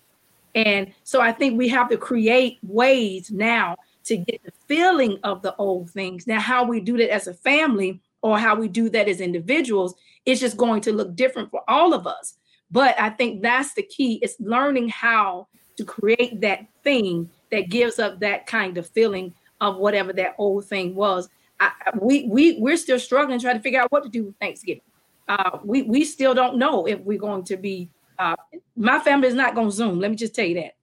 And 0.56 0.92
so 1.04 1.22
I 1.22 1.32
think 1.32 1.58
we 1.58 1.68
have 1.70 1.90
to 1.90 1.98
create 1.98 2.58
ways 2.64 3.30
now 3.30 3.76
to 4.06 4.18
get 4.18 4.42
the 4.44 4.54
feeling 4.68 5.20
of 5.24 5.42
the 5.42 5.56
old 5.58 5.92
things. 5.92 6.26
Now, 6.26 6.40
how 6.40 6.64
we 6.64 6.80
do 6.80 6.98
that 6.98 7.12
as 7.12 7.28
a 7.28 7.34
family 7.34 8.00
or 8.22 8.40
how 8.40 8.56
we 8.56 8.68
do 8.68 8.90
that 8.90 9.08
as 9.08 9.22
individuals 9.22 9.94
is 10.26 10.40
just 10.40 10.58
going 10.58 10.82
to 10.82 10.94
look 10.94 11.16
different 11.16 11.52
for 11.52 11.62
all 11.68 11.94
of 11.94 12.08
us. 12.08 12.38
But 12.72 13.00
I 13.00 13.10
think 13.10 13.42
that's 13.42 13.74
the 13.74 13.84
key 13.84 14.16
is 14.24 14.36
learning 14.40 14.90
how 14.90 15.48
to 15.78 15.86
create 15.86 16.42
that 16.42 16.66
thing 16.84 17.30
that 17.52 17.70
gives 17.70 18.00
up 18.00 18.20
that 18.20 18.46
kind 18.46 18.78
of 18.78 18.90
feeling 18.90 19.34
of 19.62 19.78
whatever 19.78 20.14
that 20.14 20.36
old 20.38 20.66
thing 20.66 20.96
was. 20.96 21.30
I, 21.60 21.72
we 22.00 22.28
we 22.28 22.60
we're 22.60 22.78
still 22.78 23.00
struggling 23.00 23.40
trying 23.40 23.58
to 23.58 23.62
figure 23.62 23.82
out 23.82 23.92
what 23.92 24.04
to 24.04 24.10
do 24.10 24.26
with 24.26 24.38
Thanksgiving. 24.38 24.82
Uh, 25.28 25.58
we 25.64 25.84
we 25.84 26.06
still 26.06 26.34
don't 26.34 26.58
know 26.58 26.86
if 26.86 27.00
we're 27.00 27.20
going 27.20 27.44
to 27.46 27.58
be. 27.58 27.90
Uh, 28.20 28.36
my 28.76 29.00
family 29.00 29.28
is 29.28 29.34
not 29.34 29.56
going 29.56 29.70
to 29.70 29.76
Zoom. 29.76 30.00
Let 30.00 30.12
me 30.12 30.18
just 30.18 30.36
tell 30.36 30.46
you 30.46 30.56
that. 30.56 30.74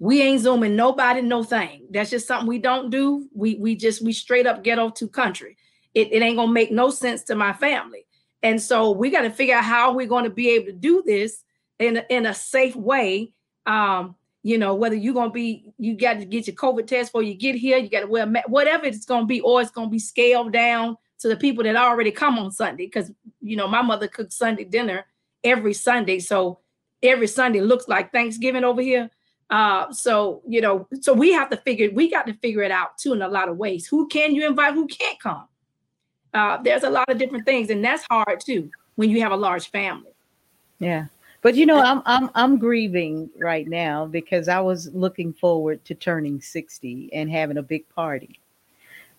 We 0.00 0.22
ain't 0.22 0.42
zooming 0.42 0.76
nobody, 0.76 1.22
no 1.22 1.42
thing. 1.42 1.86
That's 1.90 2.10
just 2.10 2.28
something 2.28 2.46
we 2.46 2.58
don't 2.58 2.90
do. 2.90 3.28
We 3.34 3.56
we 3.56 3.74
just 3.74 4.02
we 4.02 4.12
straight 4.12 4.46
up 4.46 4.62
get 4.62 4.76
ghetto 4.76 4.90
to 4.90 5.08
country. 5.08 5.56
It, 5.94 6.12
it 6.12 6.22
ain't 6.22 6.36
gonna 6.36 6.52
make 6.52 6.70
no 6.70 6.90
sense 6.90 7.24
to 7.24 7.34
my 7.34 7.52
family. 7.52 8.06
And 8.42 8.62
so 8.62 8.92
we 8.92 9.10
got 9.10 9.22
to 9.22 9.30
figure 9.30 9.56
out 9.56 9.64
how 9.64 9.92
we're 9.92 10.06
going 10.06 10.22
to 10.22 10.30
be 10.30 10.50
able 10.50 10.66
to 10.66 10.72
do 10.72 11.02
this 11.04 11.42
in 11.80 12.00
in 12.08 12.26
a 12.26 12.34
safe 12.34 12.76
way 12.76 13.32
um, 13.68 14.16
you 14.42 14.56
know, 14.56 14.74
whether 14.74 14.94
you're 14.96 15.14
gonna 15.14 15.30
be, 15.30 15.72
you 15.78 15.94
got 15.94 16.14
to 16.14 16.24
get 16.24 16.46
your 16.46 16.56
COVID 16.56 16.86
test 16.86 17.12
before 17.12 17.22
you 17.22 17.34
get 17.34 17.54
here, 17.54 17.76
you 17.76 17.90
got 17.90 18.00
to 18.00 18.06
wear 18.06 18.26
whatever 18.46 18.86
it's 18.86 19.04
gonna 19.04 19.26
be, 19.26 19.40
or 19.42 19.60
it's 19.60 19.70
gonna 19.70 19.90
be 19.90 19.98
scaled 19.98 20.52
down 20.52 20.96
to 21.20 21.28
the 21.28 21.36
people 21.36 21.64
that 21.64 21.76
already 21.76 22.10
come 22.10 22.38
on 22.38 22.50
Sunday. 22.50 22.86
Because 22.86 23.12
you 23.40 23.56
know, 23.56 23.68
my 23.68 23.82
mother 23.82 24.08
cooks 24.08 24.36
Sunday 24.36 24.64
dinner 24.64 25.04
every 25.44 25.74
Sunday, 25.74 26.18
so 26.18 26.60
every 27.02 27.26
Sunday 27.26 27.60
looks 27.60 27.88
like 27.88 28.10
Thanksgiving 28.10 28.64
over 28.64 28.80
here. 28.80 29.10
Uh, 29.50 29.92
so 29.92 30.40
you 30.48 30.62
know, 30.62 30.88
so 31.00 31.12
we 31.12 31.32
have 31.32 31.50
to 31.50 31.56
figure, 31.58 31.90
we 31.92 32.10
got 32.10 32.26
to 32.26 32.32
figure 32.34 32.62
it 32.62 32.70
out 32.70 32.96
too 32.96 33.12
in 33.12 33.20
a 33.20 33.28
lot 33.28 33.50
of 33.50 33.58
ways. 33.58 33.86
Who 33.86 34.08
can 34.08 34.34
you 34.34 34.46
invite? 34.46 34.74
Who 34.74 34.86
can't 34.86 35.20
come? 35.20 35.44
Uh, 36.32 36.56
there's 36.62 36.84
a 36.84 36.90
lot 36.90 37.10
of 37.10 37.18
different 37.18 37.44
things, 37.44 37.68
and 37.68 37.84
that's 37.84 38.04
hard 38.10 38.40
too 38.40 38.70
when 38.94 39.10
you 39.10 39.20
have 39.20 39.32
a 39.32 39.36
large 39.36 39.70
family. 39.70 40.12
Yeah. 40.78 41.06
But 41.40 41.54
you 41.54 41.66
know, 41.66 41.80
I'm 41.80 42.02
I'm 42.04 42.30
I'm 42.34 42.58
grieving 42.58 43.30
right 43.38 43.66
now 43.68 44.06
because 44.06 44.48
I 44.48 44.60
was 44.60 44.92
looking 44.92 45.32
forward 45.32 45.84
to 45.84 45.94
turning 45.94 46.40
60 46.40 47.10
and 47.12 47.30
having 47.30 47.58
a 47.58 47.62
big 47.62 47.88
party. 47.90 48.40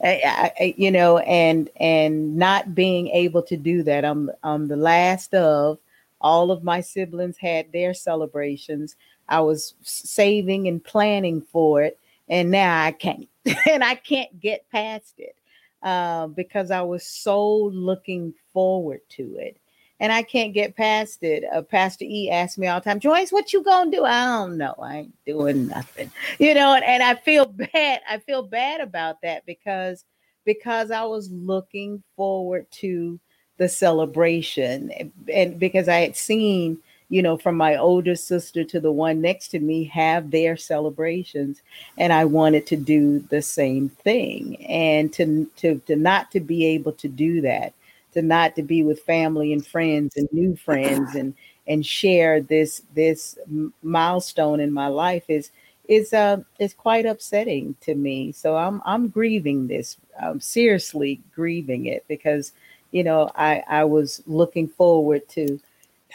I, 0.03 0.51
I, 0.59 0.75
you 0.77 0.91
know, 0.91 1.19
and 1.19 1.69
and 1.77 2.35
not 2.37 2.75
being 2.75 3.07
able 3.09 3.43
to 3.43 3.57
do 3.57 3.83
that. 3.83 4.05
I'm 4.05 4.29
I'm 4.43 4.67
the 4.67 4.77
last 4.77 5.33
of 5.33 5.79
all 6.21 6.51
of 6.51 6.63
my 6.63 6.81
siblings 6.81 7.37
had 7.37 7.71
their 7.71 7.93
celebrations. 7.93 8.95
I 9.29 9.41
was 9.41 9.75
saving 9.81 10.67
and 10.67 10.83
planning 10.83 11.41
for 11.41 11.83
it, 11.83 11.99
and 12.27 12.51
now 12.51 12.83
I 12.83 12.91
can't, 12.91 13.27
and 13.69 13.83
I 13.83 13.95
can't 13.95 14.39
get 14.39 14.69
past 14.69 15.15
it 15.17 15.35
uh, 15.83 16.27
because 16.27 16.71
I 16.71 16.81
was 16.81 17.05
so 17.05 17.55
looking 17.55 18.33
forward 18.53 19.01
to 19.09 19.35
it 19.37 19.57
and 19.99 20.11
I 20.11 20.23
can't 20.23 20.53
get 20.53 20.75
past 20.75 21.23
it. 21.23 21.43
Uh, 21.53 21.61
Pastor 21.61 22.05
E 22.05 22.29
asked 22.29 22.57
me 22.57 22.67
all 22.67 22.79
the 22.79 22.85
time, 22.85 22.99
Joyce, 22.99 23.31
what 23.31 23.51
you 23.51 23.63
gonna 23.63 23.91
do? 23.91 24.05
I 24.05 24.25
don't 24.25 24.57
know. 24.57 24.75
I 24.81 24.97
ain't 24.97 25.25
doing 25.25 25.67
nothing, 25.67 26.11
you 26.39 26.53
know. 26.53 26.73
And, 26.73 26.85
and 26.85 27.03
I 27.03 27.15
feel 27.15 27.45
bad. 27.73 28.01
I 28.09 28.19
feel 28.19 28.43
bad 28.43 28.81
about 28.81 29.21
that 29.21 29.45
because 29.45 30.05
because 30.45 30.91
I 30.91 31.03
was 31.03 31.29
looking 31.31 32.01
forward 32.15 32.65
to 32.71 33.19
the 33.57 33.69
celebration, 33.69 34.91
and, 34.91 35.11
and 35.31 35.59
because 35.59 35.89
I 35.89 35.97
had 35.97 36.15
seen, 36.15 36.77
you 37.09 37.21
know, 37.21 37.37
from 37.37 37.57
my 37.57 37.75
older 37.75 38.15
sister 38.15 38.63
to 38.63 38.79
the 38.79 38.91
one 38.91 39.19
next 39.19 39.49
to 39.49 39.59
me 39.59 39.83
have 39.85 40.31
their 40.31 40.55
celebrations, 40.55 41.61
and 41.97 42.13
I 42.13 42.23
wanted 42.23 42.65
to 42.67 42.77
do 42.77 43.19
the 43.19 43.41
same 43.41 43.89
thing, 43.89 44.65
and 44.65 45.11
to 45.13 45.45
to 45.57 45.79
to 45.87 45.97
not 45.97 46.31
to 46.31 46.39
be 46.39 46.65
able 46.67 46.93
to 46.93 47.09
do 47.09 47.41
that 47.41 47.73
to 48.13 48.21
not 48.21 48.55
to 48.55 48.63
be 48.63 48.83
with 48.83 49.01
family 49.01 49.53
and 49.53 49.65
friends 49.65 50.15
and 50.15 50.27
new 50.31 50.55
friends 50.55 51.15
and 51.15 51.33
and 51.67 51.85
share 51.85 52.41
this 52.41 52.81
this 52.95 53.37
milestone 53.83 54.59
in 54.59 54.71
my 54.71 54.87
life 54.87 55.23
is 55.27 55.51
is 55.87 56.13
uh 56.13 56.37
is 56.59 56.73
quite 56.73 57.05
upsetting 57.05 57.75
to 57.81 57.95
me. 57.95 58.31
So 58.31 58.55
I'm 58.55 58.81
I'm 58.85 59.07
grieving 59.07 59.67
this. 59.67 59.97
I'm 60.21 60.39
seriously 60.39 61.21
grieving 61.33 61.85
it 61.85 62.05
because 62.07 62.51
you 62.91 63.03
know 63.03 63.29
I 63.35 63.63
I 63.67 63.83
was 63.85 64.23
looking 64.25 64.67
forward 64.67 65.27
to 65.29 65.59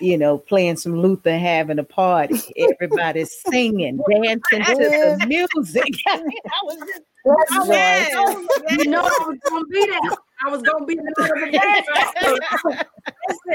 you 0.01 0.19
know, 0.19 0.39
playing 0.39 0.77
some 0.77 1.01
Luther, 1.01 1.39
having 1.39 1.79
a 1.79 1.85
party, 1.85 2.41
everybody's 2.57 3.33
singing, 3.49 4.01
dancing 4.11 4.65
to 4.65 4.75
the 4.75 5.25
music. 5.29 5.95
I 6.09 6.21
was 6.65 6.79
just, 6.81 7.03
oh, 7.27 7.67
man. 8.69 8.79
you 8.79 8.91
know, 8.91 9.03
I 9.03 9.27
was 9.27 9.39
gonna 9.49 9.65
be 9.67 9.87
there. 9.87 10.17
I 10.45 10.51
was 10.51 10.63
gonna 10.63 10.85
be 10.85 10.97
there. 10.97 12.85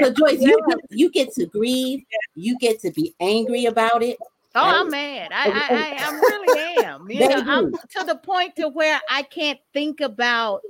so 0.00 0.12
Joyce, 0.12 0.40
you 0.40 0.58
get, 0.68 0.78
you 0.90 1.10
get 1.10 1.32
to 1.34 1.46
grieve, 1.46 2.02
you 2.34 2.58
get 2.58 2.80
to 2.80 2.90
be 2.90 3.14
angry 3.20 3.66
about 3.66 4.02
it. 4.02 4.18
Oh, 4.54 4.60
I'm 4.62 4.90
mad. 4.90 5.30
I, 5.32 5.48
I, 5.48 5.76
I, 5.76 6.08
I 6.08 6.12
really 6.12 6.84
am. 6.84 7.08
You 7.08 7.28
know, 7.28 7.44
I'm 7.46 7.72
to 7.72 8.04
the 8.04 8.16
point 8.16 8.56
to 8.56 8.68
where 8.68 9.00
I 9.08 9.22
can't 9.22 9.60
think 9.72 10.00
about 10.00 10.62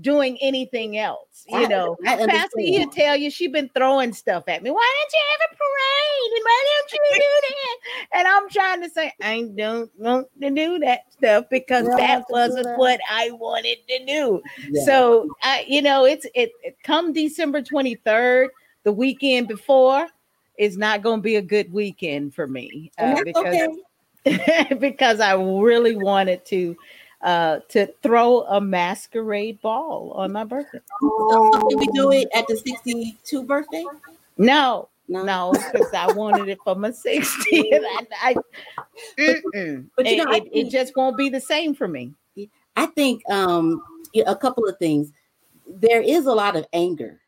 doing 0.00 0.38
anything 0.40 0.96
else. 0.98 1.44
You 1.48 1.68
know, 1.68 1.96
Pastor 2.04 2.58
he'll 2.58 2.90
tell 2.90 3.16
you 3.16 3.30
she 3.30 3.48
been 3.48 3.70
throwing 3.74 4.12
stuff 4.12 4.44
at 4.46 4.62
me. 4.62 4.70
Why 4.70 4.94
don't 5.02 5.12
you 5.12 5.20
have 5.30 5.50
a 5.50 5.56
parade? 5.56 6.32
And 6.36 6.44
why 6.44 6.64
don't 6.66 6.92
you 6.92 7.00
do 7.14 7.20
that? 7.48 8.18
And 8.18 8.28
I'm 8.28 8.48
trying 8.50 8.82
to 8.82 8.90
say 8.90 9.12
I 9.22 9.50
don't 9.56 9.90
want 9.98 10.28
to 10.40 10.50
do 10.50 10.78
that 10.80 11.12
stuff 11.12 11.46
because 11.50 11.86
yeah, 11.88 11.96
that 11.96 12.24
wasn't 12.28 12.66
that. 12.66 12.78
what 12.78 13.00
I 13.10 13.30
wanted 13.32 13.78
to 13.88 14.06
do. 14.06 14.42
Yeah. 14.70 14.84
So 14.84 15.28
I, 15.42 15.64
you 15.66 15.82
know, 15.82 16.04
it's 16.04 16.26
it, 16.34 16.52
it 16.62 16.76
come 16.84 17.12
December 17.12 17.62
23rd, 17.62 18.48
the 18.84 18.92
weekend 18.92 19.48
before, 19.48 20.06
is 20.58 20.76
not 20.76 21.02
going 21.02 21.18
to 21.18 21.22
be 21.22 21.36
a 21.36 21.42
good 21.42 21.72
weekend 21.72 22.34
for 22.34 22.46
me 22.46 22.92
uh, 22.98 23.16
because 23.24 23.68
okay. 24.26 24.74
because 24.78 25.20
I 25.20 25.34
really 25.34 25.96
wanted 25.96 26.44
to 26.46 26.76
uh, 27.22 27.60
to 27.68 27.86
throw 28.02 28.42
a 28.42 28.60
masquerade 28.60 29.60
ball 29.60 30.12
on 30.14 30.32
my 30.32 30.44
birthday. 30.44 30.80
Oh. 31.02 31.68
Did 31.68 31.78
we 31.78 31.86
do 31.88 32.12
it 32.12 32.28
at 32.34 32.46
the 32.46 32.56
62 32.56 33.44
birthday? 33.44 33.84
No, 34.38 34.88
no, 35.08 35.52
because 35.52 35.92
I 35.92 36.12
wanted 36.12 36.48
it 36.48 36.58
for 36.64 36.74
my 36.74 36.90
60th. 36.90 37.24
I, 37.52 38.06
I, 38.22 38.34
but, 39.96 40.06
you 40.06 40.16
know, 40.16 40.30
it, 40.32 40.44
it, 40.44 40.66
it, 40.66 40.70
just 40.70 40.96
won't 40.96 41.16
be 41.16 41.28
the 41.28 41.40
same 41.40 41.74
for 41.74 41.88
me. 41.88 42.14
I 42.76 42.86
think 42.86 43.28
um, 43.28 43.82
a 44.26 44.36
couple 44.36 44.66
of 44.66 44.78
things. 44.78 45.12
There 45.72 46.00
is 46.00 46.26
a 46.26 46.32
lot 46.32 46.56
of 46.56 46.66
anger, 46.72 47.20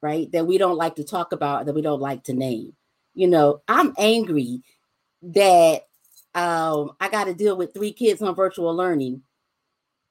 right, 0.00 0.30
that 0.32 0.46
we 0.46 0.58
don't 0.58 0.76
like 0.76 0.96
to 0.96 1.04
talk 1.04 1.32
about, 1.32 1.66
that 1.66 1.74
we 1.74 1.82
don't 1.82 2.00
like 2.00 2.24
to 2.24 2.34
name. 2.34 2.74
You 3.14 3.26
know, 3.26 3.62
I'm 3.66 3.94
angry 3.98 4.62
that 5.22 5.86
um, 6.34 6.92
I 7.00 7.08
got 7.10 7.24
to 7.24 7.34
deal 7.34 7.56
with 7.56 7.74
three 7.74 7.92
kids 7.92 8.22
on 8.22 8.34
virtual 8.34 8.74
learning 8.74 9.22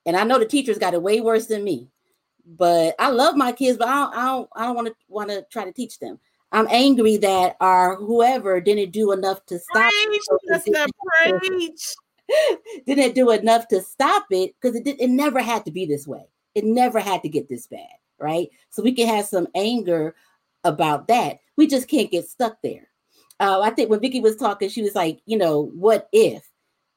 and 0.06 0.16
I 0.16 0.24
know 0.24 0.40
the 0.40 0.46
teachers 0.46 0.78
got 0.78 0.94
it 0.94 1.02
way 1.02 1.22
worse 1.22 1.48
than 1.48 1.64
me. 1.64 1.90
But 2.46 2.96
I 2.98 3.10
love 3.10 3.36
my 3.36 3.52
kids, 3.52 3.78
but 3.78 3.88
I 3.88 3.94
don't 3.94 4.16
I 4.16 4.26
don't 4.26 4.50
I 4.56 4.66
don't 4.66 4.76
want 4.76 4.88
to 4.88 4.96
want 5.08 5.30
to 5.30 5.46
try 5.52 5.66
to 5.66 5.72
teach 5.72 6.00
them. 6.00 6.20
I'm 6.52 6.68
angry 6.72 7.18
that 7.18 7.58
our 7.62 7.96
whoever 7.96 8.60
didn't 8.60 8.92
do 8.92 9.12
enough 9.12 9.46
to 9.48 9.60
stop 9.60 9.92
preach, 10.08 10.22
it. 10.66 11.40
Preach. 11.42 11.94
didn't 12.88 13.14
do 13.14 13.30
enough 13.32 13.68
to 13.68 13.82
stop 13.82 14.26
it 14.32 14.56
because 14.60 14.76
it 14.76 14.84
did 14.84 15.00
it 15.00 15.10
never 15.10 15.42
had 15.42 15.66
to 15.66 15.72
be 15.72 15.86
this 15.86 16.08
way. 16.08 16.26
It 16.56 16.66
never 16.66 17.00
had 17.00 17.22
to 17.24 17.30
get 17.30 17.50
this 17.50 17.68
bad, 17.68 17.88
right? 18.18 18.50
So 18.72 18.82
we 18.82 18.94
can 18.94 19.08
have 19.08 19.26
some 19.26 19.48
anger 19.54 20.16
about 20.64 21.08
that. 21.08 21.40
We 21.56 21.68
just 21.68 21.88
can't 21.88 22.12
get 22.12 22.28
stuck 22.28 22.62
there. 22.64 22.88
Uh, 23.40 23.62
I 23.62 23.70
think 23.70 23.90
when 23.90 24.02
Vicky 24.02 24.20
was 24.20 24.36
talking, 24.36 24.70
she 24.70 24.82
was 24.82 24.96
like, 24.96 25.22
you 25.26 25.38
know, 25.38 25.72
what 25.76 26.10
if 26.12 26.50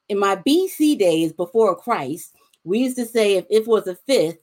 in 0.09 0.19
my 0.19 0.37
BC 0.37 0.99
days 0.99 1.33
before 1.33 1.77
Christ, 1.77 2.35
we 2.65 2.81
used 2.81 2.97
to 2.97 3.07
say 3.07 3.37
if 3.37 3.47
it 3.51 3.67
was 3.67 3.87
a 3.87 3.95
fifth, 3.95 4.39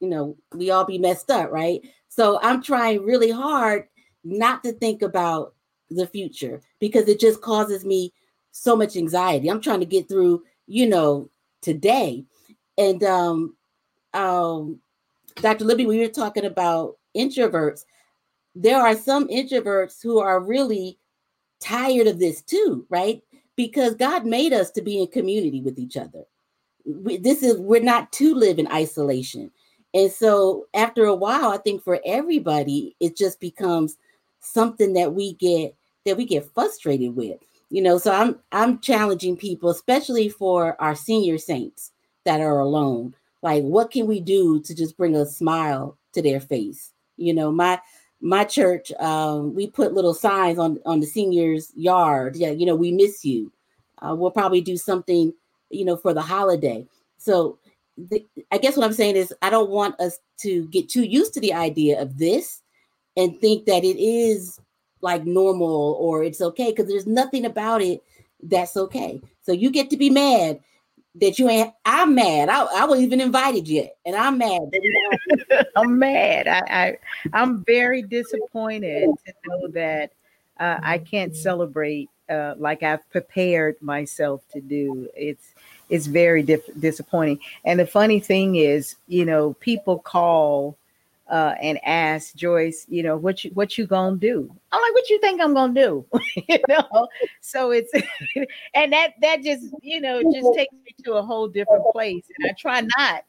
you 0.00 0.08
know, 0.08 0.36
we 0.54 0.70
all 0.70 0.84
be 0.84 0.98
messed 0.98 1.30
up, 1.30 1.50
right? 1.50 1.80
So 2.08 2.38
I'm 2.42 2.62
trying 2.62 3.04
really 3.04 3.30
hard 3.30 3.86
not 4.24 4.62
to 4.64 4.72
think 4.72 5.02
about 5.02 5.54
the 5.90 6.06
future 6.06 6.62
because 6.78 7.08
it 7.08 7.20
just 7.20 7.40
causes 7.42 7.84
me 7.84 8.12
so 8.52 8.74
much 8.74 8.96
anxiety. 8.96 9.48
I'm 9.48 9.60
trying 9.60 9.80
to 9.80 9.86
get 9.86 10.08
through, 10.08 10.42
you 10.66 10.88
know, 10.88 11.30
today. 11.62 12.24
And 12.78 13.02
um 13.04 13.56
um 14.14 14.80
Dr. 15.36 15.64
Libby, 15.64 15.86
we 15.86 15.98
were 15.98 16.08
talking 16.08 16.44
about 16.44 16.96
introverts. 17.16 17.84
There 18.54 18.80
are 18.80 18.96
some 18.96 19.28
introverts 19.28 20.02
who 20.02 20.18
are 20.18 20.40
really 20.40 20.98
tired 21.60 22.06
of 22.06 22.18
this 22.18 22.42
too, 22.42 22.86
right? 22.88 23.22
Because 23.56 23.94
God 23.94 24.26
made 24.26 24.52
us 24.52 24.70
to 24.72 24.82
be 24.82 25.00
in 25.00 25.06
community 25.08 25.60
with 25.60 25.78
each 25.78 25.96
other 25.96 26.24
we, 26.84 27.16
this 27.16 27.42
is 27.42 27.58
we're 27.58 27.82
not 27.82 28.12
to 28.12 28.34
live 28.34 28.58
in 28.58 28.70
isolation. 28.70 29.50
And 29.94 30.10
so 30.10 30.66
after 30.74 31.04
a 31.04 31.14
while 31.14 31.50
i 31.50 31.56
think 31.56 31.82
for 31.82 32.00
everybody 32.04 32.94
it 33.00 33.16
just 33.16 33.40
becomes 33.40 33.96
something 34.40 34.92
that 34.94 35.14
we 35.14 35.34
get 35.34 35.74
that 36.06 36.16
we 36.16 36.24
get 36.24 36.52
frustrated 36.54 37.14
with. 37.16 37.38
You 37.70 37.82
know 37.82 37.98
so 37.98 38.12
i'm 38.12 38.38
i'm 38.52 38.80
challenging 38.80 39.36
people 39.36 39.70
especially 39.70 40.28
for 40.28 40.80
our 40.80 40.94
senior 40.94 41.38
saints 41.38 41.92
that 42.24 42.40
are 42.40 42.58
alone. 42.58 43.14
Like 43.42 43.62
what 43.62 43.90
can 43.90 44.06
we 44.06 44.20
do 44.20 44.60
to 44.62 44.74
just 44.74 44.96
bring 44.96 45.16
a 45.16 45.26
smile 45.26 45.96
to 46.12 46.22
their 46.22 46.40
face? 46.40 46.92
You 47.16 47.34
know 47.34 47.50
my 47.50 47.80
my 48.20 48.44
church 48.44 48.92
um, 49.00 49.54
we 49.54 49.66
put 49.66 49.94
little 49.94 50.14
signs 50.14 50.58
on 50.58 50.78
on 50.86 51.00
the 51.00 51.06
seniors 51.06 51.72
yard. 51.74 52.36
Yeah 52.36 52.50
you 52.50 52.66
know 52.66 52.76
we 52.76 52.92
miss 52.92 53.24
you. 53.24 53.52
Uh, 54.02 54.14
we'll 54.14 54.30
probably 54.30 54.60
do 54.60 54.76
something 54.76 55.32
you 55.70 55.84
know, 55.84 55.96
for 55.96 56.12
the 56.12 56.22
holiday. 56.22 56.86
So 57.18 57.58
the, 57.96 58.26
I 58.50 58.58
guess 58.58 58.76
what 58.76 58.84
I'm 58.84 58.92
saying 58.92 59.16
is 59.16 59.32
I 59.42 59.50
don't 59.50 59.70
want 59.70 60.00
us 60.00 60.18
to 60.40 60.66
get 60.68 60.88
too 60.88 61.04
used 61.04 61.34
to 61.34 61.40
the 61.40 61.52
idea 61.52 62.00
of 62.00 62.18
this 62.18 62.62
and 63.16 63.38
think 63.40 63.66
that 63.66 63.84
it 63.84 64.00
is 64.00 64.58
like 65.02 65.24
normal 65.24 65.96
or 65.98 66.22
it's 66.22 66.40
okay 66.40 66.70
because 66.70 66.86
there's 66.86 67.06
nothing 67.06 67.44
about 67.44 67.82
it 67.82 68.02
that's 68.42 68.76
okay. 68.76 69.20
So 69.42 69.52
you 69.52 69.70
get 69.70 69.90
to 69.90 69.96
be 69.96 70.10
mad 70.10 70.60
that 71.16 71.38
you 71.38 71.48
ain't. 71.48 71.72
I'm 71.84 72.14
mad. 72.14 72.48
I, 72.48 72.64
I 72.64 72.84
wasn't 72.84 73.06
even 73.06 73.20
invited 73.20 73.66
yet, 73.68 73.96
and 74.06 74.14
I'm 74.14 74.38
mad. 74.38 74.70
I'm 75.76 75.98
mad. 75.98 76.46
I, 76.46 76.60
I 76.68 76.98
I'm 77.32 77.64
very 77.64 78.02
disappointed 78.02 79.10
to 79.26 79.32
know 79.46 79.68
that 79.68 80.12
uh, 80.58 80.78
I 80.82 80.98
can't 80.98 81.34
celebrate 81.34 82.08
uh, 82.28 82.54
like 82.58 82.82
I've 82.82 83.08
prepared 83.10 83.76
myself 83.82 84.42
to 84.52 84.60
do. 84.60 85.08
It's 85.16 85.54
it's 85.90 86.06
very 86.06 86.42
dif- 86.42 86.78
disappointing. 86.78 87.40
And 87.64 87.78
the 87.78 87.86
funny 87.86 88.20
thing 88.20 88.56
is, 88.56 88.96
you 89.08 89.26
know, 89.26 89.54
people 89.54 89.98
call 89.98 90.76
uh, 91.28 91.54
and 91.60 91.78
ask 91.84 92.34
Joyce, 92.34 92.86
you 92.88 93.02
know, 93.02 93.16
what 93.16 93.44
you 93.44 93.50
what 93.52 93.76
you 93.76 93.86
gonna 93.86 94.16
do? 94.16 94.50
I'm 94.72 94.80
like, 94.80 94.94
what 94.94 95.10
you 95.10 95.20
think 95.20 95.40
I'm 95.40 95.54
gonna 95.54 95.74
do? 95.74 96.04
you 96.48 96.58
know, 96.68 97.08
so 97.40 97.70
it's 97.70 97.92
and 98.74 98.92
that 98.92 99.12
that 99.20 99.42
just 99.42 99.66
you 99.82 100.00
know 100.00 100.22
just 100.32 100.54
takes 100.54 100.72
me 100.72 100.94
to 101.04 101.14
a 101.14 101.22
whole 101.22 101.48
different 101.48 101.84
place. 101.92 102.24
And 102.38 102.50
I 102.50 102.54
try 102.58 102.80
not, 102.98 103.24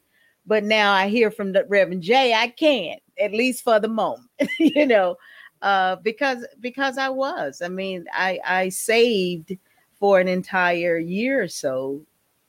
but 0.46 0.64
now 0.64 0.92
I 0.92 1.08
hear 1.08 1.30
from 1.30 1.52
the 1.52 1.64
Reverend 1.68 2.02
Jay, 2.02 2.34
I 2.34 2.48
can't 2.48 3.00
at 3.20 3.32
least 3.32 3.62
for 3.62 3.78
the 3.78 3.88
moment, 3.88 4.30
you 4.58 4.86
know, 4.86 5.16
uh, 5.62 5.96
because 5.96 6.44
because 6.60 6.98
I 6.98 7.08
was. 7.08 7.62
I 7.62 7.68
mean, 7.68 8.06
I 8.12 8.40
I 8.44 8.68
saved 8.70 9.56
for 10.00 10.18
an 10.18 10.26
entire 10.26 10.98
year 10.98 11.40
or 11.40 11.48
so 11.48 12.02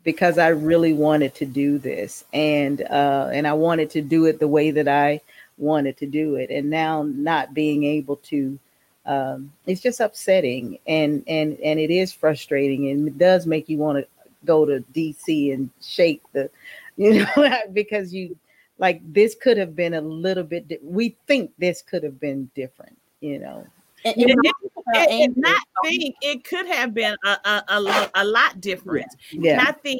because 0.04 0.38
I 0.38 0.50
really 0.50 0.94
wanted 0.94 1.34
to 1.36 1.46
do 1.46 1.78
this 1.78 2.26
and 2.34 2.82
uh, 2.82 3.30
and 3.32 3.48
I 3.48 3.54
wanted 3.54 3.90
to 3.92 4.02
do 4.02 4.26
it 4.26 4.40
the 4.40 4.48
way 4.48 4.72
that 4.72 4.88
I 4.88 5.22
wanted 5.58 5.98
to 5.98 6.06
do 6.06 6.36
it. 6.36 6.50
And 6.50 6.70
now 6.70 7.04
not 7.04 7.54
being 7.54 7.84
able 7.84 8.18
to 8.18 8.60
um, 9.06 9.52
it's 9.66 9.82
just 9.82 10.00
upsetting 10.00 10.80
and 10.88 11.24
and 11.28 11.58
and 11.60 11.80
it 11.80 11.92
is 11.92 12.14
frustrating 12.14 12.90
and 12.90 13.08
it 13.08 13.18
does 13.18 13.46
make 13.46 13.68
you 13.68 13.78
want 13.78 14.00
to 14.00 14.08
go 14.46 14.66
to 14.66 14.84
DC 14.94 15.54
and 15.54 15.70
shake 15.82 16.22
the, 16.34 16.50
you 16.98 17.26
know, 17.26 17.50
because 17.72 18.14
you 18.14 18.38
like 18.78 19.02
this 19.14 19.36
could 19.36 19.58
have 19.58 19.76
been 19.76 19.94
a 19.94 20.02
little 20.02 20.44
bit. 20.44 20.68
Di- 20.68 20.80
we 20.84 21.16
think 21.28 21.52
this 21.58 21.82
could 21.82 22.04
have 22.04 22.20
been 22.20 22.50
different, 22.56 22.98
you 23.20 23.40
know. 23.40 23.66
And, 24.06 24.18
and, 24.18 24.30
and, 24.32 24.72
and 24.94 25.36
not 25.38 25.62
think 25.84 26.16
it 26.22 26.44
could 26.44 26.68
have 26.68 26.94
been 26.94 27.16
a, 27.26 27.30
a, 27.30 27.64
a, 27.68 28.12
a 28.16 28.26
lot 28.26 28.60
different. 28.62 29.08
Yeah. 29.32 29.54
And 29.54 29.62
I 29.62 29.72
think 29.72 30.00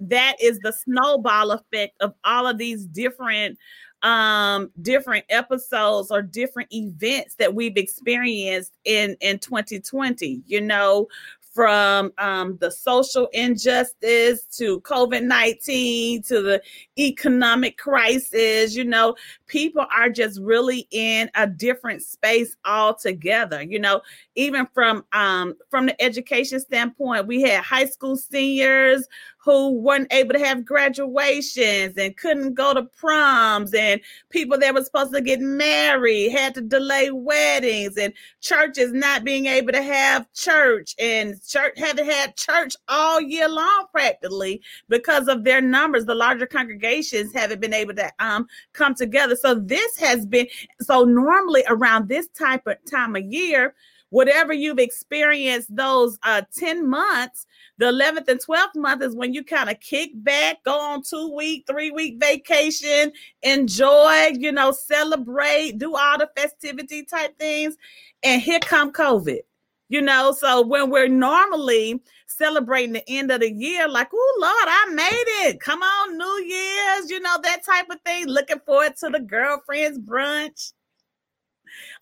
that 0.00 0.36
is 0.40 0.58
the 0.60 0.72
snowball 0.72 1.52
effect 1.52 2.00
of 2.00 2.14
all 2.24 2.46
of 2.46 2.58
these 2.58 2.86
different 2.86 3.58
um 4.02 4.70
different 4.82 5.24
episodes 5.30 6.10
or 6.10 6.20
different 6.20 6.68
events 6.74 7.36
that 7.36 7.54
we've 7.54 7.78
experienced 7.78 8.72
in 8.84 9.16
in 9.22 9.38
2020 9.38 10.42
you 10.46 10.60
know 10.60 11.08
from 11.54 12.12
um, 12.18 12.56
the 12.60 12.70
social 12.70 13.28
injustice 13.32 14.42
to 14.56 14.80
COVID 14.80 15.22
19 15.22 16.22
to 16.24 16.42
the 16.42 16.60
economic 16.98 17.78
crisis. 17.78 18.74
You 18.74 18.84
know, 18.84 19.14
people 19.46 19.86
are 19.96 20.10
just 20.10 20.40
really 20.40 20.88
in 20.90 21.30
a 21.36 21.46
different 21.46 22.02
space 22.02 22.56
altogether. 22.64 23.62
You 23.62 23.78
know, 23.78 24.02
even 24.34 24.66
from 24.74 25.04
um, 25.12 25.54
from 25.70 25.86
the 25.86 26.02
education 26.02 26.58
standpoint, 26.58 27.28
we 27.28 27.42
had 27.42 27.62
high 27.62 27.86
school 27.86 28.16
seniors 28.16 29.06
who 29.44 29.72
weren't 29.74 30.10
able 30.10 30.32
to 30.32 30.38
have 30.38 30.64
graduations 30.64 31.96
and 31.98 32.16
couldn't 32.16 32.54
go 32.54 32.72
to 32.72 32.82
proms, 32.82 33.74
and 33.74 34.00
people 34.30 34.58
that 34.58 34.72
were 34.72 34.82
supposed 34.82 35.12
to 35.12 35.20
get 35.20 35.40
married 35.40 36.30
had 36.30 36.54
to 36.54 36.62
delay 36.62 37.10
weddings, 37.10 37.96
and 37.98 38.14
churches 38.40 38.92
not 38.92 39.22
being 39.22 39.46
able 39.46 39.72
to 39.72 39.82
have 39.82 40.32
church, 40.32 40.94
and 40.98 41.44
church 41.46 41.78
had 41.78 42.36
church 42.36 42.74
all 42.88 43.20
year 43.20 43.48
long 43.48 43.84
practically 43.92 44.62
because 44.88 45.28
of 45.28 45.44
their 45.44 45.60
numbers. 45.60 46.06
The 46.06 46.14
larger 46.14 46.46
congregations 46.46 47.32
haven't 47.34 47.60
been 47.60 47.74
able 47.74 47.94
to 47.94 48.10
um, 48.18 48.46
come 48.72 48.94
together. 48.94 49.36
So 49.36 49.54
this 49.54 49.98
has 49.98 50.24
been 50.24 50.46
so 50.80 51.04
normally 51.04 51.64
around 51.68 52.08
this 52.08 52.28
type 52.28 52.66
of 52.66 52.76
time 52.90 53.14
of 53.14 53.24
year 53.24 53.74
whatever 54.10 54.52
you've 54.52 54.78
experienced 54.78 55.74
those 55.74 56.20
uh 56.22 56.42
10 56.56 56.88
months 56.88 57.46
the 57.78 57.86
11th 57.86 58.28
and 58.28 58.40
12th 58.40 58.76
month 58.76 59.02
is 59.02 59.16
when 59.16 59.34
you 59.34 59.42
kind 59.42 59.70
of 59.70 59.78
kick 59.80 60.10
back 60.16 60.62
go 60.64 60.78
on 60.78 61.02
two 61.02 61.34
week 61.34 61.64
three 61.66 61.90
week 61.90 62.16
vacation 62.20 63.12
enjoy 63.42 64.30
you 64.38 64.52
know 64.52 64.70
celebrate 64.70 65.78
do 65.78 65.94
all 65.94 66.18
the 66.18 66.28
festivity 66.36 67.04
type 67.04 67.36
things 67.38 67.76
and 68.22 68.40
here 68.40 68.60
come 68.60 68.92
covid 68.92 69.40
you 69.88 70.00
know 70.00 70.32
so 70.32 70.64
when 70.66 70.90
we're 70.90 71.08
normally 71.08 72.00
celebrating 72.26 72.92
the 72.92 73.08
end 73.08 73.30
of 73.30 73.40
the 73.40 73.52
year 73.52 73.88
like 73.88 74.08
oh 74.12 74.38
lord 74.40 74.68
i 74.68 74.94
made 74.94 75.48
it 75.48 75.60
come 75.60 75.82
on 75.82 76.18
new 76.18 76.44
year's 76.44 77.10
you 77.10 77.20
know 77.20 77.36
that 77.42 77.64
type 77.64 77.86
of 77.90 78.00
thing 78.02 78.26
looking 78.26 78.60
forward 78.66 78.96
to 78.96 79.08
the 79.10 79.20
girlfriends 79.20 79.98
brunch 79.98 80.72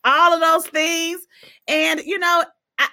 all 0.05 0.33
of 0.33 0.41
those 0.41 0.66
things. 0.70 1.27
And 1.68 2.01
you 2.01 2.18
know, 2.18 2.45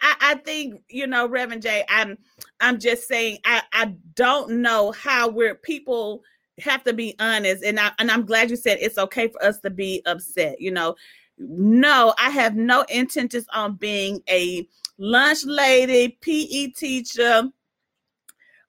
I, 0.02 0.16
I, 0.32 0.36
think 0.36 0.82
you 0.90 1.08
know, 1.08 1.28
Reverend 1.28 1.62
Jay. 1.62 1.84
I'm 1.90 2.18
I'm 2.60 2.80
just 2.80 3.08
saying 3.08 3.40
I 3.46 3.62
I 3.74 3.94
don't 4.16 4.62
know 4.62 4.92
how 4.92 5.30
we're 5.30 5.56
people 5.56 6.24
have 6.60 6.84
to 6.84 6.94
be 6.94 7.16
honest, 7.20 7.64
and 7.64 7.80
I 7.80 7.92
and 8.00 8.12
I'm 8.12 8.26
glad 8.26 8.50
you 8.50 8.56
said 8.56 8.78
it's 8.82 8.98
okay 8.98 9.28
for 9.28 9.44
us 9.44 9.60
to 9.62 9.70
be 9.70 10.02
upset. 10.06 10.60
You 10.60 10.72
know, 10.72 10.96
no, 11.38 12.14
I 12.18 12.30
have 12.30 12.56
no 12.56 12.84
intentions 12.84 13.46
on 13.54 13.76
being 13.76 14.22
a 14.30 14.68
lunch 14.98 15.46
lady, 15.46 16.18
PE 16.22 16.68
teacher, 16.72 17.44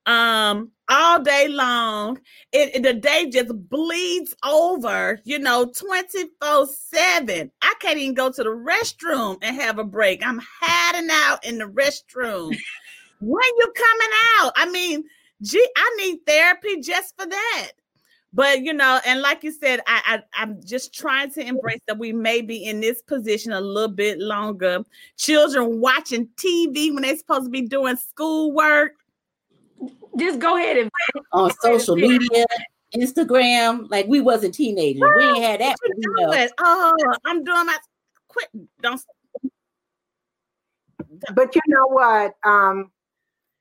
um, 0.07 0.71
all 0.91 1.23
day 1.23 1.49
long. 1.49 2.19
It, 2.53 2.77
it, 2.77 2.83
the 2.83 2.95
day 2.95 3.31
just 3.31 3.53
bleeds 3.71 4.35
over, 4.45 5.21
you 5.25 5.39
know, 5.39 5.73
24 5.75 6.67
7. 6.67 7.51
I 7.63 7.75
can't 7.81 7.99
even 7.99 8.15
go 8.15 8.31
to 8.31 8.43
the 8.43 8.51
restroom 8.51 9.39
and 9.41 9.57
have 9.57 9.79
a 9.79 9.85
break. 9.85 10.27
I'm 10.27 10.41
hiding 10.61 11.09
out 11.11 11.45
in 11.47 11.59
the 11.59 11.65
restroom. 11.65 12.55
when 13.21 13.51
you 13.59 13.73
coming 13.75 14.15
out? 14.41 14.53
I 14.57 14.69
mean, 14.71 15.05
gee, 15.43 15.69
I 15.77 15.97
need 15.99 16.19
therapy 16.27 16.81
just 16.81 17.15
for 17.19 17.27
that. 17.27 17.71
But 18.33 18.63
you 18.63 18.73
know, 18.73 19.01
and 19.05 19.23
like 19.23 19.43
you 19.43 19.51
said, 19.51 19.81
I, 19.89 20.03
I 20.07 20.43
I'm 20.43 20.61
just 20.65 20.95
trying 20.95 21.33
to 21.33 21.45
embrace 21.45 21.81
that 21.89 21.99
we 21.99 22.13
may 22.13 22.43
be 22.43 22.65
in 22.65 22.81
this 22.81 23.03
position 23.03 23.53
a 23.53 23.61
little 23.61 23.93
bit 23.93 24.21
longer. 24.21 24.85
Children 25.17 25.81
watching 25.81 26.29
TV 26.37 26.95
when 26.95 27.03
they're 27.03 27.17
supposed 27.17 27.47
to 27.47 27.51
be 27.51 27.63
doing 27.63 27.97
schoolwork 27.97 29.00
just 30.19 30.39
go 30.39 30.57
ahead 30.57 30.77
and 30.77 30.91
on 31.33 31.51
social 31.63 31.97
media. 31.97 32.47
Instagram, 32.95 33.89
like 33.91 34.07
we 34.07 34.21
wasn't 34.21 34.55
teenagers. 34.55 35.03
we 35.17 35.25
ain't 35.25 35.43
had 35.43 35.61
that. 35.61 35.77
You 35.97 36.49
oh, 36.59 36.97
I'm 37.25 37.45
doing 37.45 37.67
my 37.67 37.79
quit. 38.29 38.49
Don't. 38.83 39.01
But 41.35 41.55
you 41.55 41.61
know 41.69 41.87
what? 41.87 42.35
Um, 42.45 42.91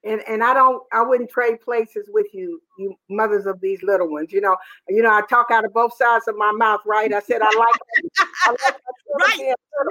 and 0.04 0.22
and 0.28 0.44
I 0.44 0.54
don't. 0.54 0.82
I 0.92 1.02
wouldn't 1.02 1.30
trade 1.30 1.62
places 1.62 2.10
with 2.12 2.28
you, 2.34 2.62
you 2.78 2.96
mothers 3.10 3.46
of 3.46 3.60
these 3.62 3.84
little 3.84 4.10
ones. 4.10 4.32
You 4.32 4.42
know. 4.42 4.56
You 4.88 5.04
know. 5.04 5.12
I 5.12 5.22
talk 5.30 5.48
out 5.52 5.66
of 5.66 5.74
both 5.74 5.96
sides 5.96 6.28
of 6.28 6.36
my 6.38 6.52
mouth, 6.52 6.82
right? 6.86 7.14
I 7.14 7.20
said 7.20 7.42
I 7.42 7.46
like. 7.46 8.28
I 8.46 8.50
like 8.50 8.60
right. 9.20 9.38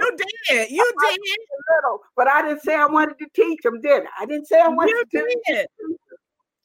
You 0.00 0.16
did. 0.48 0.70
You 0.70 0.92
did. 1.00 1.20
Little, 1.76 2.00
but 2.16 2.26
I 2.28 2.42
didn't 2.42 2.62
say 2.62 2.74
I 2.74 2.86
wanted 2.86 3.18
to 3.18 3.26
teach 3.34 3.60
them, 3.62 3.80
did 3.80 4.04
I? 4.04 4.22
I 4.22 4.26
didn't 4.26 4.46
say 4.46 4.60
I 4.60 4.68
wanted 4.68 4.92
you 4.92 5.04
to 5.04 5.38
did. 5.46 5.66
teach 5.86 5.98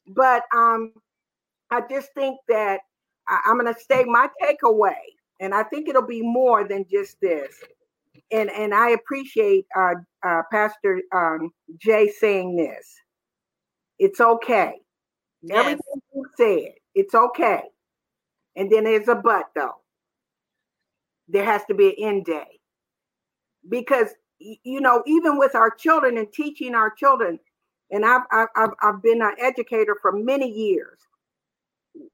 but 0.08 0.42
um, 0.54 0.92
I 1.70 1.82
just 1.90 2.12
think 2.14 2.38
that 2.48 2.80
I, 3.28 3.40
am 3.46 3.58
going 3.58 3.72
to 3.72 3.80
say 3.80 4.04
my 4.04 4.28
takeaway, 4.42 4.94
and 5.40 5.54
I 5.54 5.62
think 5.64 5.88
it'll 5.88 6.06
be 6.06 6.22
more 6.22 6.66
than 6.66 6.84
just 6.90 7.20
this. 7.20 7.54
And 8.30 8.50
and 8.50 8.74
I 8.74 8.90
appreciate 8.90 9.66
uh, 9.76 9.94
uh, 10.26 10.42
Pastor 10.50 11.00
um, 11.14 11.50
Jay 11.78 12.08
saying 12.08 12.56
this. 12.56 12.94
It's 13.98 14.20
okay. 14.20 14.74
Yes. 15.42 15.58
Everything 15.58 16.00
you 16.14 16.24
said, 16.36 16.72
it's 16.94 17.14
okay. 17.14 17.62
And 18.56 18.70
then 18.70 18.84
there's 18.84 19.08
a 19.08 19.14
but 19.14 19.46
though. 19.54 19.74
There 21.28 21.44
has 21.44 21.64
to 21.66 21.74
be 21.74 21.88
an 21.88 21.94
end 21.98 22.24
day. 22.24 22.60
Because 23.68 24.08
you 24.38 24.80
know, 24.80 25.02
even 25.06 25.38
with 25.38 25.54
our 25.54 25.70
children 25.70 26.18
and 26.18 26.30
teaching 26.32 26.74
our 26.74 26.90
children, 26.90 27.38
and 27.90 28.04
I've, 28.04 28.22
I've, 28.32 28.70
I've 28.82 29.02
been 29.02 29.22
an 29.22 29.34
educator 29.40 29.96
for 30.00 30.12
many 30.12 30.50
years. 30.50 30.98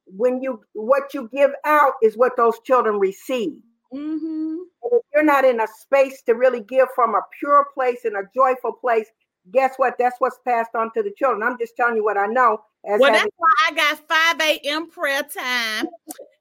When 0.05 0.41
you, 0.41 0.63
what 0.73 1.13
you 1.13 1.29
give 1.33 1.51
out 1.65 1.93
is 2.03 2.17
what 2.17 2.37
those 2.37 2.59
children 2.65 2.99
receive. 2.99 3.61
Mm-hmm. 3.93 4.57
if 4.83 5.01
you're 5.13 5.23
not 5.23 5.43
in 5.43 5.59
a 5.59 5.67
space 5.67 6.21
to 6.21 6.33
really 6.33 6.61
give 6.61 6.87
from 6.95 7.13
a 7.13 7.21
pure 7.39 7.67
place 7.73 8.05
and 8.05 8.15
a 8.15 8.23
joyful 8.33 8.71
place, 8.71 9.07
guess 9.51 9.73
what? 9.77 9.95
That's 9.99 10.15
what's 10.19 10.39
passed 10.47 10.75
on 10.75 10.93
to 10.93 11.03
the 11.03 11.11
children. 11.17 11.43
I'm 11.43 11.57
just 11.59 11.75
telling 11.75 11.95
you 11.95 12.03
what 12.03 12.17
I 12.17 12.27
know. 12.27 12.61
well, 12.83 13.11
that's 13.11 13.29
why 13.37 13.49
I 13.67 13.73
got 13.73 14.07
5 14.07 14.41
a.m. 14.41 14.89
prayer 14.89 15.23
time 15.23 15.87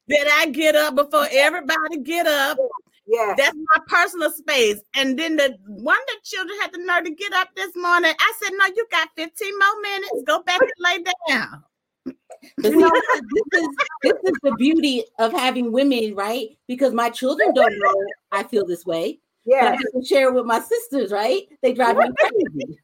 that 0.09 0.39
I 0.39 0.51
get 0.51 0.77
up 0.77 0.95
before 0.95 1.27
everybody 1.31 1.99
get 2.03 2.27
up. 2.27 2.59
Yeah. 3.07 3.35
That's 3.37 3.57
my 3.57 3.83
personal 3.89 4.31
space. 4.31 4.81
And 4.95 5.19
then 5.19 5.37
the 5.37 5.57
one 5.67 5.99
of 5.99 6.07
the 6.07 6.19
children 6.25 6.59
had 6.61 6.73
the 6.73 6.79
nerve 6.79 7.05
to 7.05 7.15
get 7.15 7.33
up 7.33 7.49
this 7.57 7.75
morning. 7.77 8.13
I 8.19 8.33
said, 8.43 8.53
No, 8.57 8.67
you 8.75 8.87
got 8.91 9.09
15 9.17 9.59
more 9.59 9.81
minutes. 9.83 10.23
Go 10.27 10.43
back 10.43 10.61
and 10.61 10.71
lay 10.79 11.05
down. 11.29 11.65
this, 12.59 12.73
is, 12.75 13.71
this 14.03 14.15
is 14.25 14.37
the 14.43 14.55
beauty 14.57 15.05
of 15.19 15.33
having 15.33 15.73
women, 15.73 16.15
right? 16.15 16.49
Because 16.67 16.95
my 16.95 17.11
children 17.11 17.53
don't 17.55 17.79
know 17.79 17.95
I 18.33 18.45
feel 18.45 18.67
this 18.67 18.87
way. 18.87 19.19
Yeah. 19.45 19.77
I 19.77 19.77
can 19.77 20.05
share 20.05 20.29
it 20.29 20.35
with 20.35 20.47
my 20.47 20.61
sisters, 20.61 21.11
right? 21.11 21.43
They 21.63 21.73
drive 21.73 21.97
me 21.97 22.09
crazy. 22.19 22.79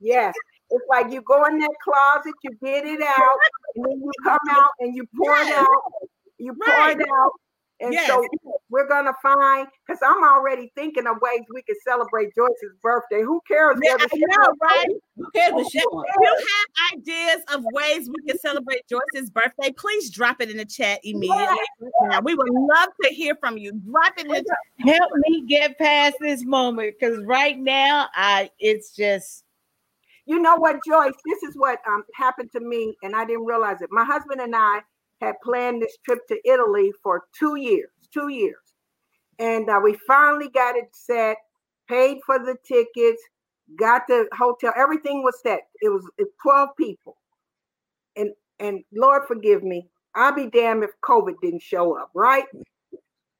yeah. 0.00 0.32
It's 0.70 0.84
like 0.88 1.12
you 1.12 1.20
go 1.22 1.44
in 1.44 1.58
that 1.58 1.74
closet, 1.84 2.32
you 2.42 2.50
get 2.64 2.86
it 2.86 3.02
out, 3.02 3.36
and 3.74 3.84
then 3.84 4.00
you 4.00 4.10
come 4.24 4.38
out 4.50 4.70
and 4.80 4.96
you 4.96 5.06
pour 5.16 5.36
it 5.36 5.52
out. 5.52 5.68
You 6.38 6.54
pour 6.54 6.74
right. 6.74 6.98
it 6.98 7.06
out, 7.06 7.32
and 7.82 7.92
yes. 7.92 8.06
so 8.06 8.24
we're 8.70 8.88
gonna 8.88 9.12
find 9.22 9.66
because 9.86 10.00
I'm 10.04 10.22
already 10.22 10.72
thinking 10.74 11.06
of 11.06 11.16
ways 11.20 11.40
we 11.52 11.62
can 11.62 11.76
celebrate 11.84 12.34
Joyce's 12.34 12.76
birthday. 12.80 13.22
Who 13.22 13.40
cares? 13.46 13.78
Yeah, 13.82 13.96
I 14.00 14.06
know, 14.12 14.54
right? 14.62 14.88
Who 15.16 15.30
cares 15.32 15.52
what 15.52 15.70
she 15.70 15.80
wants? 15.90 16.10
If 16.14 16.20
you 16.20 16.46
have 16.46 16.98
ideas 16.98 17.44
of 17.52 17.64
ways 17.72 18.08
we 18.08 18.26
can 18.26 18.38
celebrate 18.38 18.82
Joyce's 18.88 19.30
birthday, 19.30 19.72
please 19.72 20.10
drop 20.10 20.40
it 20.40 20.50
in 20.50 20.56
the 20.56 20.64
chat 20.64 21.00
immediately. 21.02 21.56
Yeah. 22.08 22.20
We 22.20 22.34
would 22.34 22.48
love 22.50 22.88
to 23.02 23.08
hear 23.10 23.34
from 23.36 23.58
you. 23.58 23.72
Drop 23.72 24.14
it 24.16 24.26
in 24.26 24.32
the 24.32 24.38
chat. 24.38 24.96
Help 24.98 25.10
me 25.28 25.44
get 25.46 25.76
past 25.78 26.16
this 26.20 26.44
moment 26.44 26.94
because 26.98 27.22
right 27.24 27.58
now 27.58 28.08
I 28.14 28.50
it's 28.58 28.94
just 28.94 29.44
you 30.24 30.40
know 30.40 30.54
what, 30.54 30.76
Joyce? 30.86 31.14
This 31.26 31.42
is 31.42 31.56
what 31.56 31.80
um, 31.86 32.04
happened 32.14 32.50
to 32.52 32.60
me, 32.60 32.96
and 33.02 33.16
I 33.16 33.24
didn't 33.24 33.44
realize 33.44 33.82
it. 33.82 33.90
My 33.90 34.04
husband 34.04 34.40
and 34.40 34.54
I 34.54 34.80
had 35.22 35.36
planned 35.42 35.82
this 35.82 35.96
trip 36.04 36.26
to 36.28 36.38
Italy 36.44 36.92
for 37.02 37.24
two 37.38 37.56
years, 37.56 37.90
two 38.12 38.28
years. 38.28 38.56
And 39.38 39.70
uh, 39.70 39.80
we 39.82 39.96
finally 40.06 40.48
got 40.50 40.76
it 40.76 40.88
set. 40.92 41.36
paid 41.88 42.18
for 42.26 42.38
the 42.38 42.56
tickets, 42.66 43.22
got 43.78 44.02
the 44.08 44.28
hotel, 44.36 44.72
everything 44.76 45.22
was 45.22 45.40
set. 45.42 45.60
It 45.80 45.88
was 45.88 46.04
it's 46.18 46.32
12 46.42 46.70
people. 46.78 47.16
And 48.16 48.30
and 48.58 48.84
Lord 48.94 49.22
forgive 49.28 49.62
me, 49.62 49.88
I'll 50.14 50.34
be 50.34 50.48
damned 50.48 50.84
if 50.84 50.90
COVID 51.04 51.34
didn't 51.42 51.62
show 51.62 51.96
up, 51.98 52.10
right? 52.14 52.44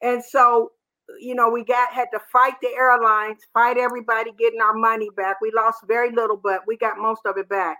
And 0.03 0.25
so, 0.25 0.73
you 1.21 1.35
know, 1.35 1.51
we 1.51 1.65
got 1.65 1.93
had 1.93 2.09
to 2.13 2.21
fight 2.33 2.55
the 2.63 2.71
airlines, 2.77 3.43
fight 3.55 3.79
everybody 3.79 4.33
getting 4.39 4.61
our 4.61 4.75
money 4.75 5.11
back. 5.17 5.37
We 5.41 5.53
lost 5.55 5.79
very 5.87 6.11
little, 6.13 6.37
but 6.43 6.63
we 6.67 6.77
got 6.77 6.99
most 6.99 7.23
of 7.27 7.37
it 7.39 7.49
back. 7.49 7.79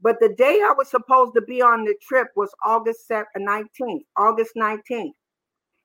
But 0.00 0.20
the 0.20 0.34
day 0.36 0.60
I 0.62 0.74
was 0.76 0.90
supposed 0.90 1.34
to 1.34 1.42
be 1.42 1.62
on 1.62 1.84
the 1.84 1.94
trip 2.06 2.28
was 2.36 2.50
August 2.64 3.08
19th, 3.10 3.66
uh, 3.80 3.94
August 4.16 4.52
19th. 4.56 5.12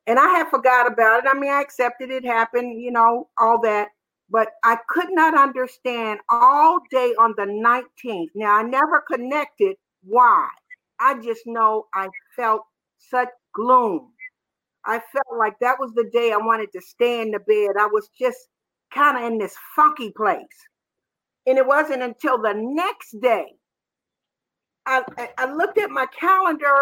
And 0.08 0.20
I 0.20 0.28
had 0.30 0.50
forgot 0.50 0.92
about 0.92 1.24
it. 1.24 1.30
I 1.30 1.38
mean, 1.38 1.52
I 1.52 1.62
accepted 1.62 2.10
it 2.10 2.26
happened, 2.26 2.82
you 2.82 2.92
know, 2.92 3.30
all 3.38 3.62
that. 3.62 3.90
But 4.30 4.50
I 4.64 4.78
could 4.90 5.10
not 5.12 5.38
understand 5.38 6.20
all 6.30 6.80
day 6.92 7.14
on 7.20 7.34
the 7.38 7.46
19th. 7.46 8.30
Now, 8.36 8.58
I 8.58 8.64
never 8.64 9.04
connected 9.12 9.76
why. 10.04 10.50
I 11.00 11.20
just 11.22 11.42
know 11.46 11.86
I 11.94 12.10
felt 12.36 12.64
such 12.98 13.30
gloom. 13.54 14.12
I 14.86 15.00
felt 15.12 15.38
like 15.38 15.60
that 15.60 15.80
was 15.80 15.94
the 15.94 16.10
day 16.12 16.32
I 16.32 16.38
wanted 16.38 16.72
to 16.74 16.82
stay 16.82 17.22
in 17.22 17.32
the 17.32 17.40
bed. 17.40 17.80
I 17.80 17.88
was 17.88 18.10
just 18.20 18.38
kind 18.94 19.18
of 19.18 19.32
in 19.32 19.38
this 19.38 19.56
funky 19.76 20.12
place. 20.12 20.44
And 21.46 21.58
it 21.58 21.66
wasn't 21.66 22.04
until 22.04 22.42
the 22.42 22.54
next 22.56 23.20
day 23.22 23.46
I, 24.90 25.30
I 25.38 25.54
looked 25.54 25.78
at 25.78 25.92
my 25.92 26.08
calendar 26.08 26.76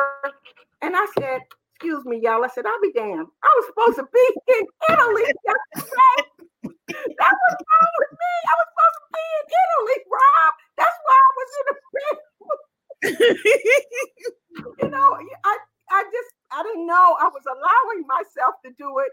and 0.82 0.96
I 0.96 1.06
said, 1.20 1.42
Excuse 1.76 2.06
me, 2.06 2.20
y'all. 2.24 2.44
I 2.44 2.48
said, 2.48 2.66
I'll 2.66 2.82
be 2.82 2.92
damned. 2.92 3.28
I 3.44 3.50
was 3.60 3.66
supposed 3.68 3.98
to 3.98 4.08
be 4.12 4.26
in 4.58 4.66
Italy 4.90 5.22
yesterday. 5.46 6.18
that 6.64 7.34
was 7.38 7.54
wrong 7.54 7.92
with 8.00 8.14
me. 8.18 8.34
I 8.50 8.54
was 8.58 8.68
supposed 8.74 8.98
to 8.98 9.08
be 9.14 9.26
in 9.38 9.46
Italy, 9.62 9.98
Rob. 10.10 10.54
That's 10.78 10.98
why 11.06 11.18
I 11.22 11.32
was 11.38 11.50
in 11.60 11.66
the 11.70 11.78
you 14.82 14.90
know, 14.90 15.18
I 15.46 15.58
I 15.92 16.04
just 16.04 16.32
I 16.52 16.64
didn't 16.64 16.88
know 16.88 17.18
I 17.20 17.30
was 17.30 17.44
allowing 17.46 18.08
myself 18.08 18.56
to 18.66 18.72
do 18.78 18.98
it, 19.00 19.12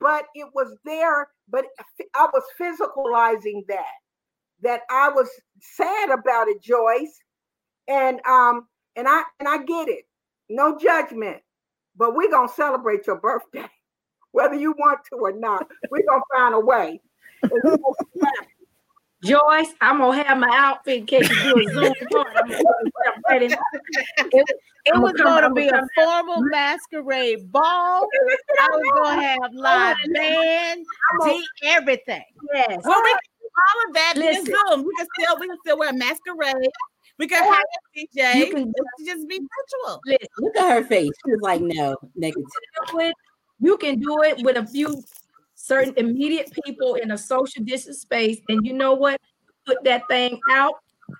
but 0.00 0.24
it 0.34 0.48
was 0.54 0.74
there. 0.86 1.28
But 1.50 1.66
I 2.14 2.28
was 2.32 2.44
physicalizing 2.58 3.66
that 3.68 4.00
that 4.62 4.82
I 4.90 5.10
was 5.10 5.28
sad 5.60 6.10
about 6.10 6.48
it, 6.48 6.62
Joyce, 6.62 7.20
and 7.90 8.20
um 8.26 8.66
and 8.96 9.06
I 9.06 9.22
and 9.38 9.48
I 9.48 9.58
get 9.58 9.88
it, 9.88 10.06
no 10.48 10.78
judgment, 10.78 11.38
but 11.96 12.14
we're 12.14 12.30
gonna 12.30 12.48
celebrate 12.48 13.06
your 13.06 13.16
birthday, 13.16 13.66
whether 14.32 14.54
you 14.54 14.72
want 14.72 15.00
to 15.10 15.16
or 15.16 15.32
not. 15.32 15.66
We're 15.90 16.04
gonna 16.08 16.22
find 16.34 16.54
a 16.54 16.60
way. 16.60 17.00
Joyce, 19.22 19.74
I'm 19.82 19.98
gonna 19.98 20.22
have 20.22 20.38
my 20.38 20.50
outfit 20.52 20.98
in 20.98 21.06
case 21.06 21.28
you 21.28 21.42
do 21.42 21.60
a 21.60 21.72
Zoom 21.74 21.94
it, 23.30 24.46
it 24.86 24.98
was 24.98 25.12
going 25.12 25.42
to 25.42 25.50
be 25.50 25.68
a 25.68 25.82
formal 25.94 26.40
masquerade 26.40 27.52
ball. 27.52 28.08
I 28.60 28.68
was 28.70 29.02
going 29.04 29.18
to 29.18 29.22
have 29.22 29.52
live 29.52 29.96
band, 30.14 30.86
see 31.22 31.44
everything. 31.64 32.24
Yes. 32.54 32.80
Well, 32.82 33.02
we 33.04 33.12
all 33.12 33.88
of 33.88 33.94
that 33.94 34.14
in 34.16 34.44
Zoom. 34.44 34.84
We 34.84 34.94
can 34.96 35.06
still 35.18 35.38
we 35.38 35.48
can 35.48 35.58
still 35.64 35.78
wear 35.78 35.90
a 35.90 35.94
masquerade. 35.94 36.70
We 37.20 37.28
can 37.28 37.44
have 37.44 37.62
a 37.62 37.98
DJ. 37.98 38.34
You 38.34 38.50
can 38.50 38.72
just 39.04 39.28
be 39.28 39.38
virtual. 39.38 40.00
Listen, 40.06 40.28
look 40.38 40.56
at 40.56 40.72
her 40.72 40.82
face. 40.82 41.10
She 41.22 41.32
was 41.32 41.40
like, 41.42 41.60
no, 41.60 41.94
negative. 42.16 42.46
You 43.60 43.76
can 43.76 44.00
do 44.00 44.22
it 44.22 44.42
with 44.42 44.56
a 44.56 44.66
few 44.66 45.02
certain 45.54 45.92
immediate 45.98 46.50
people 46.64 46.94
in 46.94 47.10
a 47.10 47.18
social 47.18 47.62
distance 47.62 48.00
space. 48.00 48.40
And 48.48 48.66
you 48.66 48.72
know 48.72 48.94
what? 48.94 49.20
Put 49.66 49.84
that 49.84 50.08
thing 50.08 50.40
out 50.50 50.72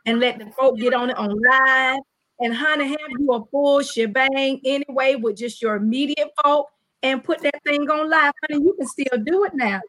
and 0.07 0.20
let 0.20 0.38
the 0.38 0.46
folk 0.53 0.78
get 0.78 0.94
on 0.94 1.11
it 1.11 1.18
on 1.18 1.38
live. 1.38 2.01
And 2.38 2.55
honey, 2.55 2.88
have 2.88 3.11
you 3.18 3.32
a 3.34 3.44
full 3.51 3.82
shebang 3.82 4.62
anyway 4.64 5.16
with 5.16 5.36
just 5.36 5.61
your 5.61 5.76
immediate 5.76 6.30
folk 6.42 6.68
and 7.03 7.22
put 7.22 7.42
that 7.42 7.62
thing 7.62 7.90
on 7.90 8.09
live. 8.09 8.32
Honey, 8.48 8.64
you 8.64 8.72
can 8.72 8.86
still 8.86 9.22
do 9.22 9.44
it 9.44 9.53
now. 9.55 9.82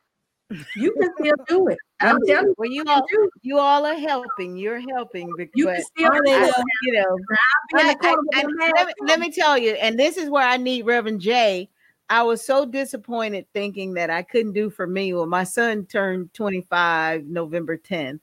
You 0.76 0.94
can 0.94 1.10
still 1.20 1.36
do 1.48 1.68
it. 1.68 1.78
I'm 2.00 2.18
oh, 2.18 2.26
telling 2.28 2.48
you. 2.48 2.56
Well, 2.58 2.70
you 2.70 2.84
all, 2.88 3.06
you 3.42 3.60
all 3.60 3.86
are 3.86 3.96
helping. 3.96 4.58
You're 4.58 4.82
helping 4.96 5.32
because 5.38 5.52
you, 5.56 5.68
can 5.68 5.84
still 5.84 6.12
I, 6.12 6.64
you 6.84 6.94
know. 6.94 7.18
I, 7.76 7.96
I, 8.02 8.16
let, 8.34 8.88
me, 8.88 8.94
let 9.06 9.20
me 9.20 9.32
tell 9.32 9.58
you, 9.58 9.72
and 9.72 9.98
this 10.00 10.18
is 10.18 10.30
where 10.30 10.48
I 10.48 10.58
need 10.58 10.86
Reverend 10.86 11.22
Jay 11.22 11.70
I 12.12 12.24
was 12.24 12.46
so 12.46 12.66
disappointed 12.66 13.46
thinking 13.54 13.94
that 13.94 14.10
I 14.10 14.22
couldn't 14.22 14.52
do 14.52 14.70
for 14.70 14.86
me. 14.86 15.14
Well, 15.14 15.28
my 15.28 15.46
son 15.46 15.86
turned 15.86 16.34
25 16.34 17.24
November 17.28 17.78
10th, 17.78 18.20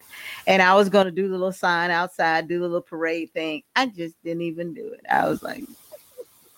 and 0.47 0.61
I 0.61 0.75
was 0.75 0.91
going 0.91 1.07
to 1.07 1.11
do 1.11 1.27
the 1.27 1.39
little 1.39 1.53
sign 1.53 1.91
outside, 1.91 2.49
do 2.49 2.59
the 2.59 2.67
little 2.67 2.83
parade 2.83 3.33
thing. 3.33 3.63
I 3.75 3.87
just 3.87 4.23
didn't 4.23 4.43
even 4.43 4.75
do 4.75 4.89
it. 4.89 5.01
I 5.11 5.27
was 5.27 5.43
like, 5.43 5.65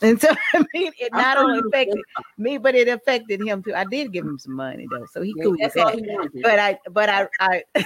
and 0.02 0.20
so 0.20 0.28
I 0.54 0.58
mean, 0.74 0.92
it 0.98 1.12
not 1.12 1.38
only 1.38 1.60
affected 1.66 2.00
me, 2.38 2.58
but 2.58 2.74
it 2.74 2.88
affected 2.88 3.40
him 3.42 3.62
too. 3.62 3.74
I 3.74 3.84
did 3.84 4.12
give 4.12 4.24
him 4.24 4.38
some 4.38 4.54
money 4.54 4.86
though, 4.90 5.06
so 5.12 5.22
he 5.22 5.34
cool 5.42 5.56
with 5.58 5.72
that. 5.74 6.30
But 6.42 6.58
I, 6.58 6.78
but 6.90 7.08
I, 7.08 7.28
I. 7.40 7.62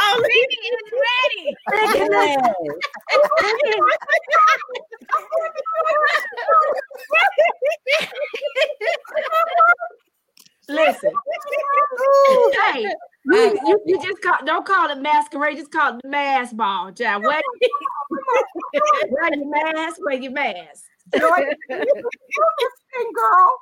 Oh, 0.00 0.22
Ricky 0.22 0.68
is 0.68 0.92
ready. 1.08 1.56
Listen. 10.68 11.10
hey, 12.52 12.94
you, 13.30 13.60
you, 13.66 13.80
you, 13.86 14.02
just 14.02 14.22
call, 14.22 14.38
don't 14.44 14.66
call 14.66 14.90
it 14.90 15.00
masquerade, 15.00 15.56
just 15.56 15.70
call 15.70 15.96
it 15.96 16.02
the 16.02 16.08
mass 16.08 16.52
ball, 16.52 16.90
John. 16.92 17.22
Wear, 17.22 17.40
wear 19.10 19.34
your 19.34 19.48
mask, 19.48 20.00
wear 20.04 20.14
your 20.14 20.32
mask. 20.32 20.84
girl. 23.14 23.58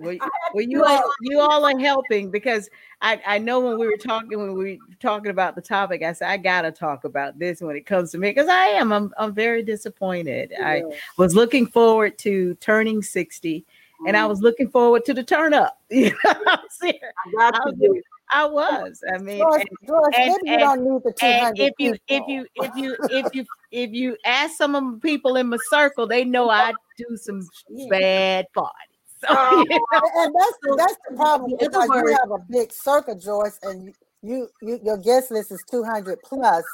Well, 0.00 0.16
well, 0.54 0.64
you 0.64 0.82
all 0.82 1.12
you 1.20 1.40
all 1.40 1.64
are 1.66 1.78
helping 1.78 2.30
because 2.30 2.70
I, 3.02 3.20
I 3.26 3.38
know 3.38 3.60
when 3.60 3.78
we 3.78 3.86
were 3.86 3.98
talking 3.98 4.38
when 4.38 4.54
we 4.54 4.78
were 4.78 4.94
talking 4.98 5.30
about 5.30 5.54
the 5.54 5.60
topic, 5.60 6.02
I 6.02 6.14
said 6.14 6.30
I 6.30 6.38
gotta 6.38 6.72
talk 6.72 7.04
about 7.04 7.38
this 7.38 7.60
when 7.60 7.76
it 7.76 7.84
comes 7.84 8.10
to 8.12 8.18
me 8.18 8.30
because 8.30 8.48
I 8.48 8.66
am 8.66 8.92
I'm 8.92 9.12
I'm 9.18 9.34
very 9.34 9.62
disappointed. 9.62 10.52
Yeah. 10.52 10.66
I 10.66 10.82
was 11.18 11.34
looking 11.34 11.66
forward 11.66 12.16
to 12.18 12.54
turning 12.56 13.02
60 13.02 13.66
and 14.06 14.16
I 14.16 14.20
mm-hmm. 14.20 14.28
was 14.30 14.40
looking 14.40 14.70
forward 14.70 15.04
to 15.04 15.14
the 15.14 15.22
turn 15.22 15.54
up. 15.54 15.78
You 15.90 16.10
know 16.10 16.16
I, 16.24 16.58
was, 16.62 16.94
I 17.38 17.50
was. 17.66 18.02
I 18.32 18.46
was. 18.46 19.02
I 19.12 19.18
mean, 19.18 19.38
George, 19.38 19.60
and, 19.60 19.88
George, 19.88 20.14
and, 20.16 20.28
maybe 20.28 20.52
and, 20.52 20.60
you 20.60 20.66
don't 20.66 20.84
need 20.84 21.02
the 21.04 21.12
200 21.12 21.58
if 21.58 21.72
you 21.78 21.94
if 22.08 22.22
you 22.28 22.46
if 22.54 22.76
you 22.76 22.96
if 23.10 23.34
you 23.34 23.44
if 23.72 23.90
you 23.92 24.16
ask 24.24 24.56
some 24.56 24.74
of 24.74 24.84
the 24.84 24.98
people 24.98 25.36
in 25.36 25.48
my 25.48 25.58
circle, 25.68 26.06
they 26.06 26.24
know 26.24 26.50
I 26.50 26.72
do 26.96 27.16
some 27.16 27.46
bad 27.90 28.46
parties. 28.54 28.90
So, 29.20 29.28
um, 29.36 29.66
you 29.68 29.78
know? 29.92 30.02
and 30.16 30.34
that's 30.34 30.76
that's 30.76 30.96
the 31.08 31.16
problem 31.16 31.56
because 31.58 31.88
you 31.88 32.16
have 32.20 32.30
a 32.30 32.38
big 32.48 32.72
circle, 32.72 33.16
Joyce, 33.16 33.58
and 33.62 33.94
you, 34.22 34.48
you 34.62 34.80
your 34.82 34.98
guest 34.98 35.30
list 35.30 35.52
is 35.52 35.62
200 35.70 36.18
plus, 36.22 36.64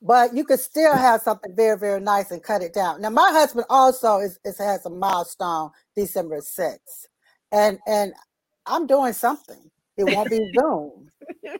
but 0.00 0.34
you 0.34 0.44
could 0.44 0.60
still 0.60 0.94
have 0.94 1.22
something 1.22 1.54
very 1.54 1.78
very 1.78 2.00
nice 2.00 2.30
and 2.30 2.42
cut 2.42 2.62
it 2.62 2.72
down. 2.72 3.00
Now, 3.00 3.10
my 3.10 3.30
husband 3.32 3.66
also 3.68 4.18
is, 4.18 4.38
is 4.44 4.58
has 4.58 4.86
a 4.86 4.90
milestone 4.90 5.70
December 5.94 6.38
6th, 6.38 7.06
and 7.52 7.78
and 7.86 8.12
I'm 8.66 8.86
doing 8.86 9.12
something. 9.12 9.70
It 10.00 10.08
won't 10.08 10.30
be 10.30 10.38
Zoom, 10.54 11.10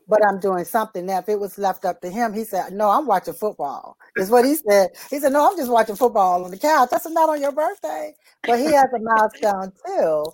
but 0.08 0.20
I'm 0.26 0.40
doing 0.40 0.64
something. 0.64 1.06
Now, 1.06 1.18
if 1.18 1.28
it 1.28 1.38
was 1.40 1.58
left 1.58 1.84
up 1.84 2.00
to 2.02 2.10
him, 2.10 2.32
he 2.34 2.44
said, 2.44 2.72
No, 2.72 2.90
I'm 2.90 3.06
watching 3.06 3.34
football. 3.34 3.96
Is 4.16 4.30
what 4.30 4.44
he 4.44 4.56
said. 4.56 4.90
He 5.10 5.20
said, 5.20 5.32
No, 5.32 5.50
I'm 5.50 5.56
just 5.56 5.70
watching 5.70 5.96
football 5.96 6.44
on 6.44 6.50
the 6.50 6.58
couch. 6.58 6.88
That's 6.90 7.08
not 7.10 7.28
on 7.28 7.40
your 7.40 7.52
birthday. 7.52 8.14
But 8.46 8.58
he 8.60 8.72
has 8.72 8.86
a 8.94 9.00
milestone 9.00 9.72
too. 9.86 10.32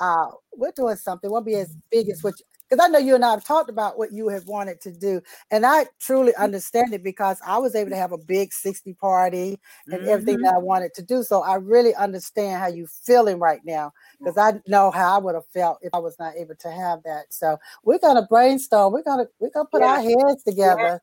Uh, 0.00 0.26
we're 0.56 0.72
doing 0.76 0.96
something. 0.96 1.30
Won't 1.30 1.46
be 1.46 1.56
as 1.56 1.74
big 1.90 2.10
as 2.10 2.22
what 2.22 2.34
because 2.68 2.84
I 2.84 2.88
know 2.88 2.98
you 2.98 3.14
and 3.14 3.24
I 3.24 3.30
have 3.30 3.44
talked 3.44 3.70
about 3.70 3.98
what 3.98 4.12
you 4.12 4.28
have 4.28 4.46
wanted 4.46 4.80
to 4.82 4.92
do, 4.92 5.20
and 5.50 5.64
I 5.64 5.86
truly 6.00 6.34
understand 6.34 6.92
it 6.94 7.02
because 7.02 7.38
I 7.46 7.58
was 7.58 7.74
able 7.74 7.90
to 7.90 7.96
have 7.96 8.12
a 8.12 8.18
big 8.18 8.52
60 8.52 8.94
party 8.94 9.60
and 9.86 10.00
mm-hmm. 10.00 10.08
everything 10.08 10.42
that 10.42 10.54
I 10.54 10.58
wanted 10.58 10.94
to 10.94 11.02
do. 11.02 11.22
So 11.22 11.42
I 11.42 11.56
really 11.56 11.94
understand 11.94 12.60
how 12.60 12.68
you're 12.68 12.88
feeling 12.88 13.38
right 13.38 13.60
now 13.64 13.92
because 14.18 14.36
I 14.36 14.60
know 14.66 14.90
how 14.90 15.16
I 15.16 15.18
would 15.18 15.34
have 15.34 15.46
felt 15.46 15.78
if 15.82 15.94
I 15.94 15.98
was 15.98 16.18
not 16.18 16.34
able 16.36 16.56
to 16.56 16.70
have 16.70 17.02
that. 17.04 17.26
So 17.30 17.58
we're 17.84 17.98
gonna 17.98 18.26
brainstorm. 18.28 18.92
We're 18.92 19.02
gonna 19.02 19.26
we're 19.38 19.50
gonna 19.50 19.68
put 19.70 19.82
yeah. 19.82 19.88
our 19.88 20.02
heads 20.02 20.42
together. 20.44 20.80
Yeah. 20.80 20.98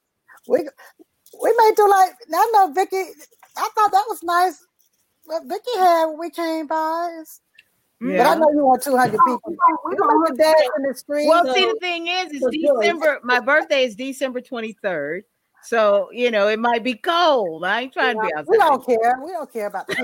We 0.48 0.70
we 1.42 1.54
may 1.58 1.72
do 1.76 1.90
like 1.90 2.12
I 2.34 2.52
know 2.54 2.74
Vicky. 2.74 3.12
I 3.56 3.70
thought 3.76 3.92
that 3.92 4.06
was 4.10 4.24
nice. 4.24 4.64
What 5.26 5.44
Vicky 5.46 5.78
had 5.78 6.08
when 6.08 6.20
we 6.20 6.30
came 6.30 6.68
by. 6.68 7.24
Yeah. 8.04 8.18
But 8.18 8.28
I 8.28 8.36
know 8.36 8.52
you 8.52 8.66
want 8.66 8.82
200 8.82 9.12
people. 9.12 9.56
We're 9.86 9.96
going 9.96 10.32
to 10.32 10.36
dance 10.36 10.62
in 10.78 10.84
the 10.84 10.94
street. 10.96 11.28
Well, 11.28 11.46
so. 11.46 11.54
see, 11.54 11.66
the 11.66 11.78
thing 11.80 12.08
is, 12.08 12.32
it's 12.32 12.58
December. 12.58 13.20
My 13.24 13.40
birthday 13.40 13.84
is 13.84 13.96
December 13.96 14.42
23rd. 14.42 15.22
So, 15.64 16.10
you 16.12 16.30
know, 16.30 16.50
it 16.50 16.60
might 16.60 16.84
be 16.84 16.96
cold. 16.96 17.64
I 17.64 17.82
ain't 17.82 17.94
trying 17.94 18.18
yeah, 18.18 18.22
to 18.22 18.28
be 18.28 18.34
outside. 18.36 18.52
We 18.52 18.58
don't 18.58 18.86
care. 18.86 19.20
We 19.24 19.32
don't 19.32 19.54
care 19.54 19.68
about 19.68 19.88
the 19.88 19.96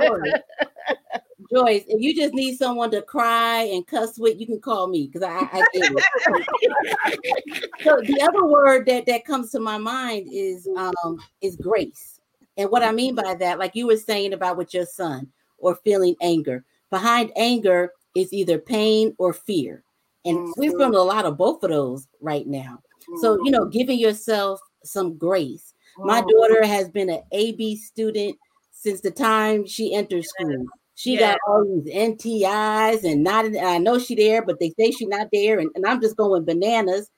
cold. 0.00 1.10
Joyce, 1.52 1.82
if 1.88 2.00
you 2.00 2.14
just 2.14 2.32
need 2.32 2.56
someone 2.56 2.92
to 2.92 3.02
cry 3.02 3.62
and 3.62 3.84
cuss 3.84 4.18
with, 4.18 4.38
you 4.38 4.46
can 4.46 4.60
call 4.60 4.86
me 4.86 5.10
because 5.12 5.28
I, 5.28 5.48
I 5.52 5.64
get 5.72 5.92
it. 5.92 7.70
so 7.82 8.00
the 8.02 8.22
other 8.22 8.46
word 8.46 8.86
that 8.86 9.06
that 9.06 9.24
comes 9.24 9.50
to 9.50 9.58
my 9.58 9.76
mind 9.76 10.28
is 10.30 10.68
um 10.76 11.18
is 11.40 11.56
grace, 11.56 12.20
and 12.56 12.70
what 12.70 12.84
I 12.84 12.92
mean 12.92 13.16
by 13.16 13.34
that, 13.34 13.58
like 13.58 13.74
you 13.74 13.88
were 13.88 13.96
saying 13.96 14.32
about 14.32 14.56
with 14.56 14.72
your 14.72 14.86
son 14.86 15.26
or 15.58 15.74
feeling 15.82 16.14
anger. 16.20 16.64
Behind 16.90 17.30
anger 17.36 17.92
is 18.16 18.32
either 18.32 18.58
pain 18.58 19.14
or 19.18 19.32
fear, 19.32 19.84
and 20.24 20.38
mm-hmm. 20.38 20.50
we're 20.56 20.70
feeling 20.70 20.94
a 20.94 21.02
lot 21.02 21.24
of 21.24 21.36
both 21.36 21.62
of 21.62 21.70
those 21.70 22.06
right 22.20 22.46
now. 22.46 22.78
So 23.20 23.38
you 23.44 23.50
know, 23.50 23.66
giving 23.66 23.98
yourself 23.98 24.60
some 24.84 25.16
grace. 25.16 25.74
My 25.98 26.22
daughter 26.22 26.64
has 26.64 26.88
been 26.88 27.10
an 27.10 27.22
AB 27.32 27.76
student 27.76 28.36
since 28.72 29.00
the 29.00 29.10
time 29.10 29.66
she 29.66 29.94
entered 29.94 30.24
school. 30.24 30.66
She 30.94 31.14
yeah. 31.14 31.32
got 31.32 31.38
all 31.46 31.64
these 31.64 31.94
NTIs 31.94 33.04
and 33.04 33.24
not. 33.24 33.46
I 33.56 33.78
know 33.78 33.98
she 33.98 34.14
there, 34.14 34.44
but 34.44 34.60
they 34.60 34.70
say 34.78 34.90
she's 34.90 35.08
not 35.08 35.28
there, 35.32 35.58
and, 35.58 35.70
and 35.74 35.86
I'm 35.86 36.00
just 36.00 36.16
going 36.16 36.44
bananas. 36.44 37.10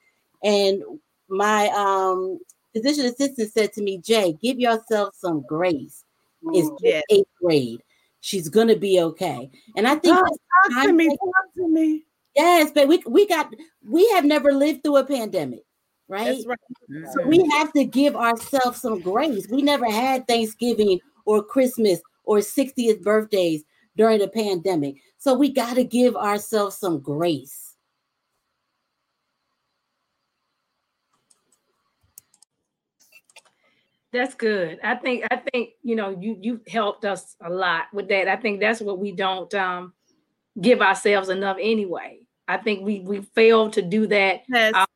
And 0.42 0.82
my 1.28 1.68
um, 1.68 2.38
physician 2.72 3.06
assistant 3.06 3.52
said 3.52 3.72
to 3.72 3.82
me, 3.82 3.98
"Jay, 3.98 4.36
give 4.40 4.58
yourself 4.58 5.14
some 5.16 5.44
grace. 5.46 6.04
It's 6.52 6.70
yeah. 6.80 7.00
eighth 7.10 7.28
grade. 7.42 7.82
She's 8.22 8.48
gonna 8.48 8.76
be 8.76 9.00
okay." 9.00 9.50
And 9.76 9.86
I 9.86 9.96
think 9.96 10.16
oh, 10.16 10.36
talk 10.72 10.84
to 10.84 10.92
me, 10.92 11.08
talk 11.08 11.54
to 11.56 11.68
me. 11.68 12.04
Yes, 12.34 12.70
but 12.74 12.88
we 12.88 13.02
we 13.06 13.26
got 13.26 13.54
we 13.86 14.08
have 14.10 14.24
never 14.24 14.52
lived 14.52 14.82
through 14.82 14.96
a 14.96 15.04
pandemic, 15.04 15.64
right? 16.08 16.42
right. 16.46 16.58
So 16.88 17.20
mm-hmm. 17.20 17.28
we 17.28 17.46
have 17.50 17.72
to 17.74 17.84
give 17.84 18.16
ourselves 18.16 18.80
some 18.80 19.00
grace. 19.00 19.46
We 19.48 19.60
never 19.60 19.90
had 19.90 20.26
Thanksgiving 20.26 20.98
or 21.26 21.42
Christmas 21.42 22.00
or 22.24 22.38
60th 22.38 23.02
birthdays 23.02 23.64
during 23.96 24.18
the 24.18 24.28
pandemic. 24.28 24.96
So 25.18 25.34
we 25.34 25.52
got 25.52 25.74
to 25.74 25.84
give 25.84 26.16
ourselves 26.16 26.78
some 26.78 27.00
grace. 27.00 27.61
That's 34.12 34.34
good. 34.34 34.78
I 34.84 34.94
think 34.96 35.24
I 35.30 35.36
think 35.36 35.70
you 35.82 35.96
know 35.96 36.10
you 36.10 36.36
you 36.40 36.60
helped 36.68 37.04
us 37.04 37.34
a 37.42 37.48
lot 37.50 37.86
with 37.94 38.08
that. 38.08 38.28
I 38.28 38.36
think 38.36 38.60
that's 38.60 38.80
what 38.80 38.98
we 38.98 39.12
don't 39.12 39.52
um 39.54 39.94
give 40.60 40.82
ourselves 40.82 41.28
enough 41.30 41.56
anyway. 41.60 42.20
I 42.48 42.58
think 42.58 42.84
we 42.84 43.00
we 43.00 43.22
fail 43.22 43.70
to 43.70 43.82
do 43.82 44.06
that. 44.08 44.42
Yes. 44.48 44.74
Um, 44.74 44.86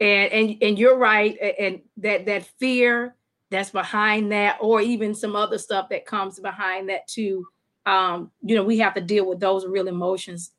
and 0.00 0.32
and 0.32 0.56
and 0.62 0.78
you're 0.78 0.98
right. 0.98 1.36
And 1.58 1.80
that 1.98 2.26
that 2.26 2.46
fear 2.60 3.16
that's 3.50 3.70
behind 3.70 4.32
that, 4.32 4.58
or 4.60 4.80
even 4.80 5.14
some 5.14 5.36
other 5.36 5.58
stuff 5.58 5.88
that 5.90 6.06
comes 6.06 6.40
behind 6.40 6.88
that 6.90 7.06
too 7.08 7.46
um, 7.86 8.32
you 8.42 8.56
know, 8.56 8.64
we 8.64 8.78
have 8.78 8.94
to 8.94 9.00
deal 9.00 9.28
with 9.28 9.38
those 9.40 9.64
real 9.64 9.88
emotions 9.88 10.50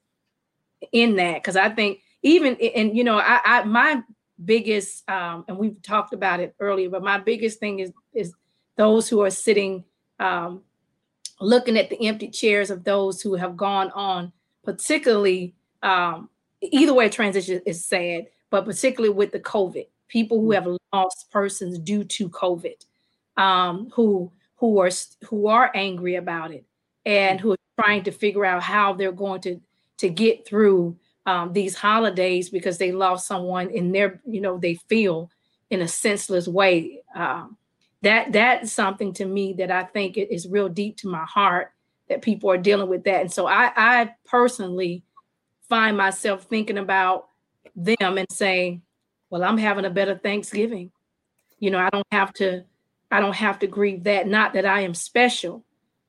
in 0.92 1.16
that. 1.18 1.36
Because 1.36 1.56
I 1.56 1.70
think 1.70 2.00
even 2.24 2.56
and 2.58 2.96
you 2.98 3.04
know, 3.04 3.18
I, 3.20 3.40
I 3.44 3.64
my 3.64 4.02
biggest 4.44 5.10
um, 5.10 5.46
and 5.48 5.58
we've 5.58 5.82
talked 5.82 6.14
about 6.14 6.40
it 6.40 6.56
earlier, 6.60 6.90
but 6.90 7.04
my 7.04 7.18
biggest 7.18 7.60
thing 7.60 7.80
is 7.80 7.92
is 8.14 8.34
those 8.76 9.10
who 9.10 9.22
are 9.22 9.30
sitting 9.30 9.84
um, 10.20 10.62
looking 11.40 11.78
at 11.78 11.90
the 11.90 12.08
empty 12.08 12.30
chairs 12.30 12.70
of 12.70 12.84
those 12.84 13.22
who 13.22 13.36
have 13.36 13.58
gone 13.58 13.92
on, 13.92 14.32
particularly 14.64 15.56
um, 15.84 16.30
either 16.62 16.94
way 16.94 17.10
transition 17.10 17.62
is 17.66 17.84
sad, 17.84 18.28
but 18.50 18.66
particularly 18.66 19.14
with 19.14 19.32
the 19.32 19.40
COVID, 19.40 19.88
people 20.08 20.40
who 20.42 20.52
have 20.52 20.68
lost 20.94 21.32
persons 21.32 21.80
due 21.80 22.04
to 22.04 22.30
COVID, 22.30 22.86
um, 23.38 23.90
who 23.94 24.32
who 24.56 24.80
are 24.80 24.90
who 25.26 25.48
are 25.48 25.72
angry 25.76 26.16
about 26.16 26.52
it, 26.52 26.66
and 27.06 27.40
who 27.40 27.54
are 27.54 27.58
trying 27.80 28.04
to 28.04 28.12
figure 28.12 28.46
out 28.46 28.64
how 28.64 28.94
they're 28.94 29.12
going 29.12 29.42
to 29.42 29.60
to 29.98 30.10
get 30.10 30.46
through 30.46 30.96
um, 31.28 31.54
these 31.54 31.76
holidays 31.76 32.50
because 32.50 32.78
they 32.78 32.92
lost 32.92 33.28
someone 33.28 33.70
in 33.70 33.92
their 33.92 34.22
you 34.26 34.42
know 34.42 34.58
they 34.58 34.76
feel 34.76 35.30
in 35.70 35.82
a 35.82 35.88
senseless 35.88 36.48
way. 36.48 37.04
Um, 37.16 37.58
that 38.02 38.32
that's 38.32 38.72
something 38.72 39.12
to 39.12 39.26
me 39.26 39.54
that 39.54 39.72
i 39.72 39.84
think 39.84 40.18
is 40.18 40.48
real 40.48 40.70
deep 40.70 40.98
to 40.98 41.08
my 41.08 41.26
heart 41.26 41.72
that 42.08 42.22
people 42.22 42.50
are 42.52 42.58
dealing 42.58 42.90
with 42.90 43.04
that. 43.06 43.22
And 43.22 43.32
so 43.32 43.48
i 43.48 43.72
i 43.76 44.14
personally 44.26 45.04
find 45.68 45.98
myself 45.98 46.44
thinking 46.44 46.78
about 46.78 47.28
them 47.76 48.18
and 48.18 48.28
saying 48.32 48.82
well 49.30 49.44
i'm 49.44 49.58
having 49.58 49.86
a 49.86 49.90
better 49.90 50.18
thanksgiving. 50.18 50.92
You 51.60 51.72
know 51.72 51.80
i 51.80 51.90
don't 51.90 52.08
have 52.12 52.34
to 52.34 52.64
i 53.12 53.20
don't 53.20 53.36
have 53.36 53.60
to 53.60 53.68
grieve 53.68 54.04
that. 54.04 54.28
Not 54.28 54.54
that 54.54 54.66
i 54.66 54.82
am 54.82 54.94
special 54.94 55.64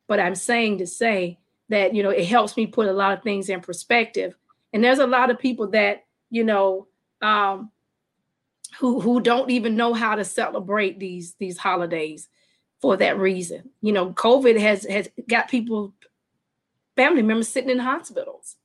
but 0.09 0.19
I'm 0.19 0.35
saying 0.35 0.79
to 0.79 0.87
say 0.87 1.39
that, 1.69 1.95
you 1.95 2.03
know, 2.03 2.11
it 2.11 2.27
helps 2.27 2.57
me 2.57 2.67
put 2.67 2.89
a 2.89 2.93
lot 2.93 3.17
of 3.17 3.23
things 3.23 3.49
in 3.49 3.61
perspective. 3.61 4.35
And 4.73 4.85
there's 4.85 4.99
a 4.99 5.07
lot 5.07 5.31
of 5.31 5.39
people 5.39 5.69
that, 5.71 6.05
you 6.31 6.45
know, 6.45 6.89
um, 7.23 7.71
who 8.79 9.01
who 9.01 9.21
don't 9.21 9.51
even 9.51 9.77
know 9.77 9.95
how 9.95 10.15
to 10.15 10.25
celebrate 10.25 10.99
these 10.99 11.35
these 11.39 11.59
holidays 11.59 12.29
for 12.81 12.97
that 12.97 13.19
reason. 13.19 13.71
You 13.81 13.93
know, 13.93 14.13
COVID 14.13 14.59
has 14.59 14.85
has 14.85 15.09
got 15.29 15.51
people, 15.51 15.95
family 16.97 17.23
members 17.23 17.49
sitting 17.49 17.71
in 17.71 17.79
hospitals. 17.79 18.57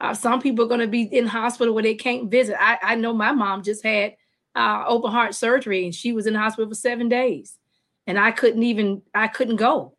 Uh, 0.00 0.14
some 0.14 0.40
people 0.40 0.64
are 0.64 0.68
going 0.68 0.80
to 0.80 0.88
be 0.88 1.02
in 1.02 1.26
hospital 1.26 1.74
where 1.74 1.82
they 1.82 1.94
can't 1.94 2.30
visit. 2.30 2.56
I, 2.58 2.78
I 2.82 2.94
know 2.96 3.12
my 3.12 3.32
mom 3.32 3.62
just 3.62 3.84
had 3.84 4.16
uh, 4.56 4.84
open 4.86 5.12
heart 5.12 5.34
surgery 5.34 5.84
and 5.84 5.94
she 5.94 6.12
was 6.12 6.26
in 6.26 6.34
hospital 6.34 6.68
for 6.68 6.74
seven 6.74 7.08
days, 7.08 7.58
and 8.06 8.18
I 8.18 8.30
couldn't 8.30 8.62
even 8.62 9.02
I 9.14 9.28
couldn't 9.28 9.56
go. 9.56 9.94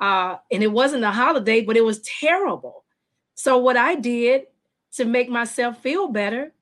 Uh, 0.00 0.36
and 0.50 0.62
it 0.62 0.72
wasn't 0.72 1.04
a 1.04 1.10
holiday, 1.10 1.62
but 1.62 1.76
it 1.76 1.84
was 1.84 2.00
terrible. 2.20 2.84
So 3.34 3.58
what 3.58 3.76
I 3.76 3.94
did 3.94 4.44
to 4.96 5.04
make 5.04 5.28
myself 5.28 5.82
feel 5.82 6.08
better, 6.08 6.52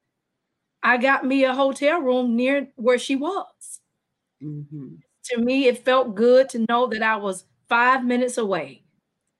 I 0.82 0.96
got 0.96 1.24
me 1.24 1.44
a 1.44 1.54
hotel 1.54 2.00
room 2.00 2.34
near 2.36 2.68
where 2.76 2.98
she 2.98 3.16
was. 3.16 3.80
Mm-hmm. 4.42 4.94
To 5.24 5.38
me, 5.38 5.66
it 5.66 5.84
felt 5.84 6.14
good 6.14 6.48
to 6.50 6.66
know 6.68 6.88
that 6.88 7.02
I 7.02 7.16
was 7.16 7.44
five 7.68 8.04
minutes 8.04 8.38
away. 8.38 8.82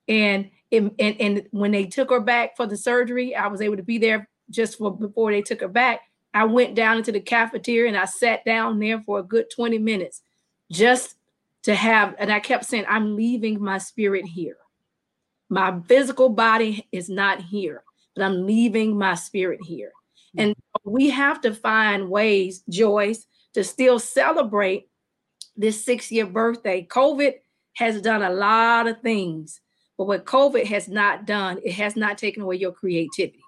And, 0.08 0.50
and, 0.70 0.92
and 0.98 1.46
when 1.50 1.72
they 1.72 1.86
took 1.86 2.10
her 2.10 2.20
back 2.20 2.56
for 2.56 2.66
the 2.66 2.76
surgery, 2.76 3.34
I 3.34 3.48
was 3.48 3.60
able 3.60 3.76
to 3.76 3.82
be 3.82 3.98
there 3.98 4.28
just 4.50 4.78
for 4.78 4.96
before 4.96 5.32
they 5.32 5.42
took 5.42 5.60
her 5.60 5.68
back. 5.68 6.02
I 6.34 6.44
went 6.44 6.74
down 6.74 6.98
into 6.98 7.12
the 7.12 7.20
cafeteria 7.20 7.88
and 7.88 7.96
I 7.96 8.04
sat 8.04 8.44
down 8.44 8.78
there 8.78 9.00
for 9.02 9.18
a 9.18 9.22
good 9.22 9.46
20 9.54 9.78
minutes 9.78 10.22
just 10.70 11.16
to 11.64 11.74
have, 11.74 12.14
and 12.18 12.32
I 12.32 12.40
kept 12.40 12.64
saying, 12.64 12.84
I'm 12.88 13.16
leaving 13.16 13.62
my 13.62 13.78
spirit 13.78 14.26
here. 14.26 14.56
My 15.48 15.78
physical 15.86 16.28
body 16.28 16.88
is 16.92 17.08
not 17.10 17.40
here, 17.40 17.84
but 18.14 18.24
I'm 18.24 18.46
leaving 18.46 18.96
my 18.96 19.14
spirit 19.14 19.60
here. 19.62 19.92
Hmm. 20.34 20.40
And 20.40 20.54
we 20.84 21.10
have 21.10 21.40
to 21.42 21.54
find 21.54 22.10
ways, 22.10 22.62
Joyce, 22.68 23.26
to 23.54 23.64
still 23.64 23.98
celebrate 23.98 24.88
this 25.56 25.84
six 25.84 26.10
year 26.10 26.26
birthday. 26.26 26.86
COVID 26.90 27.34
has 27.74 28.00
done 28.00 28.22
a 28.22 28.30
lot 28.30 28.86
of 28.86 29.00
things, 29.00 29.60
but 29.96 30.06
what 30.06 30.24
COVID 30.24 30.66
has 30.66 30.88
not 30.88 31.26
done, 31.26 31.58
it 31.64 31.72
has 31.72 31.96
not 31.96 32.18
taken 32.18 32.42
away 32.42 32.56
your 32.56 32.72
creativity. 32.72 33.40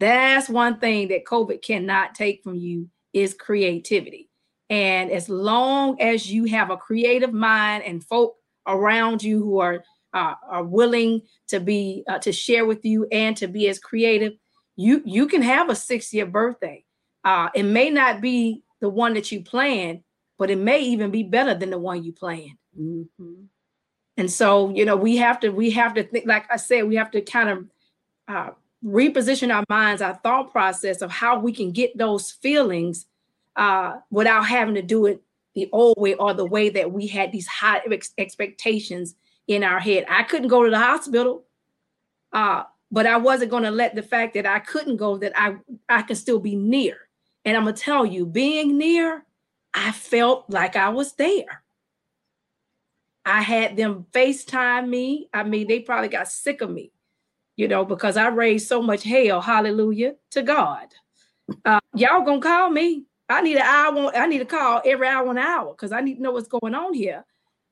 That's 0.00 0.48
one 0.48 0.78
thing 0.78 1.08
that 1.08 1.24
COVID 1.24 1.62
cannot 1.62 2.14
take 2.14 2.42
from 2.42 2.54
you 2.54 2.88
is 3.12 3.34
creativity. 3.34 4.28
And 4.70 5.10
as 5.10 5.28
long 5.28 6.00
as 6.00 6.30
you 6.30 6.44
have 6.44 6.70
a 6.70 6.76
creative 6.76 7.32
mind 7.32 7.84
and 7.84 8.04
folk 8.04 8.36
around 8.66 9.22
you 9.22 9.38
who 9.42 9.58
are 9.60 9.82
uh, 10.14 10.34
are 10.48 10.64
willing 10.64 11.22
to 11.48 11.60
be 11.60 12.04
uh, 12.08 12.18
to 12.18 12.32
share 12.32 12.66
with 12.66 12.84
you 12.84 13.06
and 13.12 13.36
to 13.36 13.46
be 13.46 13.68
as 13.68 13.78
creative, 13.78 14.32
you 14.76 15.02
you 15.04 15.26
can 15.26 15.42
have 15.42 15.68
a 15.68 15.74
60th 15.74 16.32
birthday. 16.32 16.84
Uh, 17.24 17.48
it 17.54 17.64
may 17.64 17.90
not 17.90 18.20
be 18.20 18.62
the 18.80 18.88
one 18.88 19.14
that 19.14 19.30
you 19.32 19.42
planned, 19.42 20.00
but 20.38 20.50
it 20.50 20.58
may 20.58 20.80
even 20.80 21.10
be 21.10 21.22
better 21.22 21.54
than 21.54 21.70
the 21.70 21.78
one 21.78 22.02
you 22.02 22.12
planned. 22.12 22.56
Mm-hmm. 22.78 23.44
And 24.16 24.30
so, 24.30 24.70
you 24.70 24.84
know, 24.84 24.96
we 24.96 25.16
have 25.16 25.40
to 25.40 25.50
we 25.50 25.70
have 25.70 25.94
to 25.94 26.02
think, 26.04 26.26
like 26.26 26.46
I 26.50 26.56
said, 26.56 26.88
we 26.88 26.96
have 26.96 27.10
to 27.12 27.20
kind 27.20 27.48
of 27.48 27.66
uh, 28.28 28.50
reposition 28.84 29.54
our 29.54 29.64
minds, 29.68 30.02
our 30.02 30.14
thought 30.14 30.50
process 30.50 31.02
of 31.02 31.10
how 31.10 31.38
we 31.38 31.52
can 31.52 31.72
get 31.72 31.96
those 31.96 32.30
feelings 32.30 33.06
uh, 33.56 33.96
without 34.10 34.42
having 34.42 34.74
to 34.74 34.82
do 34.82 35.06
it 35.06 35.22
the 35.54 35.68
old 35.72 35.96
way 35.98 36.14
or 36.14 36.34
the 36.34 36.44
way 36.44 36.68
that 36.68 36.92
we 36.92 37.06
had 37.06 37.32
these 37.32 37.46
high 37.46 37.80
ex- 37.90 38.12
expectations 38.18 39.14
in 39.48 39.64
our 39.64 39.80
head. 39.80 40.04
I 40.08 40.22
couldn't 40.22 40.48
go 40.48 40.62
to 40.62 40.70
the 40.70 40.78
hospital, 40.78 41.44
uh, 42.32 42.64
but 42.92 43.06
I 43.06 43.16
wasn't 43.16 43.50
going 43.50 43.64
to 43.64 43.70
let 43.70 43.94
the 43.94 44.02
fact 44.02 44.34
that 44.34 44.46
I 44.46 44.60
couldn't 44.60 44.96
go 44.96 45.18
that 45.18 45.32
I 45.34 45.56
I 45.88 46.02
can 46.02 46.16
still 46.16 46.38
be 46.38 46.54
near. 46.54 47.08
And 47.44 47.56
I'm 47.56 47.64
gonna 47.64 47.76
tell 47.76 48.04
you, 48.04 48.26
being 48.26 48.76
near, 48.76 49.24
I 49.72 49.92
felt 49.92 50.50
like 50.50 50.76
I 50.76 50.90
was 50.90 51.14
there. 51.14 51.62
I 53.24 53.40
had 53.40 53.76
them 53.76 54.06
FaceTime 54.12 54.88
me. 54.88 55.28
I 55.32 55.44
mean, 55.44 55.66
they 55.66 55.80
probably 55.80 56.08
got 56.08 56.28
sick 56.28 56.60
of 56.60 56.70
me, 56.70 56.92
you 57.56 57.68
know, 57.68 57.84
because 57.84 58.16
I 58.16 58.28
raised 58.28 58.68
so 58.68 58.82
much 58.82 59.02
hell. 59.02 59.40
Hallelujah 59.40 60.16
to 60.32 60.42
God. 60.42 60.88
Uh, 61.64 61.80
y'all 61.94 62.24
gonna 62.24 62.40
call 62.40 62.70
me. 62.70 63.04
I 63.30 63.40
need 63.40 63.56
an 63.56 63.62
hour. 63.62 64.14
I 64.14 64.26
need 64.26 64.40
a 64.40 64.46
call 64.46 64.82
every 64.84 65.06
hour 65.06 65.30
an 65.30 65.38
hour 65.38 65.72
because 65.72 65.92
I 65.92 66.00
need 66.00 66.16
to 66.16 66.22
know 66.22 66.32
what's 66.32 66.48
going 66.48 66.74
on 66.74 66.92
here. 66.92 67.24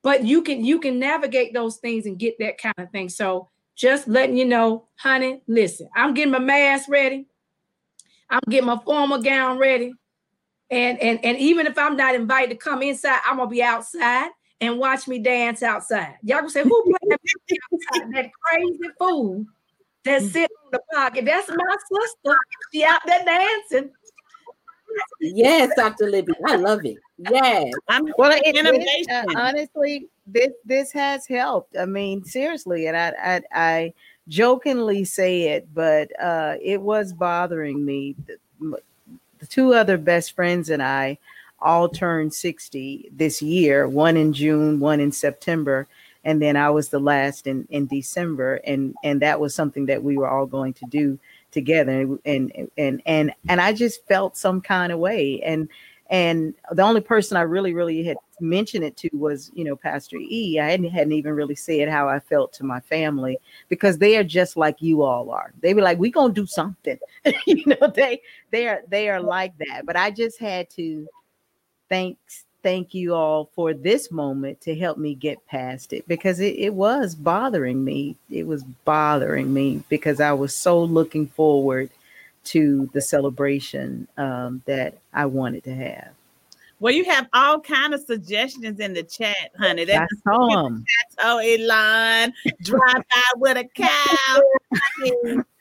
But 0.07 0.23
you 0.23 0.41
can 0.41 0.63
you 0.63 0.79
can 0.79 0.99
navigate 0.99 1.53
those 1.53 1.75
things 1.75 2.05
and 2.05 2.17
get 2.17 2.39
that 2.39 2.57
kind 2.57 2.73
of 2.77 2.89
thing. 2.91 3.09
So 3.09 3.49
just 3.75 4.07
letting 4.07 4.37
you 4.37 4.45
know, 4.45 4.87
honey, 4.95 5.41
listen, 5.47 5.89
I'm 5.93 6.13
getting 6.13 6.31
my 6.31 6.39
mask 6.39 6.87
ready. 6.87 7.27
I'm 8.29 8.39
getting 8.47 8.67
my 8.67 8.79
formal 8.85 9.21
gown 9.21 9.57
ready. 9.57 9.91
And 10.71 10.97
and 11.01 11.19
and 11.25 11.37
even 11.39 11.67
if 11.67 11.77
I'm 11.77 11.97
not 11.97 12.15
invited 12.15 12.51
to 12.51 12.55
come 12.55 12.81
inside, 12.83 13.19
I'm 13.27 13.35
gonna 13.35 13.49
be 13.49 13.61
outside 13.61 14.29
and 14.61 14.79
watch 14.79 15.09
me 15.09 15.19
dance 15.19 15.61
outside. 15.61 16.15
Y'all 16.23 16.37
gonna 16.37 16.51
say, 16.51 16.63
who 16.63 16.83
playing 16.83 17.09
that, 17.09 17.19
that 18.13 18.31
crazy 18.41 18.93
fool 18.97 19.43
that's 20.05 20.23
mm. 20.23 20.31
sitting 20.31 20.57
in 20.67 20.71
the 20.71 20.79
pocket? 20.93 21.25
That's 21.25 21.49
my 21.49 21.75
sister. 21.91 22.37
She 22.73 22.85
out 22.85 23.01
there 23.05 23.25
dancing. 23.25 23.91
Yes, 25.19 25.71
Dr. 25.75 26.09
Libby. 26.09 26.33
I 26.45 26.55
love 26.55 26.85
it. 26.85 26.97
Yes. 27.17 27.71
I'm 27.87 28.07
well, 28.17 28.31
it, 28.33 28.53
this, 28.53 29.07
uh, 29.09 29.25
honestly, 29.35 30.07
this 30.25 30.51
this 30.65 30.91
has 30.91 31.25
helped. 31.25 31.77
I 31.77 31.85
mean, 31.85 32.23
seriously, 32.23 32.87
and 32.87 32.95
I 32.95 33.13
I, 33.21 33.41
I 33.51 33.93
jokingly 34.27 35.05
say 35.05 35.49
it, 35.49 35.67
but 35.73 36.09
uh, 36.21 36.55
it 36.61 36.81
was 36.81 37.13
bothering 37.13 37.83
me. 37.85 38.15
The, 38.25 38.79
the 39.39 39.45
two 39.45 39.73
other 39.73 39.97
best 39.97 40.33
friends 40.35 40.69
and 40.69 40.81
I 40.81 41.17
all 41.59 41.89
turned 41.89 42.33
60 42.33 43.09
this 43.11 43.41
year, 43.41 43.87
one 43.87 44.17
in 44.17 44.33
June, 44.33 44.79
one 44.79 44.99
in 44.99 45.11
September. 45.11 45.87
And 46.23 46.41
then 46.41 46.57
I 46.57 46.69
was 46.69 46.89
the 46.89 46.99
last 46.99 47.47
in, 47.47 47.67
in 47.69 47.87
December. 47.87 48.55
And, 48.65 48.95
and 49.03 49.21
that 49.21 49.39
was 49.39 49.55
something 49.55 49.85
that 49.87 50.03
we 50.03 50.17
were 50.17 50.29
all 50.29 50.45
going 50.45 50.73
to 50.73 50.85
do 50.89 51.17
together. 51.51 52.07
And, 52.25 52.69
and, 52.77 53.01
and, 53.05 53.33
and 53.47 53.61
I 53.61 53.73
just 53.73 54.05
felt 54.07 54.37
some 54.37 54.61
kind 54.61 54.91
of 54.91 54.99
way. 54.99 55.41
And, 55.41 55.69
and 56.09 56.53
the 56.71 56.83
only 56.83 57.01
person 57.01 57.37
I 57.37 57.41
really, 57.41 57.73
really 57.73 58.03
had 58.03 58.17
mentioned 58.39 58.83
it 58.83 58.95
to 58.97 59.09
was, 59.13 59.51
you 59.53 59.63
know, 59.63 59.75
Pastor 59.75 60.17
E. 60.17 60.59
I 60.59 60.69
hadn't, 60.69 60.89
hadn't 60.89 61.11
even 61.13 61.33
really 61.33 61.55
said 61.55 61.89
how 61.89 62.07
I 62.07 62.19
felt 62.19 62.53
to 62.53 62.63
my 62.63 62.79
family 62.79 63.37
because 63.67 63.97
they 63.97 64.15
are 64.17 64.23
just 64.23 64.55
like 64.55 64.81
you 64.81 65.01
all 65.01 65.29
are. 65.31 65.51
They 65.61 65.73
were 65.73 65.81
like, 65.81 65.99
"We 65.99 66.11
gonna 66.11 66.33
do 66.33 66.45
something," 66.45 66.97
you 67.45 67.63
know. 67.65 67.91
They 67.93 68.21
they 68.51 68.67
are 68.67 68.81
they 68.87 69.09
are 69.09 69.21
like 69.21 69.57
that. 69.67 69.85
But 69.85 69.97
I 69.97 70.11
just 70.11 70.39
had 70.39 70.69
to 70.71 71.07
thanks 71.89 72.45
thank 72.63 72.93
you 72.93 73.13
all 73.13 73.49
for 73.55 73.73
this 73.73 74.11
moment 74.11 74.61
to 74.61 74.75
help 74.75 74.97
me 74.97 75.15
get 75.15 75.45
past 75.47 75.93
it 75.93 76.07
because 76.07 76.39
it, 76.39 76.55
it 76.57 76.73
was 76.73 77.15
bothering 77.15 77.83
me. 77.83 78.15
It 78.29 78.47
was 78.47 78.63
bothering 78.63 79.53
me 79.53 79.83
because 79.89 80.19
I 80.19 80.33
was 80.33 80.55
so 80.55 80.83
looking 80.83 81.27
forward 81.27 81.89
to 82.45 82.89
the 82.93 83.01
celebration 83.01 84.07
um, 84.17 84.61
that 84.65 84.97
I 85.13 85.25
wanted 85.25 85.63
to 85.65 85.75
have. 85.75 86.09
Well, 86.79 86.93
you 86.93 87.05
have 87.05 87.27
all 87.33 87.59
kind 87.59 87.93
of 87.93 88.01
suggestions 88.01 88.79
in 88.79 88.93
the 88.93 89.03
chat, 89.03 89.51
honey. 89.57 89.85
That's 89.85 90.13
Tom. 90.23 90.85
Oh, 91.23 91.39
Elon, 91.39 92.31
drive 92.61 93.03
by 93.09 93.21
with 93.37 93.57
a 93.57 93.63
cow. 93.63 95.43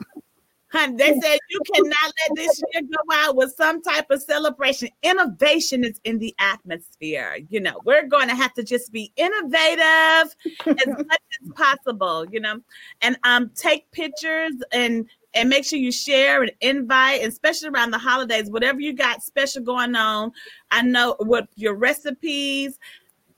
they 0.96 1.18
said 1.20 1.38
you 1.48 1.60
cannot 1.74 1.94
let 2.04 2.36
this 2.36 2.62
year 2.72 2.82
go 2.82 3.14
out 3.14 3.36
with 3.36 3.52
some 3.56 3.82
type 3.82 4.10
of 4.10 4.22
celebration. 4.22 4.88
Innovation 5.02 5.84
is 5.84 6.00
in 6.04 6.18
the 6.18 6.34
atmosphere. 6.38 7.38
You 7.48 7.60
know, 7.60 7.80
we're 7.84 8.06
going 8.06 8.28
to 8.28 8.34
have 8.34 8.52
to 8.54 8.62
just 8.62 8.92
be 8.92 9.12
innovative 9.16 10.34
as 10.66 10.86
much 10.86 11.22
as 11.42 11.52
possible, 11.54 12.26
you 12.30 12.40
know, 12.40 12.60
and 13.02 13.16
um 13.24 13.50
take 13.54 13.90
pictures 13.92 14.54
and 14.72 15.06
and 15.34 15.48
make 15.48 15.64
sure 15.64 15.78
you 15.78 15.92
share 15.92 16.42
and 16.42 16.52
invite, 16.62 17.22
especially 17.22 17.68
around 17.68 17.90
the 17.90 17.98
holidays, 17.98 18.50
whatever 18.50 18.80
you 18.80 18.92
got 18.94 19.22
special 19.22 19.62
going 19.62 19.94
on. 19.94 20.32
I 20.70 20.82
know 20.82 21.14
what 21.18 21.48
your 21.56 21.74
recipes. 21.74 22.78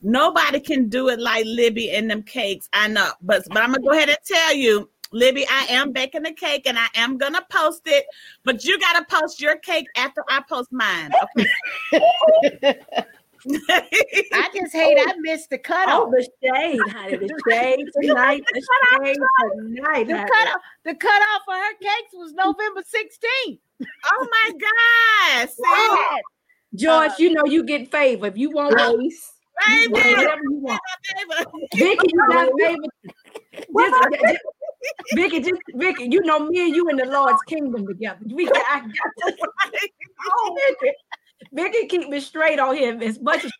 Nobody 0.01 0.61
can 0.61 0.89
do 0.89 1.09
it 1.09 1.18
like 1.18 1.45
Libby 1.45 1.91
and 1.91 2.09
them 2.09 2.22
cakes. 2.22 2.68
I 2.72 2.86
know, 2.89 3.11
but 3.20 3.43
but 3.49 3.59
I'm 3.59 3.72
gonna 3.72 3.82
go 3.82 3.91
ahead 3.91 4.09
and 4.09 4.18
tell 4.24 4.55
you, 4.55 4.89
Libby, 5.13 5.47
I 5.49 5.67
am 5.71 5.93
baking 5.93 6.27
a 6.27 6.33
cake 6.33 6.67
and 6.67 6.79
I 6.79 6.87
am 6.95 7.19
gonna 7.19 7.45
post 7.51 7.83
it, 7.87 8.05
but 8.45 8.65
you 8.65 8.79
gotta 8.79 9.05
post 9.09 9.41
your 9.41 9.57
cake 9.57 9.87
after 9.97 10.23
I 10.29 10.43
post 10.49 10.71
mine. 10.73 11.11
Okay. 11.37 12.81
I 13.51 14.49
just 14.55 14.73
hate 14.73 14.99
I 14.99 15.15
missed 15.21 15.51
the 15.51 15.59
cutoff. 15.59 16.09
Oh, 16.09 16.11
the 16.11 16.29
shade, 16.43 16.81
honey. 16.93 17.17
The 17.19 17.41
shade 17.51 17.87
tonight. 18.01 18.43
The 18.53 18.67
shade 19.05 19.17
tonight. 19.77 20.07
The 20.07 20.29
cutoff, 20.33 20.61
the 20.85 20.95
cutoff 20.95 21.43
for 21.45 21.55
her 21.55 21.75
cakes 21.81 22.13
was 22.15 22.33
November 22.33 22.81
16th. 22.81 23.59
Oh 24.13 24.29
my 24.31 24.53
gosh. 25.39 25.51
George, 26.75 27.11
uh, 27.11 27.15
you 27.19 27.33
know 27.33 27.45
you 27.47 27.65
get 27.65 27.91
favor. 27.91 28.27
If 28.27 28.37
you 28.37 28.51
want 28.51 28.75
race, 28.75 29.33
whatever 29.89 30.43
you 30.43 30.59
want. 30.61 30.81
Vicky, 31.75 32.09
you 32.13 32.29
got 32.29 32.51
favor. 32.59 32.83
Vicky, 35.15 35.41
just 35.41 35.61
Vicky, 35.75 36.09
you 36.11 36.21
know 36.23 36.41
me 36.41 36.67
and 36.67 36.75
you 36.75 36.89
in 36.89 36.97
the 36.97 37.07
Lord's 37.07 37.43
kingdom 37.43 37.87
together. 37.87 38.21
We 38.27 38.47
got, 38.47 38.57
I 38.69 38.81
got 38.81 39.29
to, 39.29 39.37
oh, 40.27 40.59
Vicky 41.53 41.87
keep 41.87 42.09
me 42.09 42.21
straight 42.21 42.59
on 42.59 42.77
him 42.77 43.03
as 43.03 43.21
much 43.21 43.45
as 43.45 43.53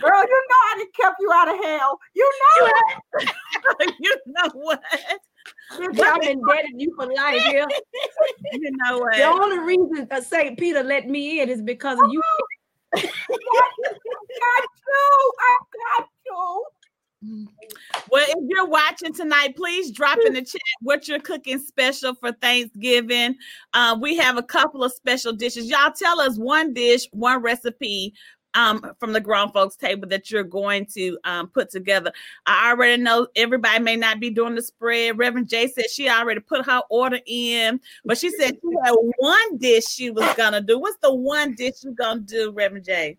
Girl, 0.00 0.22
you 0.22 0.46
know 0.48 0.56
I 0.56 0.84
kept 1.00 1.16
you 1.20 1.32
out 1.32 1.54
of 1.54 1.64
hell. 1.64 1.98
You 2.14 2.30
know 2.40 2.70
you 3.98 4.16
know 4.26 4.50
what? 4.54 4.82
Vicky, 5.78 6.02
I'm 6.02 6.22
indebted 6.22 6.74
you 6.76 6.92
for 6.96 7.06
life 7.06 7.42
here. 7.42 7.66
you 8.52 8.70
know 8.84 8.98
what? 8.98 9.16
The 9.16 9.24
only 9.24 9.58
reason 9.60 10.06
that 10.10 10.24
St. 10.24 10.58
Peter 10.58 10.82
let 10.82 11.08
me 11.08 11.40
in 11.40 11.48
is 11.48 11.62
because 11.62 11.98
of 11.98 12.10
you. 12.10 12.22
Oh, 12.24 12.44
Got 12.92 13.04
you. 13.76 15.32
I 15.40 15.56
got 15.98 16.08
you. 16.26 16.64
Well, 18.10 18.26
if 18.28 18.44
you're 18.48 18.66
watching 18.66 19.12
tonight, 19.12 19.54
please 19.54 19.90
drop 19.90 20.18
in 20.24 20.32
the 20.32 20.40
chat 20.40 20.60
what 20.80 21.06
you're 21.06 21.20
cooking 21.20 21.58
special 21.58 22.14
for 22.14 22.32
Thanksgiving. 22.32 23.36
Uh, 23.74 23.96
we 24.00 24.16
have 24.16 24.38
a 24.38 24.42
couple 24.42 24.82
of 24.82 24.92
special 24.92 25.34
dishes. 25.34 25.68
Y'all 25.68 25.92
tell 25.92 26.18
us 26.20 26.38
one 26.38 26.72
dish, 26.72 27.06
one 27.12 27.42
recipe 27.42 28.14
um, 28.54 28.94
from 28.98 29.12
the 29.12 29.20
grown 29.20 29.50
folks 29.52 29.76
table 29.76 30.08
that 30.08 30.30
you're 30.30 30.42
going 30.42 30.86
to 30.86 31.18
um, 31.24 31.48
put 31.48 31.70
together. 31.70 32.12
I 32.46 32.70
already 32.70 33.02
know 33.02 33.28
everybody 33.36 33.78
may 33.82 33.96
not 33.96 34.20
be 34.20 34.30
doing 34.30 34.54
the 34.54 34.62
spread. 34.62 35.18
Reverend 35.18 35.48
Jay 35.48 35.68
said 35.68 35.90
she 35.90 36.08
already 36.08 36.40
put 36.40 36.66
her 36.66 36.82
order 36.90 37.20
in, 37.26 37.80
but 38.04 38.18
she 38.18 38.30
said 38.30 38.58
she 38.60 38.76
had 38.84 38.94
one 39.18 39.56
dish 39.58 39.86
she 39.86 40.10
was 40.10 40.32
gonna 40.34 40.60
do. 40.60 40.78
What's 40.78 40.98
the 40.98 41.14
one 41.14 41.54
dish 41.54 41.82
you're 41.82 41.92
gonna 41.92 42.20
do, 42.20 42.52
Reverend 42.52 42.84
Jay? 42.84 43.16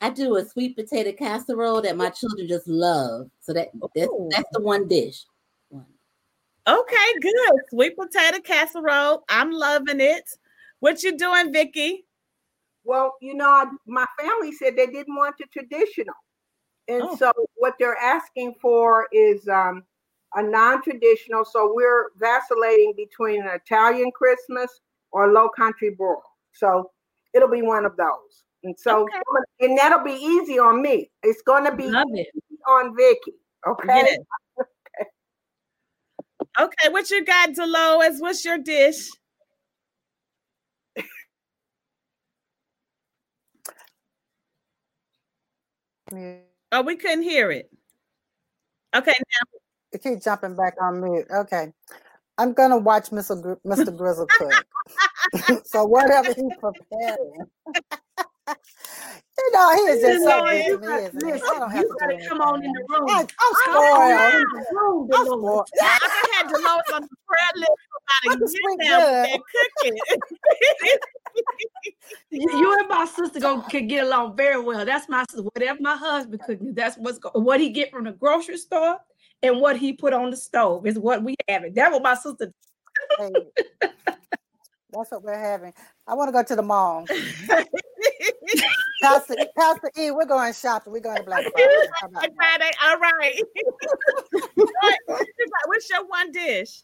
I 0.00 0.10
do 0.10 0.36
a 0.36 0.44
sweet 0.44 0.76
potato 0.76 1.12
casserole 1.12 1.82
that 1.82 1.96
my 1.96 2.10
children 2.10 2.46
just 2.46 2.68
love. 2.68 3.30
So 3.40 3.52
that 3.52 3.70
that's, 3.94 4.10
that's 4.30 4.48
the 4.52 4.60
one 4.60 4.86
dish. 4.86 5.24
One. 5.70 5.86
Okay, 6.68 7.12
good. 7.20 7.60
Sweet 7.70 7.96
potato 7.96 8.40
casserole. 8.40 9.24
I'm 9.28 9.50
loving 9.50 10.00
it. 10.00 10.30
What 10.80 11.02
you 11.02 11.16
doing, 11.16 11.52
Vicky? 11.52 12.04
Well, 12.88 13.16
you 13.20 13.34
know, 13.34 13.70
my 13.86 14.06
family 14.18 14.50
said 14.50 14.74
they 14.74 14.86
didn't 14.86 15.14
want 15.14 15.36
the 15.38 15.44
traditional. 15.52 16.14
And 16.88 17.02
oh. 17.02 17.16
so 17.16 17.32
what 17.56 17.74
they're 17.78 17.98
asking 17.98 18.54
for 18.62 19.06
is 19.12 19.46
um, 19.46 19.84
a 20.34 20.42
non-traditional. 20.42 21.44
So 21.44 21.70
we're 21.74 22.06
vacillating 22.18 22.94
between 22.96 23.42
an 23.42 23.50
Italian 23.52 24.10
Christmas 24.10 24.80
or 25.12 25.30
low 25.30 25.50
country 25.50 25.90
boil. 25.98 26.22
So 26.54 26.90
it'll 27.34 27.50
be 27.50 27.60
one 27.60 27.84
of 27.84 27.94
those. 27.98 28.44
And 28.64 28.74
so, 28.78 29.02
okay. 29.02 29.20
and 29.60 29.76
that'll 29.76 30.02
be 30.02 30.12
easy 30.12 30.58
on 30.58 30.80
me. 30.80 31.10
It's 31.22 31.42
going 31.42 31.66
to 31.66 31.76
be 31.76 31.88
on 31.88 32.96
Vicky. 32.96 33.34
Okay. 33.66 34.00
okay. 34.00 34.16
Okay. 36.58 36.88
What 36.88 37.10
you 37.10 37.22
got, 37.22 37.54
Dolores? 37.54 38.18
What's 38.18 38.46
your 38.46 38.56
dish? 38.56 39.10
Oh, 46.72 46.82
we 46.82 46.96
couldn't 46.96 47.22
hear 47.22 47.50
it. 47.50 47.70
Okay. 48.94 49.12
Now. 49.12 49.60
It 49.92 50.02
keep 50.02 50.22
jumping 50.22 50.56
back 50.56 50.74
on 50.80 51.02
mute. 51.02 51.26
Okay. 51.30 51.72
I'm 52.38 52.52
gonna 52.52 52.78
watch 52.78 53.10
Mr. 53.10 53.40
Gr- 53.40 53.68
Mr. 53.68 53.96
Grizzle 53.96 54.26
cook. 54.26 54.66
so 55.64 55.84
whatever 55.84 56.28
he's 56.28 56.52
preparing. 56.60 57.46
you 58.48 59.52
know, 59.52 59.74
he 59.74 59.80
is 59.90 60.00
just 60.00 60.24
so 60.24 60.44
good. 60.46 61.14
Listen, 61.14 61.48
I 61.54 61.58
don't 61.58 61.70
have 61.70 61.82
you 61.82 61.88
to 61.88 61.96
gotta 61.98 62.28
come 62.28 62.40
on 62.40 62.64
in 62.64 62.72
the 62.72 62.86
room. 62.88 63.08
I, 63.10 63.20
am 63.20 63.26
spoiled. 63.26 64.46
I'm 65.12 65.26
spoiled. 65.26 65.68
I 65.82 66.28
had 66.34 66.48
Dolores 66.48 66.92
on 66.94 67.02
the 67.02 67.08
prayer 67.26 67.54
list 67.56 67.72
for 67.90 67.98
about 68.06 68.36
a 68.36 68.50
year 68.52 68.72
now 68.78 69.38
cooking. 69.82 69.98
you 72.30 72.78
and 72.78 72.88
my 72.88 73.06
sister 73.06 73.40
go 73.40 73.60
can 73.62 73.86
get 73.86 74.04
along 74.06 74.36
very 74.36 74.60
well. 74.60 74.84
That's 74.84 75.08
my 75.08 75.24
sister. 75.30 75.48
Whatever 75.54 75.78
my 75.80 75.96
husband 75.96 76.40
cooking, 76.46 76.74
that's 76.74 76.96
what's 76.96 77.18
go- 77.18 77.30
what 77.34 77.60
he 77.60 77.70
get 77.70 77.90
from 77.90 78.04
the 78.04 78.12
grocery 78.12 78.56
store 78.56 78.98
and 79.42 79.60
what 79.60 79.76
he 79.76 79.92
put 79.92 80.12
on 80.12 80.30
the 80.30 80.36
stove 80.36 80.86
is 80.86 80.98
what 80.98 81.22
we 81.22 81.34
have. 81.48 81.64
It. 81.64 81.74
That 81.74 81.92
what 81.92 82.02
my 82.02 82.14
sister. 82.14 82.52
Hey, 83.18 83.32
that's 84.90 85.10
what 85.10 85.22
we're 85.22 85.38
having. 85.38 85.72
I 86.06 86.14
want 86.14 86.28
to 86.28 86.32
go 86.32 86.42
to 86.42 86.56
the 86.56 86.62
mall. 86.62 87.06
Pastor, 89.02 89.36
Pastor 89.56 89.90
E, 89.98 90.10
we're 90.10 90.24
going 90.24 90.52
shopping. 90.52 90.92
We're 90.92 91.00
going 91.00 91.18
to 91.18 91.22
Black 91.22 91.44
Friday. 91.52 92.34
Friday. 92.36 92.70
All 92.84 92.98
right. 92.98 93.40
What's 95.66 95.90
your 95.90 96.06
one 96.06 96.32
dish? 96.32 96.82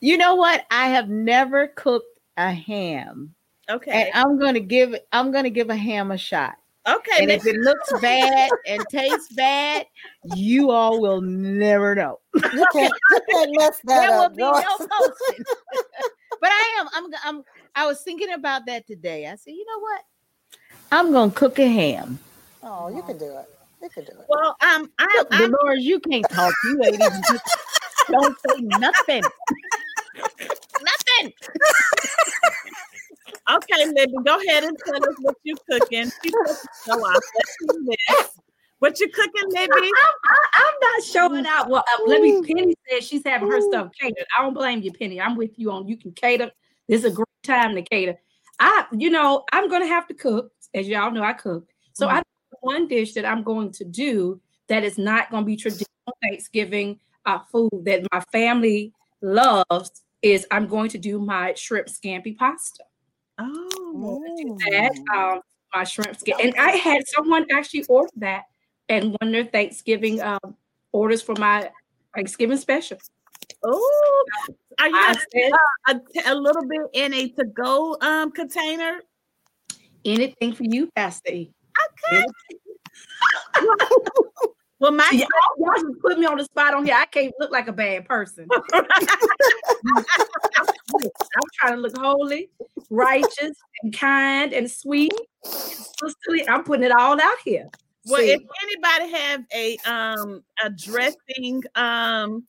you 0.00 0.16
know 0.16 0.34
what? 0.34 0.64
I 0.70 0.88
have 0.88 1.08
never 1.08 1.68
cooked 1.68 2.17
a 2.38 2.52
ham. 2.52 3.34
Okay. 3.68 3.90
And 3.90 4.10
I'm 4.14 4.38
gonna 4.38 4.60
give 4.60 4.94
I'm 5.12 5.30
gonna 5.30 5.50
give 5.50 5.68
a 5.68 5.76
ham 5.76 6.10
a 6.10 6.16
shot. 6.16 6.54
Okay. 6.88 7.22
And 7.22 7.30
if 7.30 7.44
it 7.46 7.56
looks 7.56 7.92
bad 8.00 8.50
and 8.66 8.82
tastes 8.88 9.30
bad, 9.34 9.86
you 10.24 10.70
all 10.70 11.02
will 11.02 11.20
never 11.20 11.94
know. 11.94 12.20
You 12.54 12.66
can't, 12.72 12.94
you 13.10 13.20
can't 13.30 13.50
mess 13.58 13.80
that 13.84 14.08
there 14.08 14.16
will 14.16 14.30
be 14.30 14.42
no 14.42 14.62
posting. 14.78 15.44
but 16.40 16.50
I 16.50 16.76
am. 16.80 16.88
I'm. 16.94 17.10
I'm. 17.24 17.44
I 17.74 17.86
was 17.86 18.00
thinking 18.00 18.32
about 18.32 18.64
that 18.66 18.86
today. 18.86 19.26
I 19.26 19.34
said, 19.34 19.50
you 19.50 19.66
know 19.66 19.80
what? 19.80 20.00
I'm 20.90 21.12
gonna 21.12 21.32
cook 21.32 21.58
a 21.58 21.68
ham. 21.68 22.18
Oh, 22.62 22.88
you 22.88 23.02
can 23.02 23.18
do 23.18 23.26
it. 23.26 23.46
You 23.82 23.88
can 23.90 24.04
do 24.04 24.12
it. 24.12 24.26
Well, 24.28 24.56
um, 24.62 24.90
I, 24.98 25.24
I, 25.30 25.46
Dolores, 25.46 25.84
you 25.84 26.00
can't 26.00 26.26
talk. 26.30 26.54
You 26.64 26.82
ain't 26.84 26.94
even. 26.94 27.22
Don't 28.10 28.36
say 28.48 28.60
nothing. 28.62 29.22
nothing. 30.16 31.32
Okay, 33.50 33.86
Libby, 33.86 34.14
go 34.24 34.38
ahead 34.40 34.64
and 34.64 34.76
tell 34.84 34.96
us 34.96 35.14
what 35.20 35.36
you're 35.42 35.56
cooking. 35.70 36.10
Show 36.86 36.92
off. 36.92 37.14
Let's 37.14 37.56
see 37.60 37.94
this. 38.08 38.38
What 38.80 39.00
you 39.00 39.08
cooking, 39.08 39.48
Libby? 39.48 39.72
I'm, 39.74 40.14
I, 40.24 40.60
am 40.60 40.74
not 40.80 41.02
showing 41.04 41.46
out. 41.46 41.68
Well, 41.68 41.84
uh, 41.98 42.02
let 42.06 42.22
me. 42.22 42.40
Penny 42.42 42.74
said 42.88 43.02
she's 43.02 43.24
having 43.24 43.50
her 43.50 43.60
stuff 43.60 43.90
catered. 44.00 44.26
I 44.38 44.42
don't 44.42 44.54
blame 44.54 44.82
you, 44.82 44.92
Penny. 44.92 45.20
I'm 45.20 45.36
with 45.36 45.58
you 45.58 45.72
on. 45.72 45.88
You 45.88 45.96
can 45.96 46.12
cater. 46.12 46.50
This 46.88 47.04
is 47.04 47.12
a 47.12 47.14
great 47.14 47.26
time 47.42 47.74
to 47.74 47.82
cater. 47.82 48.16
I, 48.60 48.86
you 48.92 49.10
know, 49.10 49.44
I'm 49.52 49.68
gonna 49.68 49.88
have 49.88 50.06
to 50.08 50.14
cook. 50.14 50.52
As 50.74 50.86
y'all 50.86 51.10
know, 51.10 51.22
I 51.22 51.32
cook. 51.32 51.66
So 51.92 52.06
Mhm. 52.06 52.12
I 52.12 52.22
one 52.60 52.88
dish 52.88 53.14
that 53.14 53.24
I'm 53.24 53.42
going 53.42 53.72
to 53.72 53.84
do 53.84 54.40
that 54.68 54.84
is 54.84 54.98
not 54.98 55.30
going 55.30 55.44
to 55.44 55.46
be 55.46 55.56
traditional 55.56 55.86
Thanksgiving 56.22 56.98
uh, 57.26 57.38
food 57.50 57.70
that 57.84 58.02
my 58.12 58.20
family 58.32 58.92
loves 59.22 60.02
is 60.22 60.46
I'm 60.50 60.66
going 60.66 60.90
to 60.90 60.98
do 60.98 61.18
my 61.18 61.54
shrimp 61.54 61.88
scampi 61.88 62.36
pasta. 62.36 62.84
Oh, 63.38 64.20
That 64.70 64.92
um, 65.14 65.40
my 65.74 65.84
shrimp 65.84 66.16
scampi, 66.18 66.44
and 66.44 66.54
I 66.56 66.72
had 66.72 67.06
someone 67.06 67.46
actually 67.52 67.84
order 67.88 68.10
that 68.16 68.44
and 68.88 69.16
one 69.20 69.28
of 69.28 69.32
their 69.32 69.44
Thanksgiving 69.44 70.20
um, 70.20 70.56
orders 70.92 71.22
for 71.22 71.34
my 71.36 71.70
Thanksgiving 72.14 72.56
special. 72.56 72.98
oh, 73.62 74.24
are 74.78 74.88
you 74.88 74.96
I 74.96 75.14
gonna 75.14 75.20
said 75.32 76.02
a, 76.26 76.32
a 76.32 76.34
little 76.34 76.66
bit 76.66 76.80
in 76.94 77.14
a 77.14 77.28
to 77.30 77.44
go 77.44 77.96
um 78.00 78.30
container? 78.32 79.00
anything 80.04 80.52
for 80.54 80.64
you, 80.64 80.90
Pastor. 80.94 81.32
E. 81.32 81.52
Okay. 82.12 82.24
well, 84.80 84.92
my 84.92 85.08
y'all, 85.12 85.26
y'all 85.58 85.74
just 85.74 86.00
put 86.00 86.18
me 86.18 86.26
on 86.26 86.38
the 86.38 86.44
spot 86.44 86.74
on 86.74 86.84
here. 86.84 86.94
I 86.96 87.06
can't 87.06 87.34
look 87.38 87.50
like 87.50 87.68
a 87.68 87.72
bad 87.72 88.04
person. 88.06 88.46
I'm 88.72 90.04
trying 91.60 91.74
to 91.74 91.80
look 91.80 91.96
holy, 91.96 92.50
righteous, 92.90 93.52
and 93.82 93.96
kind, 93.96 94.52
and 94.52 94.70
sweet. 94.70 95.12
and. 95.44 96.48
I'm 96.48 96.64
putting 96.64 96.84
it 96.84 96.92
all 96.92 97.20
out 97.20 97.38
here. 97.44 97.68
Well, 98.06 98.20
See, 98.20 98.30
if 98.30 98.40
anybody 98.62 99.12
have 99.16 99.44
a 99.52 99.76
um 99.84 100.42
a 100.64 100.70
dressing 100.70 101.62
um 101.74 102.46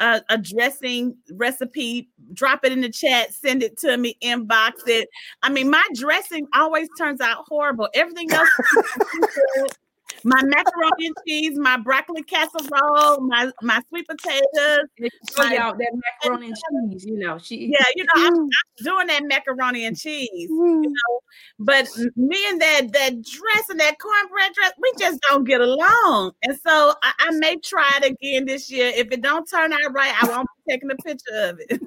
a, 0.00 0.22
a 0.30 0.38
dressing 0.38 1.16
recipe, 1.32 2.08
drop 2.32 2.64
it 2.64 2.72
in 2.72 2.80
the 2.80 2.88
chat, 2.88 3.34
send 3.34 3.62
it 3.62 3.76
to 3.78 3.96
me, 3.96 4.16
inbox 4.22 4.72
it. 4.86 5.08
I 5.42 5.50
mean, 5.50 5.68
my 5.68 5.84
dressing 5.94 6.46
always 6.54 6.88
turns 6.96 7.20
out 7.20 7.44
horrible. 7.46 7.88
Everything 7.94 8.32
else 8.32 8.48
my 10.24 10.42
macaroni 10.42 11.06
and 11.06 11.16
cheese, 11.26 11.58
my 11.58 11.76
broccoli 11.76 12.22
casserole, 12.22 13.20
my 13.20 13.50
my 13.62 13.80
sweet 13.88 14.06
potatoes. 14.06 14.88
for 15.34 15.44
y'all 15.44 15.76
that 15.76 15.92
macaroni 16.22 16.48
and 16.48 16.56
cheese, 16.90 17.04
you 17.04 17.18
know, 17.18 17.38
she 17.38 17.66
Yeah, 17.72 17.84
you 17.96 18.04
know, 18.04 18.10
I'm, 18.16 18.34
I'm 18.34 18.84
doing 18.84 19.06
that 19.08 19.24
macaroni 19.24 19.84
and 19.86 19.98
cheese, 19.98 20.28
you 20.32 20.82
know. 20.82 21.20
But 21.58 21.88
me 22.16 22.44
and 22.48 22.60
that 22.60 22.92
that 22.92 23.22
dress 23.22 23.68
and 23.68 23.80
that 23.80 23.98
cornbread 23.98 24.52
dress, 24.54 24.72
we 24.80 24.92
just 24.98 25.20
don't 25.28 25.44
get 25.44 25.60
along. 25.60 26.32
And 26.42 26.58
so 26.66 26.94
I, 27.02 27.12
I 27.18 27.30
may 27.32 27.56
try 27.56 27.90
it 28.02 28.12
again 28.12 28.46
this 28.46 28.70
year. 28.70 28.92
If 28.94 29.12
it 29.12 29.22
don't 29.22 29.48
turn 29.48 29.72
out 29.72 29.92
right, 29.92 30.14
I 30.22 30.28
won't 30.28 30.48
be 30.66 30.72
taking 30.72 30.90
a 30.90 30.96
picture 30.96 31.34
of 31.34 31.60
it. 31.60 31.80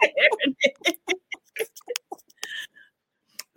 it. 0.00 0.96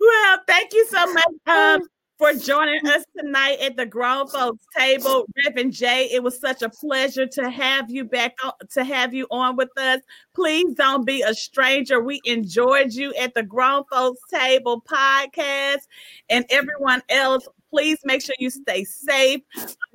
well, 0.00 0.38
thank 0.46 0.72
you 0.72 0.86
so 0.86 1.12
much 1.12 1.24
um, 1.46 1.80
for 2.18 2.32
joining 2.32 2.86
us 2.86 3.04
tonight 3.18 3.58
at 3.60 3.76
the 3.76 3.86
Grown 3.86 4.28
Folks 4.28 4.64
Table, 4.76 5.26
Reverend 5.44 5.72
Jay. 5.72 6.08
It 6.12 6.22
was 6.22 6.38
such 6.38 6.62
a 6.62 6.68
pleasure 6.68 7.26
to 7.26 7.50
have 7.50 7.90
you 7.90 8.04
back 8.04 8.36
to 8.72 8.84
have 8.84 9.12
you 9.12 9.26
on 9.30 9.56
with 9.56 9.70
us. 9.76 10.00
Please 10.34 10.74
don't 10.74 11.04
be 11.04 11.22
a 11.22 11.34
stranger. 11.34 12.00
We 12.00 12.20
enjoyed 12.24 12.92
you 12.92 13.12
at 13.14 13.34
the 13.34 13.42
Grown 13.42 13.84
Folks 13.90 14.20
Table 14.32 14.82
podcast, 14.82 15.82
and 16.30 16.44
everyone 16.50 17.02
else. 17.08 17.46
Please 17.70 17.98
make 18.04 18.22
sure 18.22 18.36
you 18.38 18.50
stay 18.50 18.84
safe 18.84 19.40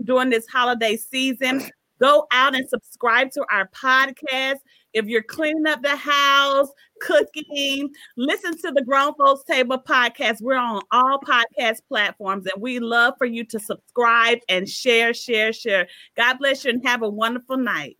during 0.03 0.29
this 0.29 0.47
holiday 0.47 0.97
season. 0.97 1.69
Go 2.01 2.27
out 2.31 2.55
and 2.55 2.67
subscribe 2.69 3.31
to 3.31 3.45
our 3.51 3.69
podcast. 3.69 4.57
If 4.93 5.05
you're 5.05 5.23
cleaning 5.23 5.67
up 5.67 5.81
the 5.81 5.95
house, 5.95 6.69
cooking, 7.01 7.89
listen 8.17 8.57
to 8.57 8.71
the 8.71 8.83
Grown 8.83 9.13
Folks 9.15 9.43
Table 9.43 9.77
podcast. 9.77 10.41
We're 10.41 10.55
on 10.55 10.81
all 10.91 11.19
podcast 11.19 11.81
platforms, 11.87 12.47
and 12.47 12.61
we 12.61 12.79
love 12.79 13.13
for 13.17 13.25
you 13.25 13.43
to 13.45 13.59
subscribe 13.59 14.39
and 14.49 14.67
share, 14.67 15.13
share, 15.13 15.53
share. 15.53 15.87
God 16.15 16.39
bless 16.39 16.65
you 16.65 16.71
and 16.71 16.87
have 16.87 17.03
a 17.03 17.09
wonderful 17.09 17.57
night. 17.57 17.97